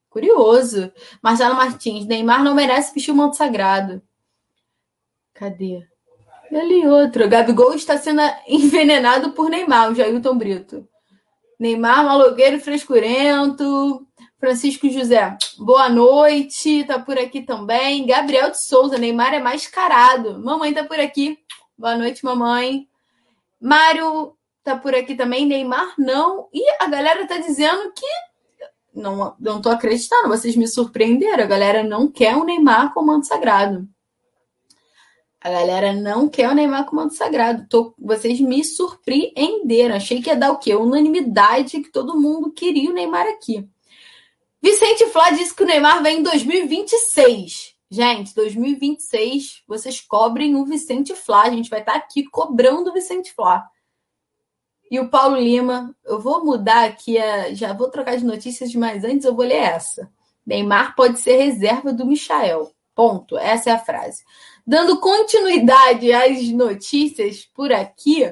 [0.09, 0.91] Curioso.
[1.21, 4.01] Marcelo Martins, Neymar não merece vestir o manto sagrado.
[5.33, 5.87] Cadê?
[6.51, 7.27] E ali outro.
[7.27, 10.87] Gabigol está sendo envenenado por Neymar, o Jailton Brito.
[11.59, 14.05] Neymar, malogueiro frescurento.
[14.39, 16.83] Francisco José, boa noite.
[16.83, 18.05] Tá por aqui também.
[18.05, 20.37] Gabriel de Souza, Neymar é mais carado.
[20.43, 21.39] Mamãe tá por aqui.
[21.75, 22.87] Boa noite, mamãe.
[23.59, 26.48] Mário tá por aqui também, Neymar não.
[26.53, 28.06] E a galera tá dizendo que
[28.94, 31.44] não, não tô acreditando, vocês me surpreenderam.
[31.44, 33.88] A galera não quer o Neymar com manto sagrado.
[35.41, 37.68] A galera não quer o Neymar com manto sagrado.
[37.68, 39.95] Tô, vocês me surpreenderam.
[39.95, 40.73] Achei que ia dar o quê?
[40.73, 43.68] Unanimidade que todo mundo queria o Neymar aqui.
[44.61, 47.73] Vicente Flá disse que o Neymar vem em 2026.
[47.91, 51.44] Gente, 2026, vocês cobrem o Vicente Flá.
[51.44, 53.68] A gente vai estar tá aqui cobrando o Vicente Flá.
[54.94, 59.03] E o Paulo Lima, eu vou mudar aqui, a, já vou trocar de notícias, mas
[59.03, 60.07] antes eu vou ler essa.
[60.45, 62.72] Neymar pode ser reserva do Michael.
[62.94, 63.36] Ponto.
[63.36, 64.24] Essa é a frase.
[64.68, 68.32] Dando continuidade às notícias por aqui,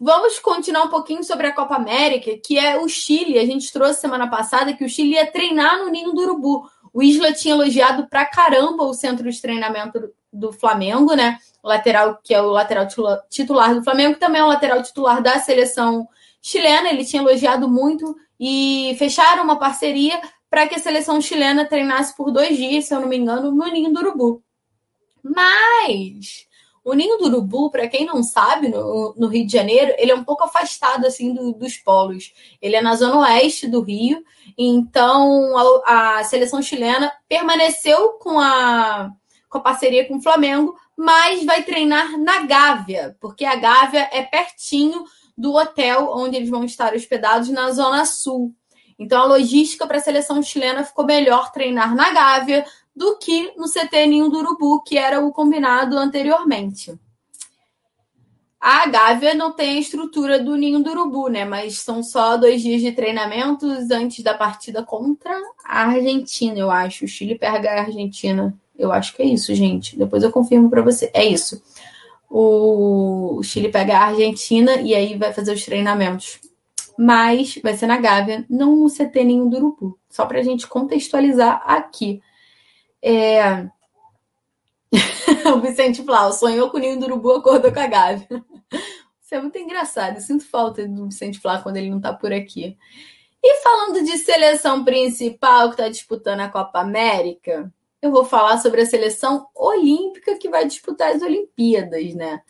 [0.00, 3.38] vamos continuar um pouquinho sobre a Copa América, que é o Chile.
[3.38, 6.70] A gente trouxe semana passada que o Chile ia treinar no Ninho do Urubu.
[6.90, 11.38] O Isla tinha elogiado pra caramba o centro de treinamento do Flamengo, né?
[11.62, 12.86] Lateral, que é o lateral
[13.28, 16.08] titular do Flamengo, que também é o lateral titular da seleção
[16.40, 16.88] chilena.
[16.88, 22.30] Ele tinha elogiado muito e fecharam uma parceria para que a seleção chilena treinasse por
[22.30, 24.42] dois dias, se eu não me engano, no Ninho do Urubu.
[25.22, 26.46] Mas
[26.84, 30.14] o Ninho do Urubu, para quem não sabe, no, no, Rio de Janeiro, ele é
[30.14, 32.32] um pouco afastado assim do, dos polos.
[32.60, 34.22] Ele é na zona oeste do Rio,
[34.58, 35.56] então
[35.86, 39.12] a, a, seleção chilena permaneceu com a,
[39.52, 44.22] com a parceria com o Flamengo, mas vai treinar na Gávea, porque a Gávea é
[44.22, 45.04] pertinho
[45.36, 48.54] do hotel onde eles vão estar hospedados na zona sul.
[48.98, 52.64] Então a logística para a seleção chilena ficou melhor treinar na Gávea
[52.96, 56.98] do que no CT Ninho do Urubu, que era o combinado anteriormente.
[58.58, 61.44] A Gávea não tem a estrutura do Ninho do Urubu, né?
[61.44, 67.04] Mas são só dois dias de treinamentos antes da partida contra a Argentina, eu acho.
[67.04, 68.56] O Chile pega a Argentina.
[68.78, 69.98] Eu acho que é isso, gente.
[69.98, 71.10] Depois eu confirmo para você.
[71.14, 71.62] É isso.
[72.28, 76.40] O Chile pega a Argentina e aí vai fazer os treinamentos.
[76.98, 79.98] Mas vai ser na Gávea, não no CT Ninho do Urubu.
[80.08, 82.20] Só para a gente contextualizar aqui.
[83.02, 83.66] É...
[85.54, 88.28] o Vicente Flau sonhou com o ninho do urubu, acordou com a Gabi.
[89.20, 90.16] Isso é muito engraçado.
[90.16, 92.76] Eu sinto falta do Vicente Flá quando ele não tá por aqui.
[93.42, 97.72] E falando de seleção principal que está disputando a Copa América,
[98.02, 102.40] eu vou falar sobre a seleção olímpica que vai disputar as Olimpíadas, né?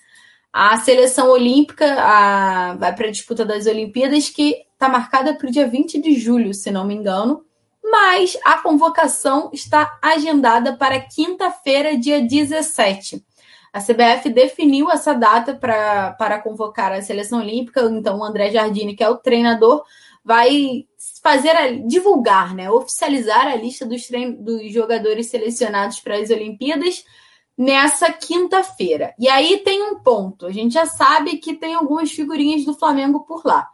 [0.53, 2.75] A seleção olímpica a...
[2.75, 6.53] vai para a disputa das Olimpíadas, que está marcada para o dia 20 de julho,
[6.53, 7.45] se não me engano
[7.93, 13.23] mas a convocação está agendada para quinta-feira, dia 17.
[13.71, 19.05] A CBF definiu essa data para convocar a seleção olímpica, então o André Jardine, que
[19.05, 19.85] é o treinador,
[20.25, 20.85] vai
[21.23, 24.09] fazer a, divulgar, né, oficializar a lista dos,
[24.39, 27.05] dos jogadores selecionados para as Olimpíadas
[27.57, 29.15] nessa quinta-feira.
[29.19, 33.21] E aí tem um ponto, a gente já sabe que tem algumas figurinhas do Flamengo
[33.21, 33.69] por lá.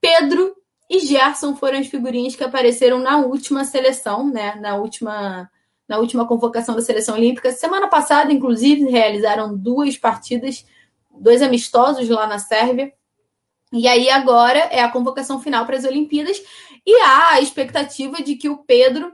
[0.00, 0.54] Pedro
[0.88, 4.54] e Gerson foram as figurinhas que apareceram na última seleção, né?
[4.56, 5.50] Na última,
[5.88, 7.52] na última convocação da seleção olímpica.
[7.52, 10.66] Semana passada, inclusive, realizaram duas partidas,
[11.10, 12.92] dois amistosos lá na Sérvia.
[13.74, 16.40] E aí agora é a convocação final para as Olimpíadas
[16.86, 19.12] e há a expectativa de que o Pedro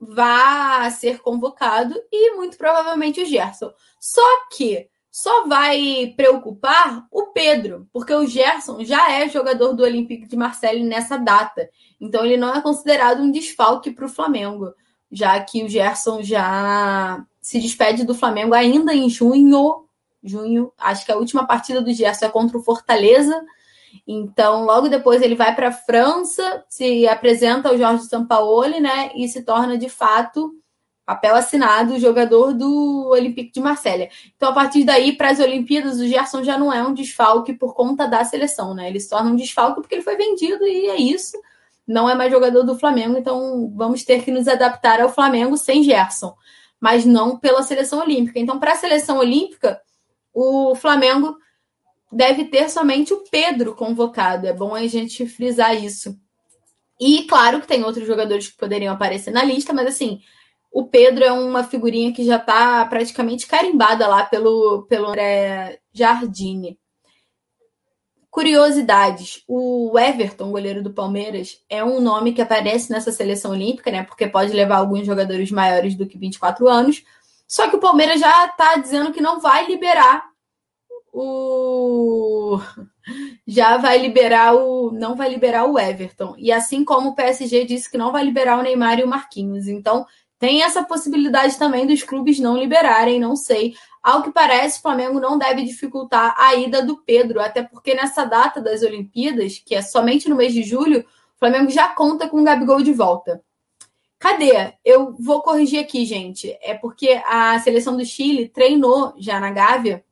[0.00, 3.72] vá ser convocado e muito provavelmente o Gerson.
[4.00, 10.26] Só que só vai preocupar o Pedro, porque o Gerson já é jogador do Olympique
[10.26, 11.70] de Marseille nessa data.
[12.00, 14.74] Então ele não é considerado um desfalque para o Flamengo,
[15.12, 19.86] já que o Gerson já se despede do Flamengo ainda em junho.
[20.24, 23.40] Junho, acho que a última partida do Gerson é contra o Fortaleza.
[24.06, 29.28] Então, logo depois ele vai para a França, se apresenta ao Jorge Sampaoli, né, e
[29.28, 30.52] se torna de fato
[31.04, 34.08] papel assinado, jogador do Olympique de Marselha.
[34.36, 37.74] Então, a partir daí, para as Olimpíadas, o Gerson já não é um desfalque por
[37.74, 38.88] conta da seleção, né?
[38.88, 41.36] Ele se torna um desfalque porque ele foi vendido e é isso.
[41.86, 45.82] Não é mais jogador do Flamengo, então vamos ter que nos adaptar ao Flamengo sem
[45.82, 46.34] Gerson,
[46.80, 48.38] mas não pela seleção olímpica.
[48.38, 49.80] Então, para a seleção olímpica,
[50.32, 51.36] o Flamengo
[52.12, 54.46] deve ter somente o Pedro convocado.
[54.46, 56.18] É bom a gente frisar isso.
[57.00, 60.20] E claro que tem outros jogadores que poderiam aparecer na lista, mas assim,
[60.70, 66.78] o Pedro é uma figurinha que já está praticamente carimbada lá pelo, pelo André Jardine.
[68.30, 74.04] Curiosidades: o Everton, goleiro do Palmeiras, é um nome que aparece nessa seleção olímpica, né?
[74.04, 77.04] Porque pode levar alguns jogadores maiores do que 24 anos.
[77.46, 80.31] Só que o Palmeiras já está dizendo que não vai liberar
[81.12, 82.58] o
[83.46, 86.34] já vai liberar o não vai liberar o Everton.
[86.38, 89.68] E assim como o PSG disse que não vai liberar o Neymar e o Marquinhos.
[89.68, 90.06] Então,
[90.38, 93.74] tem essa possibilidade também dos clubes não liberarem, não sei.
[94.02, 98.24] Ao que parece, o Flamengo não deve dificultar a ida do Pedro, até porque nessa
[98.24, 102.40] data das Olimpíadas, que é somente no mês de julho, o Flamengo já conta com
[102.40, 103.40] o Gabigol de volta.
[104.18, 104.74] Cadê?
[104.84, 106.56] Eu vou corrigir aqui, gente.
[106.62, 110.04] É porque a seleção do Chile treinou já na Gávea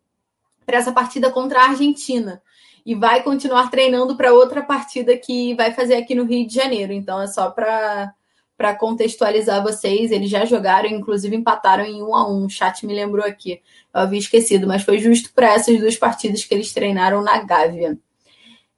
[0.71, 2.41] para essa partida contra a Argentina
[2.87, 6.93] e vai continuar treinando para outra partida que vai fazer aqui no Rio de Janeiro.
[6.93, 8.15] Então é só para
[8.57, 12.45] para contextualizar vocês, eles já jogaram, inclusive empataram em um a um.
[12.45, 16.45] O chat me lembrou aqui, eu havia esquecido, mas foi justo para essas duas partidas
[16.45, 17.99] que eles treinaram na Gávea.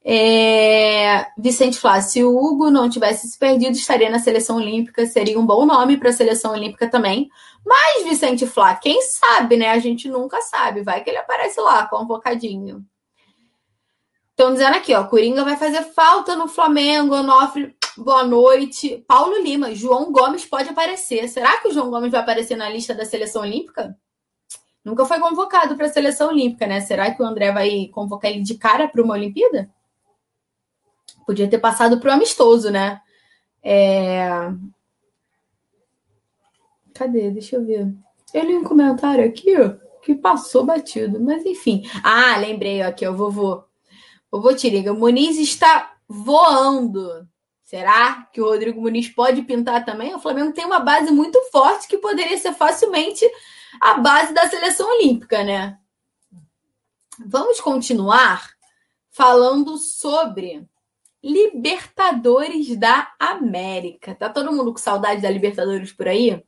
[0.05, 1.25] É...
[1.37, 5.45] Vicente Flá, se o Hugo não tivesse se perdido, estaria na seleção olímpica, seria um
[5.45, 7.29] bom nome para a seleção olímpica também.
[7.65, 9.69] Mas, Vicente Flá, quem sabe, né?
[9.69, 10.83] A gente nunca sabe.
[10.83, 12.85] Vai que ele aparece lá, convocadinho.
[14.31, 19.03] Estão dizendo aqui, ó, Coringa vai fazer falta no Flamengo, Onofre, boa noite.
[19.07, 21.27] Paulo Lima, João Gomes pode aparecer.
[21.29, 23.95] Será que o João Gomes vai aparecer na lista da seleção olímpica?
[24.83, 26.81] Nunca foi convocado para a seleção olímpica, né?
[26.81, 29.69] Será que o André vai convocar ele de cara para uma Olimpíada?
[31.25, 32.99] Podia ter passado para o amistoso, né?
[33.63, 34.27] É...
[36.93, 37.31] Cadê?
[37.31, 37.93] Deixa eu ver.
[38.33, 41.83] Eu li um comentário aqui, ó, que passou batido, mas enfim.
[42.03, 43.63] Ah, lembrei, ó, aqui, o vovô.
[44.31, 47.27] Vovô Tiriga, Muniz está voando.
[47.63, 50.13] Será que o Rodrigo Muniz pode pintar também?
[50.13, 53.25] O Flamengo tem uma base muito forte que poderia ser facilmente
[53.79, 55.77] a base da seleção olímpica, né?
[57.25, 58.49] Vamos continuar
[59.11, 60.67] falando sobre
[61.23, 64.13] Libertadores da América.
[64.13, 66.43] Tá todo mundo com saudade da Libertadores por aí?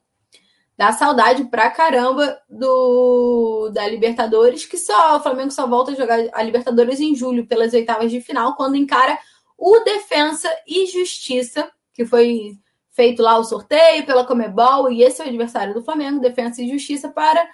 [0.77, 6.19] Dá saudade pra caramba do da Libertadores, que só o Flamengo só volta a jogar
[6.33, 9.17] a Libertadores em julho pelas oitavas de final, quando encara
[9.57, 12.57] o Defensa e Justiça, que foi
[12.91, 16.69] feito lá o sorteio pela Comebol, e esse é o adversário do Flamengo, Defensa e
[16.69, 17.45] Justiça, para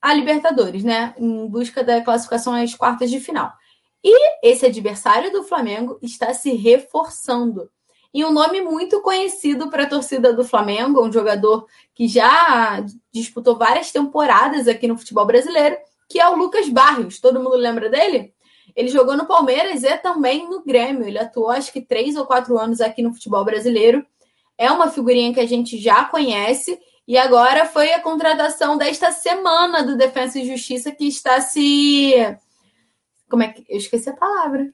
[0.00, 1.14] a Libertadores, né?
[1.18, 3.52] Em busca da classificação às quartas de final.
[4.02, 7.68] E esse adversário do Flamengo está se reforçando.
[8.12, 13.56] E um nome muito conhecido para a torcida do Flamengo, um jogador que já disputou
[13.56, 15.76] várias temporadas aqui no futebol brasileiro,
[16.08, 17.20] que é o Lucas Barrios.
[17.20, 18.32] Todo mundo lembra dele?
[18.74, 21.06] Ele jogou no Palmeiras e também no Grêmio.
[21.06, 24.06] Ele atuou acho que três ou quatro anos aqui no futebol brasileiro.
[24.56, 26.78] É uma figurinha que a gente já conhece.
[27.06, 32.14] E agora foi a contratação desta semana do Defensa e Justiça que está se
[33.28, 33.64] como é que.
[33.68, 34.68] Eu esqueci a palavra.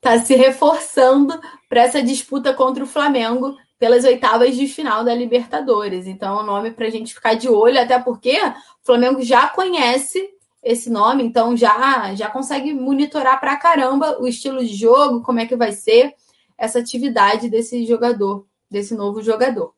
[0.00, 6.06] Está se reforçando para essa disputa contra o Flamengo pelas oitavas de final da Libertadores.
[6.06, 9.48] Então, é um nome para a gente ficar de olho, até porque o Flamengo já
[9.48, 10.30] conhece
[10.62, 15.46] esse nome, então já, já consegue monitorar para caramba o estilo de jogo, como é
[15.46, 16.14] que vai ser
[16.56, 19.74] essa atividade desse jogador, desse novo jogador.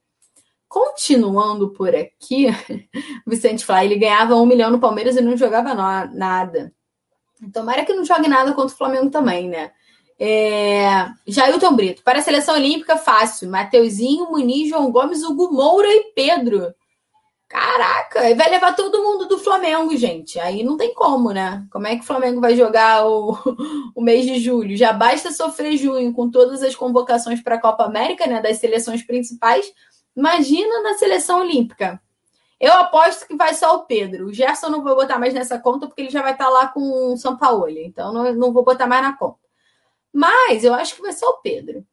[0.68, 2.46] Continuando por aqui,
[3.26, 6.72] Vicente Fly, ele ganhava um milhão no Palmeiras e não jogava nada.
[7.52, 9.72] Tomara que não jogue nada contra o Flamengo também, né?
[10.18, 11.08] É...
[11.26, 12.02] Jailton Brito.
[12.02, 13.50] Para a seleção olímpica, fácil.
[13.50, 16.74] Mateuzinho, Muniz, João Gomes, Hugo Moura e Pedro.
[17.52, 20.40] Caraca, vai levar todo mundo do Flamengo, gente.
[20.40, 21.66] Aí não tem como, né?
[21.70, 23.36] Como é que o Flamengo vai jogar o,
[23.94, 24.74] o mês de julho?
[24.74, 28.40] Já basta sofrer junho com todas as convocações para a Copa América, né?
[28.40, 29.70] Das seleções principais.
[30.16, 32.00] Imagina na seleção olímpica.
[32.58, 34.28] Eu aposto que vai só o Pedro.
[34.28, 36.68] O Gerson não vou botar mais nessa conta porque ele já vai estar tá lá
[36.68, 37.68] com o São Paulo.
[37.68, 39.41] Então não, não vou botar mais na conta.
[40.12, 41.86] Mas eu acho que vai ser o Pedro.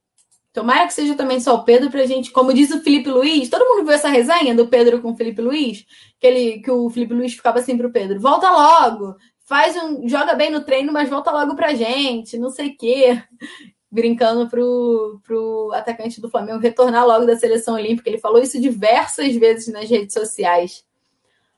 [0.51, 3.49] Tomara que seja também só o Pedro pra gente, como diz o Felipe Luiz.
[3.49, 5.85] Todo mundo viu essa resenha do Pedro com o Felipe Luiz?
[6.19, 9.15] Que, ele, que o Felipe Luiz ficava assim pro Pedro: volta logo,
[9.45, 10.07] faz um.
[10.07, 13.21] joga bem no treino, mas volta logo pra gente, não sei o quê
[13.91, 18.09] brincando pro, pro atacante do Flamengo retornar logo da seleção olímpica.
[18.09, 20.83] Ele falou isso diversas vezes nas redes sociais.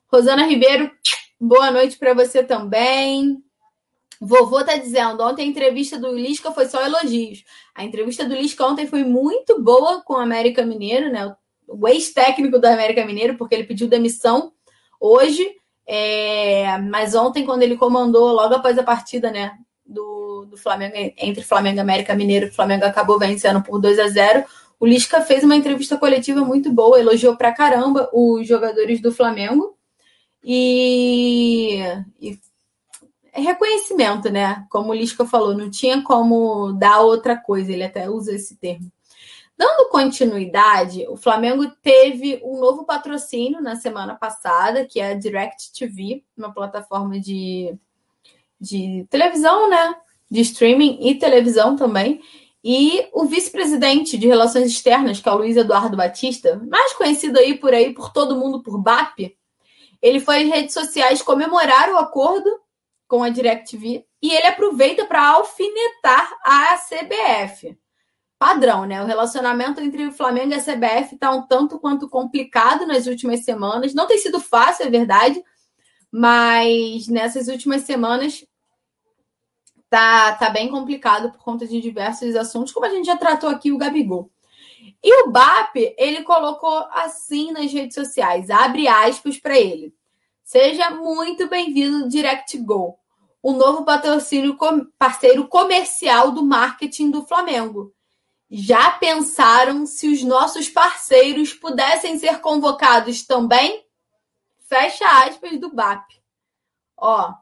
[0.07, 0.91] Rosana Ribeiro,
[1.39, 3.41] boa noite para você também.
[4.23, 7.43] Vovô tá dizendo, ontem a entrevista do Lisca foi só elogios.
[7.73, 11.35] A entrevista do Lisca ontem foi muito boa com o América Mineiro, né?
[11.67, 14.53] O ex-técnico do América Mineiro, porque ele pediu demissão
[14.99, 15.55] hoje.
[15.87, 16.77] É...
[16.77, 19.57] Mas ontem, quando ele comandou, logo após a partida, né?
[20.51, 24.45] do, Flamengo, entre Flamengo e América Mineiro, o Flamengo acabou vencendo por 2 a 0
[24.79, 29.77] o Lisca fez uma entrevista coletiva muito boa, elogiou pra caramba os jogadores do Flamengo.
[30.43, 31.83] E,
[32.19, 32.39] e
[33.39, 34.65] reconhecimento, né?
[34.69, 38.91] Como o Lisca falou, não tinha como dar outra coisa, ele até usa esse termo.
[39.57, 45.71] Dando continuidade, o Flamengo teve um novo patrocínio na semana passada, que é a Direct
[45.77, 47.75] TV, uma plataforma de,
[48.59, 49.95] de televisão, né?
[50.31, 52.21] de streaming e televisão também.
[52.63, 57.57] E o vice-presidente de Relações Externas, que é o Luiz Eduardo Batista, mais conhecido aí
[57.57, 59.35] por aí por todo mundo por BAP,
[60.01, 62.49] ele foi às redes sociais comemorar o acordo
[63.11, 67.77] com a DirecTV e ele aproveita para alfinetar a CBF.
[68.39, 69.03] padrão, né?
[69.03, 73.43] O relacionamento entre o Flamengo e a CBF está um tanto quanto complicado nas últimas
[73.43, 73.93] semanas.
[73.93, 75.43] Não tem sido fácil, é verdade,
[76.09, 78.45] mas nessas últimas semanas
[79.89, 83.73] tá, tá bem complicado por conta de diversos assuntos, como a gente já tratou aqui
[83.73, 84.31] o Gabigol.
[85.03, 89.93] E o BAP, ele colocou assim nas redes sociais, abre aspas para ele.
[90.45, 92.57] Seja muito bem-vindo Direct
[93.41, 94.57] O novo patrocínio
[94.97, 97.93] parceiro comercial do marketing do Flamengo.
[98.49, 103.85] Já pensaram se os nossos parceiros pudessem ser convocados também?
[104.67, 106.21] Fecha aspas do BAP.
[106.97, 107.33] Ó,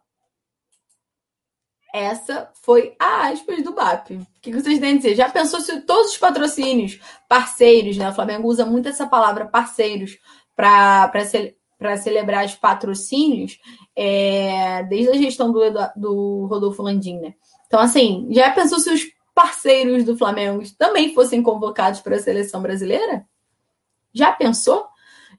[1.93, 4.11] essa foi a aspas do BAP.
[4.11, 5.15] O que vocês têm a dizer?
[5.15, 8.09] Já pensou se todos os patrocínios, parceiros, né?
[8.09, 10.17] O Flamengo usa muito essa palavra parceiros
[10.55, 11.11] para
[11.79, 13.59] ce, celebrar os patrocínios,
[13.95, 15.61] é, desde a gestão do,
[15.95, 17.33] do Rodolfo Landim, né?
[17.67, 19.01] Então, assim, já pensou se os
[19.33, 23.25] parceiros do Flamengo também fossem convocados para a seleção brasileira?
[24.13, 24.85] Já pensou?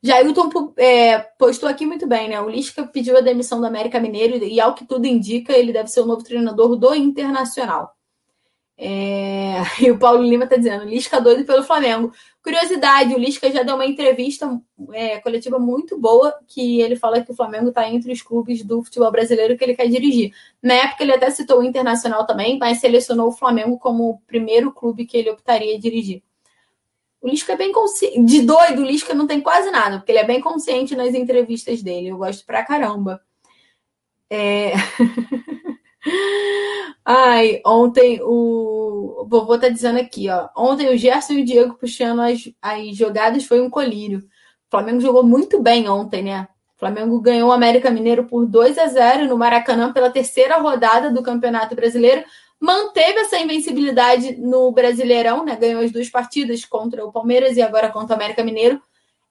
[0.02, 2.40] Jailton é, postou aqui muito bem, né?
[2.40, 5.88] O Lisca pediu a demissão do América Mineiro e, ao que tudo indica, ele deve
[5.88, 7.94] ser o novo treinador do Internacional.
[8.82, 9.60] É...
[9.78, 12.12] E o Paulo Lima está dizendo: Lisca doido pelo Flamengo.
[12.42, 14.58] Curiosidade: o Lisca já deu uma entrevista
[14.92, 18.82] é, coletiva muito boa que ele fala que o Flamengo está entre os clubes do
[18.82, 20.32] futebol brasileiro que ele quer dirigir.
[20.62, 24.72] Na época, ele até citou o Internacional também, mas selecionou o Flamengo como o primeiro
[24.72, 26.22] clube que ele optaria dirigir.
[27.20, 28.24] O Lisca é bem consciente.
[28.24, 31.82] De doido, o Lisca não tem quase nada, porque ele é bem consciente nas entrevistas
[31.82, 32.08] dele.
[32.08, 33.20] Eu gosto pra caramba.
[34.30, 34.72] É...
[37.04, 39.22] Ai, ontem o...
[39.22, 40.48] o vovô tá dizendo aqui, ó.
[40.56, 44.18] Ontem o Gerson e o Diego puxando as, as jogadas foi um colírio.
[44.18, 46.48] O Flamengo jogou muito bem ontem, né?
[46.76, 51.10] O Flamengo ganhou o América Mineiro por 2 a 0 no Maracanã pela terceira rodada
[51.10, 52.24] do Campeonato Brasileiro
[52.60, 55.56] manteve essa invencibilidade no Brasileirão, né?
[55.56, 58.80] Ganhou as duas partidas contra o Palmeiras e agora contra o América Mineiro.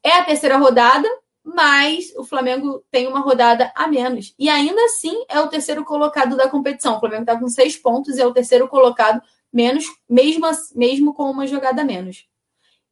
[0.04, 1.08] É a terceira rodada,
[1.54, 4.34] mas o Flamengo tem uma rodada a menos.
[4.38, 6.98] E ainda assim é o terceiro colocado da competição.
[6.98, 9.22] O Flamengo está com seis pontos e é o terceiro colocado,
[9.52, 10.46] menos, mesmo,
[10.76, 12.28] mesmo com uma jogada a menos.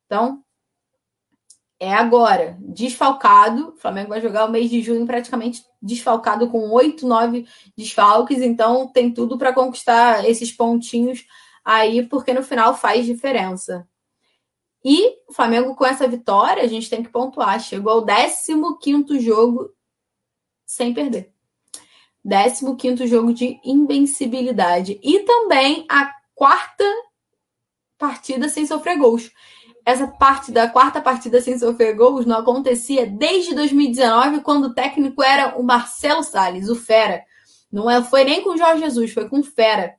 [0.06, 0.44] Então,
[1.80, 2.58] é agora.
[2.60, 3.70] Desfalcado.
[3.70, 7.48] O Flamengo vai jogar o mês de junho praticamente desfalcado com oito, nove
[7.78, 8.42] desfalques.
[8.42, 11.26] Então tem tudo para conquistar esses pontinhos
[11.64, 13.88] aí, porque no final faz diferença.
[14.88, 17.60] E o Flamengo, com essa vitória, a gente tem que pontuar.
[17.60, 19.70] Chegou ao 15 jogo
[20.66, 21.34] sem perder.
[22.24, 24.98] 15 jogo de invencibilidade.
[25.04, 26.86] E também a quarta
[27.98, 29.30] partida sem sofrer gols
[29.88, 35.24] essa parte da quarta partida sem sofrer gols não acontecia desde 2019, quando o técnico
[35.24, 37.24] era o Marcelo Salles, o Fera.
[37.72, 39.96] Não é, foi nem com o Jorge Jesus, foi com o Fera.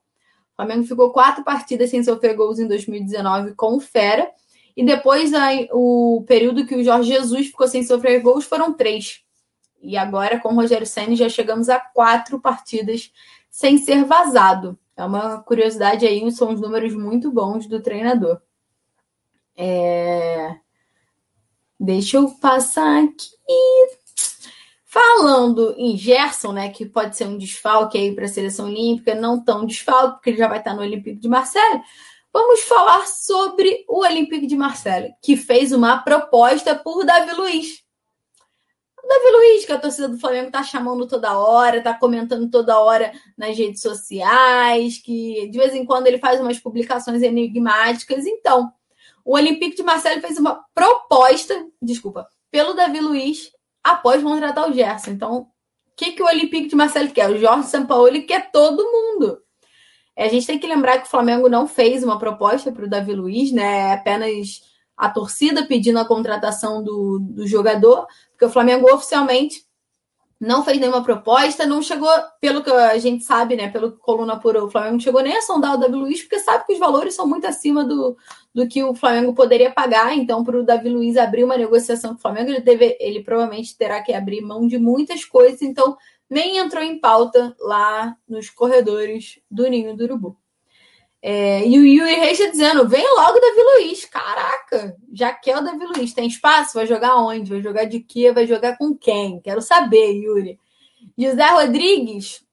[0.52, 4.31] O Flamengo ficou quatro partidas sem sofrer gols em 2019 com o Fera.
[4.78, 5.32] E depois
[5.72, 9.24] o período que o Jorge Jesus ficou sem sofrer gols foram três.
[9.82, 13.10] E agora, com o Rogério Senna, já chegamos a quatro partidas
[13.50, 14.78] sem ser vazado.
[14.96, 18.40] É uma curiosidade aí, são os números muito bons do treinador.
[19.56, 20.55] É...
[21.80, 23.32] Deixa eu passar aqui.
[24.84, 29.42] Falando em Gerson, né, que pode ser um desfalque aí para a seleção olímpica, não
[29.42, 31.82] tão desfalque, porque ele já vai estar no Olympique de Marseille.
[32.32, 37.82] Vamos falar sobre o Olympique de Marseille, que fez uma proposta por Davi Luiz.
[39.09, 43.10] Davi Luiz, que a torcida do Flamengo tá chamando toda hora, tá comentando toda hora
[43.38, 48.26] nas redes sociais, que de vez em quando ele faz umas publicações enigmáticas.
[48.26, 48.70] Então,
[49.24, 53.50] o Olympique de Marseille fez uma proposta, desculpa, pelo Davi Luiz
[53.82, 55.12] após contratar o Gerson.
[55.12, 55.46] Então, o
[55.96, 57.30] que, que o Olympique de Marseille quer?
[57.30, 59.42] O Jorge Sampaoli quer todo mundo.
[60.19, 62.90] É, a gente tem que lembrar que o Flamengo não fez uma proposta para o
[62.90, 63.90] Davi Luiz, né?
[63.90, 64.62] É apenas
[64.97, 69.65] a torcida pedindo a contratação do, do jogador, porque o Flamengo oficialmente
[70.40, 74.35] não fez nenhuma proposta, não chegou, pelo que a gente sabe, né, pelo que Coluna
[74.35, 76.78] apurou, o Flamengo não chegou nem a sondar o Davi Luiz, porque sabe que os
[76.78, 78.16] valores são muito acima do,
[78.55, 82.19] do que o Flamengo poderia pagar, então para o Davi Luiz abrir uma negociação com
[82.19, 85.97] o Flamengo, ele, deve, ele provavelmente terá que abrir mão de muitas coisas, então
[86.28, 90.36] nem entrou em pauta lá nos corredores do Ninho do Urubu.
[91.20, 94.05] É, e o Yuri Reis está dizendo: vem logo Davi Luiz.
[94.05, 96.12] Caraca, já quer o Davi Luiz.
[96.12, 96.74] Tem espaço?
[96.74, 97.50] Vai jogar onde?
[97.50, 98.32] Vai jogar de quê?
[98.32, 99.40] Vai jogar com quem?
[99.40, 100.59] Quero saber, Yuri.
[101.16, 102.44] José Rodrigues,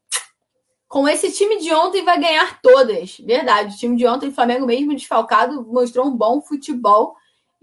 [0.87, 3.17] com esse time de ontem vai ganhar todas.
[3.19, 3.75] Verdade.
[3.75, 7.15] O time de ontem, o Flamengo mesmo desfalcado, mostrou um bom futebol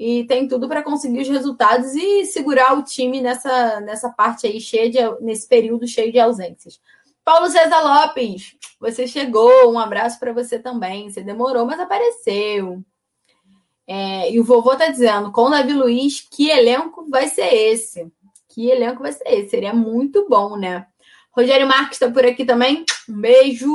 [0.05, 4.61] e tem tudo para conseguir os resultados e segurar o time nessa, nessa parte aí
[4.61, 6.81] cheia de, nesse período cheio de ausências.
[7.25, 9.73] Paulo César Lopes, você chegou.
[9.73, 11.09] Um abraço para você também.
[11.09, 12.83] Você demorou, mas apareceu.
[13.87, 18.13] É, e o vovô tá dizendo, com o Davi Luiz, que elenco vai ser esse?
[18.49, 19.51] Que elenco vai ser esse?
[19.51, 20.85] Seria muito bom, né?
[21.31, 22.85] Rogério Marques está por aqui também.
[23.09, 23.73] Um beijo.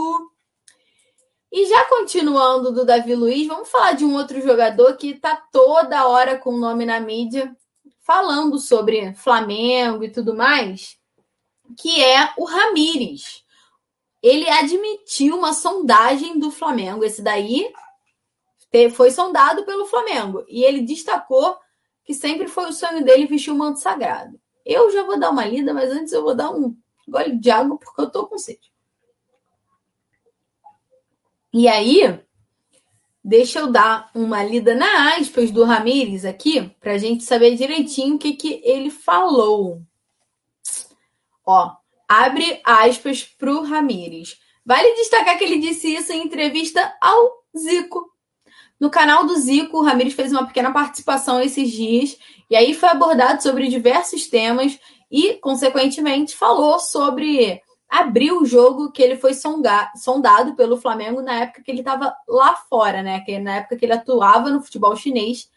[1.52, 6.08] E já continuando do Davi Luiz, vamos falar de um outro jogador que está toda
[6.08, 7.56] hora com o nome na mídia,
[8.02, 10.98] falando sobre Flamengo e tudo mais,
[11.78, 13.44] que é o Ramires.
[14.22, 17.04] Ele admitiu uma sondagem do Flamengo.
[17.04, 17.72] Esse daí
[18.94, 20.44] foi sondado pelo Flamengo.
[20.48, 21.58] E ele destacou
[22.04, 24.40] que sempre foi o sonho dele vestir o manto sagrado.
[24.66, 26.76] Eu já vou dar uma lida, mas antes eu vou dar um
[27.08, 28.72] gole de água porque eu tô com sede.
[31.58, 32.20] E aí,
[33.24, 38.14] deixa eu dar uma lida na aspas do Ramires aqui, para a gente saber direitinho
[38.14, 39.82] o que, que ele falou.
[41.44, 41.72] Ó,
[42.08, 44.38] abre aspas para o Ramires.
[44.64, 48.08] Vale destacar que ele disse isso em entrevista ao Zico.
[48.80, 52.20] No canal do Zico, o Ramires fez uma pequena participação esses dias,
[52.52, 54.78] e aí foi abordado sobre diversos temas
[55.10, 61.64] e, consequentemente, falou sobre abrir o jogo que ele foi sondado pelo Flamengo na época
[61.64, 63.22] que ele estava lá fora, né?
[63.22, 65.50] Que na época que ele atuava no futebol chinês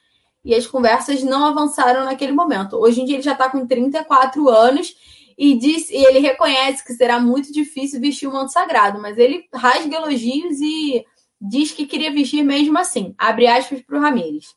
[0.45, 2.77] e as conversas não avançaram naquele momento.
[2.77, 4.95] Hoje em dia ele já está com 34 anos
[5.37, 9.49] e diz e ele reconhece que será muito difícil vestir o manto sagrado, mas ele
[9.53, 11.05] rasga elogios e
[11.41, 13.15] diz que queria vestir mesmo assim.
[13.19, 14.55] Abre aspas para o Ramires.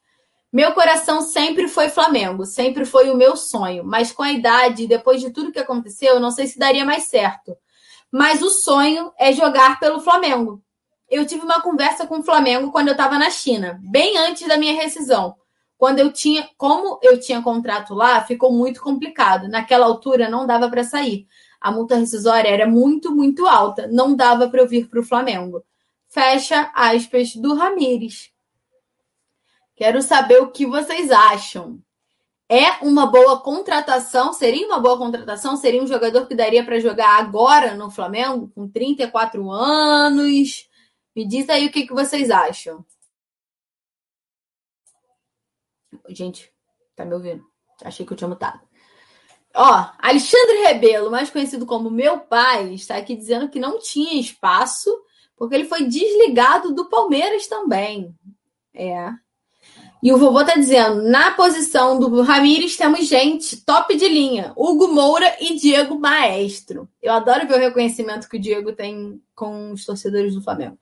[0.51, 5.19] Meu coração sempre foi Flamengo, sempre foi o meu sonho, mas com a idade, depois
[5.19, 7.57] de tudo que aconteceu, não sei se daria mais certo.
[8.13, 10.63] Mas o sonho é jogar pelo Flamengo.
[11.09, 14.55] Eu tive uma conversa com o Flamengo quando eu estava na China, bem antes da
[14.55, 15.35] minha rescisão.
[15.79, 19.47] Quando eu tinha, como eu tinha contrato lá, ficou muito complicado.
[19.47, 21.25] Naquela altura não dava para sair.
[21.59, 25.63] A multa rescisória era muito, muito alta, não dava para eu vir para o Flamengo.
[26.07, 28.29] Fecha aspas do Ramires.
[29.75, 31.79] Quero saber o que vocês acham.
[32.49, 34.33] É uma boa contratação?
[34.33, 35.55] Seria uma boa contratação?
[35.55, 40.69] Seria um jogador que daria para jogar agora no Flamengo, com 34 anos?
[41.15, 42.85] Me diz aí o que, que vocês acham.
[46.09, 46.51] Gente,
[46.95, 47.43] tá me ouvindo?
[47.83, 48.61] Achei que eu tinha mutado.
[49.55, 54.89] Ó, Alexandre Rebelo, mais conhecido como meu pai, está aqui dizendo que não tinha espaço,
[55.37, 58.15] porque ele foi desligado do Palmeiras também.
[58.73, 59.11] É,
[60.03, 64.89] e o vovô tá dizendo: na posição do Ramires temos gente top de linha, Hugo
[64.89, 66.89] Moura e Diego Maestro.
[67.01, 70.77] Eu adoro ver o reconhecimento que o Diego tem com os torcedores do Flamengo.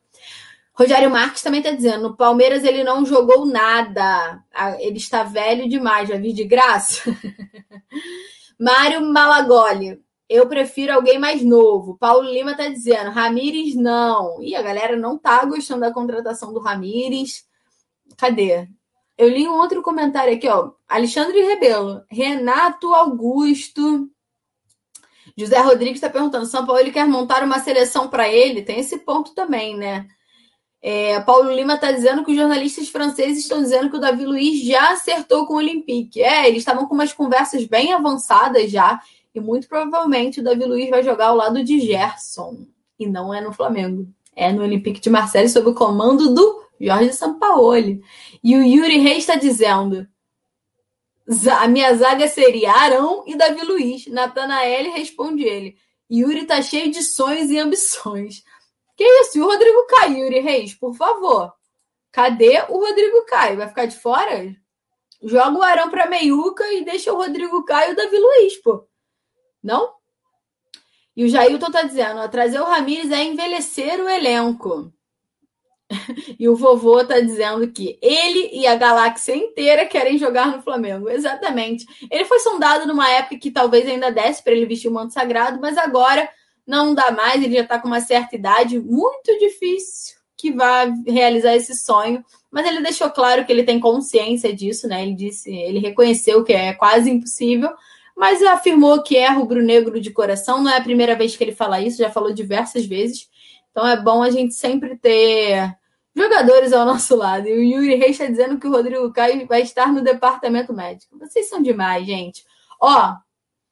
[0.74, 4.44] Rogério Marques também tá dizendo: no Palmeiras ele não jogou nada,
[4.80, 7.16] ele está velho demais, vai vir de graça.
[8.60, 11.96] Mário Malagoli, eu prefiro alguém mais novo.
[11.96, 14.42] Paulo Lima tá dizendo: Ramires não.
[14.42, 17.46] E a galera não tá gostando da contratação do Ramires.
[18.18, 18.68] Cadê?
[19.18, 20.72] Eu li um outro comentário aqui, ó.
[20.88, 24.10] Alexandre Rebelo, Renato Augusto.
[25.38, 28.62] José Rodrigues está perguntando: São Paulo ele quer montar uma seleção para ele?
[28.62, 30.08] Tem esse ponto também, né?
[30.82, 34.64] É, Paulo Lima está dizendo que os jornalistas franceses estão dizendo que o Davi Luiz
[34.64, 36.22] já acertou com o Olympique.
[36.22, 39.00] É, eles estavam com umas conversas bem avançadas já,
[39.34, 42.66] e muito provavelmente o Davi Luiz vai jogar ao lado de Gerson.
[42.98, 44.08] E não é no Flamengo.
[44.36, 48.02] É no Olympique de Marseille, sob o comando do Jorge Sampaoli.
[48.44, 50.08] E o Yuri Reis está dizendo:
[51.60, 54.08] a minha zaga seria Arão e Davi Luiz.
[54.08, 55.78] Natanael responde ele.
[56.12, 58.44] Yuri tá cheio de sonhos e ambições.
[58.98, 59.38] Que isso?
[59.38, 61.54] E o Rodrigo Caio, Yuri Reis, por favor.
[62.12, 63.58] Cadê o Rodrigo Caio?
[63.58, 64.56] Vai ficar de fora?
[65.24, 68.86] Joga o Arão para meiuca e deixa o Rodrigo Caio e o Davi Luiz, pô.
[69.64, 69.94] Não?
[71.16, 74.92] E o Jailton tá dizendo, ó, trazer o Ramires é envelhecer o elenco.
[76.40, 81.10] E o vovô tá dizendo que ele e a galáxia inteira querem jogar no Flamengo.
[81.10, 81.86] Exatamente.
[82.10, 85.60] Ele foi sondado numa época que talvez ainda desse para ele vestir o manto sagrado,
[85.62, 86.28] mas agora
[86.66, 87.44] não dá mais.
[87.44, 92.26] Ele já está com uma certa idade, muito difícil que vá realizar esse sonho.
[92.50, 95.04] Mas ele deixou claro que ele tem consciência disso, né?
[95.04, 97.70] Ele disse, ele reconheceu que é quase impossível,
[98.18, 100.62] mas afirmou que é rubro-negro de coração.
[100.62, 103.30] Não é a primeira vez que ele fala isso, já falou diversas vezes.
[103.70, 105.74] Então é bom a gente sempre ter
[106.16, 107.48] jogadores ao nosso lado.
[107.48, 111.18] E o Yuri Reis está dizendo que o Rodrigo Caio vai estar no departamento médico.
[111.18, 112.46] Vocês são demais, gente.
[112.80, 113.16] Ó,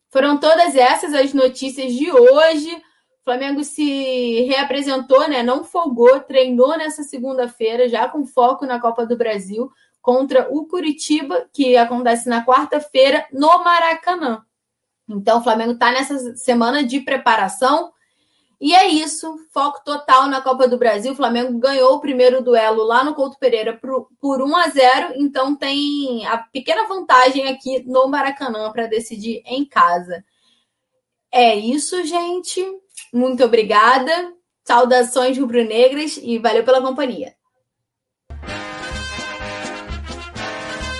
[0.09, 2.73] foram todas essas as notícias de hoje.
[2.75, 5.43] O Flamengo se reapresentou, né?
[5.43, 9.71] Não folgou, treinou nessa segunda-feira, já com foco na Copa do Brasil,
[10.01, 14.43] contra o Curitiba, que acontece na quarta-feira, no Maracanã.
[15.07, 17.91] Então, o Flamengo está nessa semana de preparação
[18.61, 21.13] E é isso, foco total na Copa do Brasil.
[21.13, 23.79] O Flamengo ganhou o primeiro duelo lá no Couto Pereira
[24.19, 29.63] por 1 a 0, então tem a pequena vantagem aqui no Maracanã para decidir em
[29.63, 30.25] casa.
[31.31, 32.61] É isso, gente.
[33.13, 34.33] Muito obrigada.
[34.65, 37.38] Saudações rubro-negras e valeu pela companhia.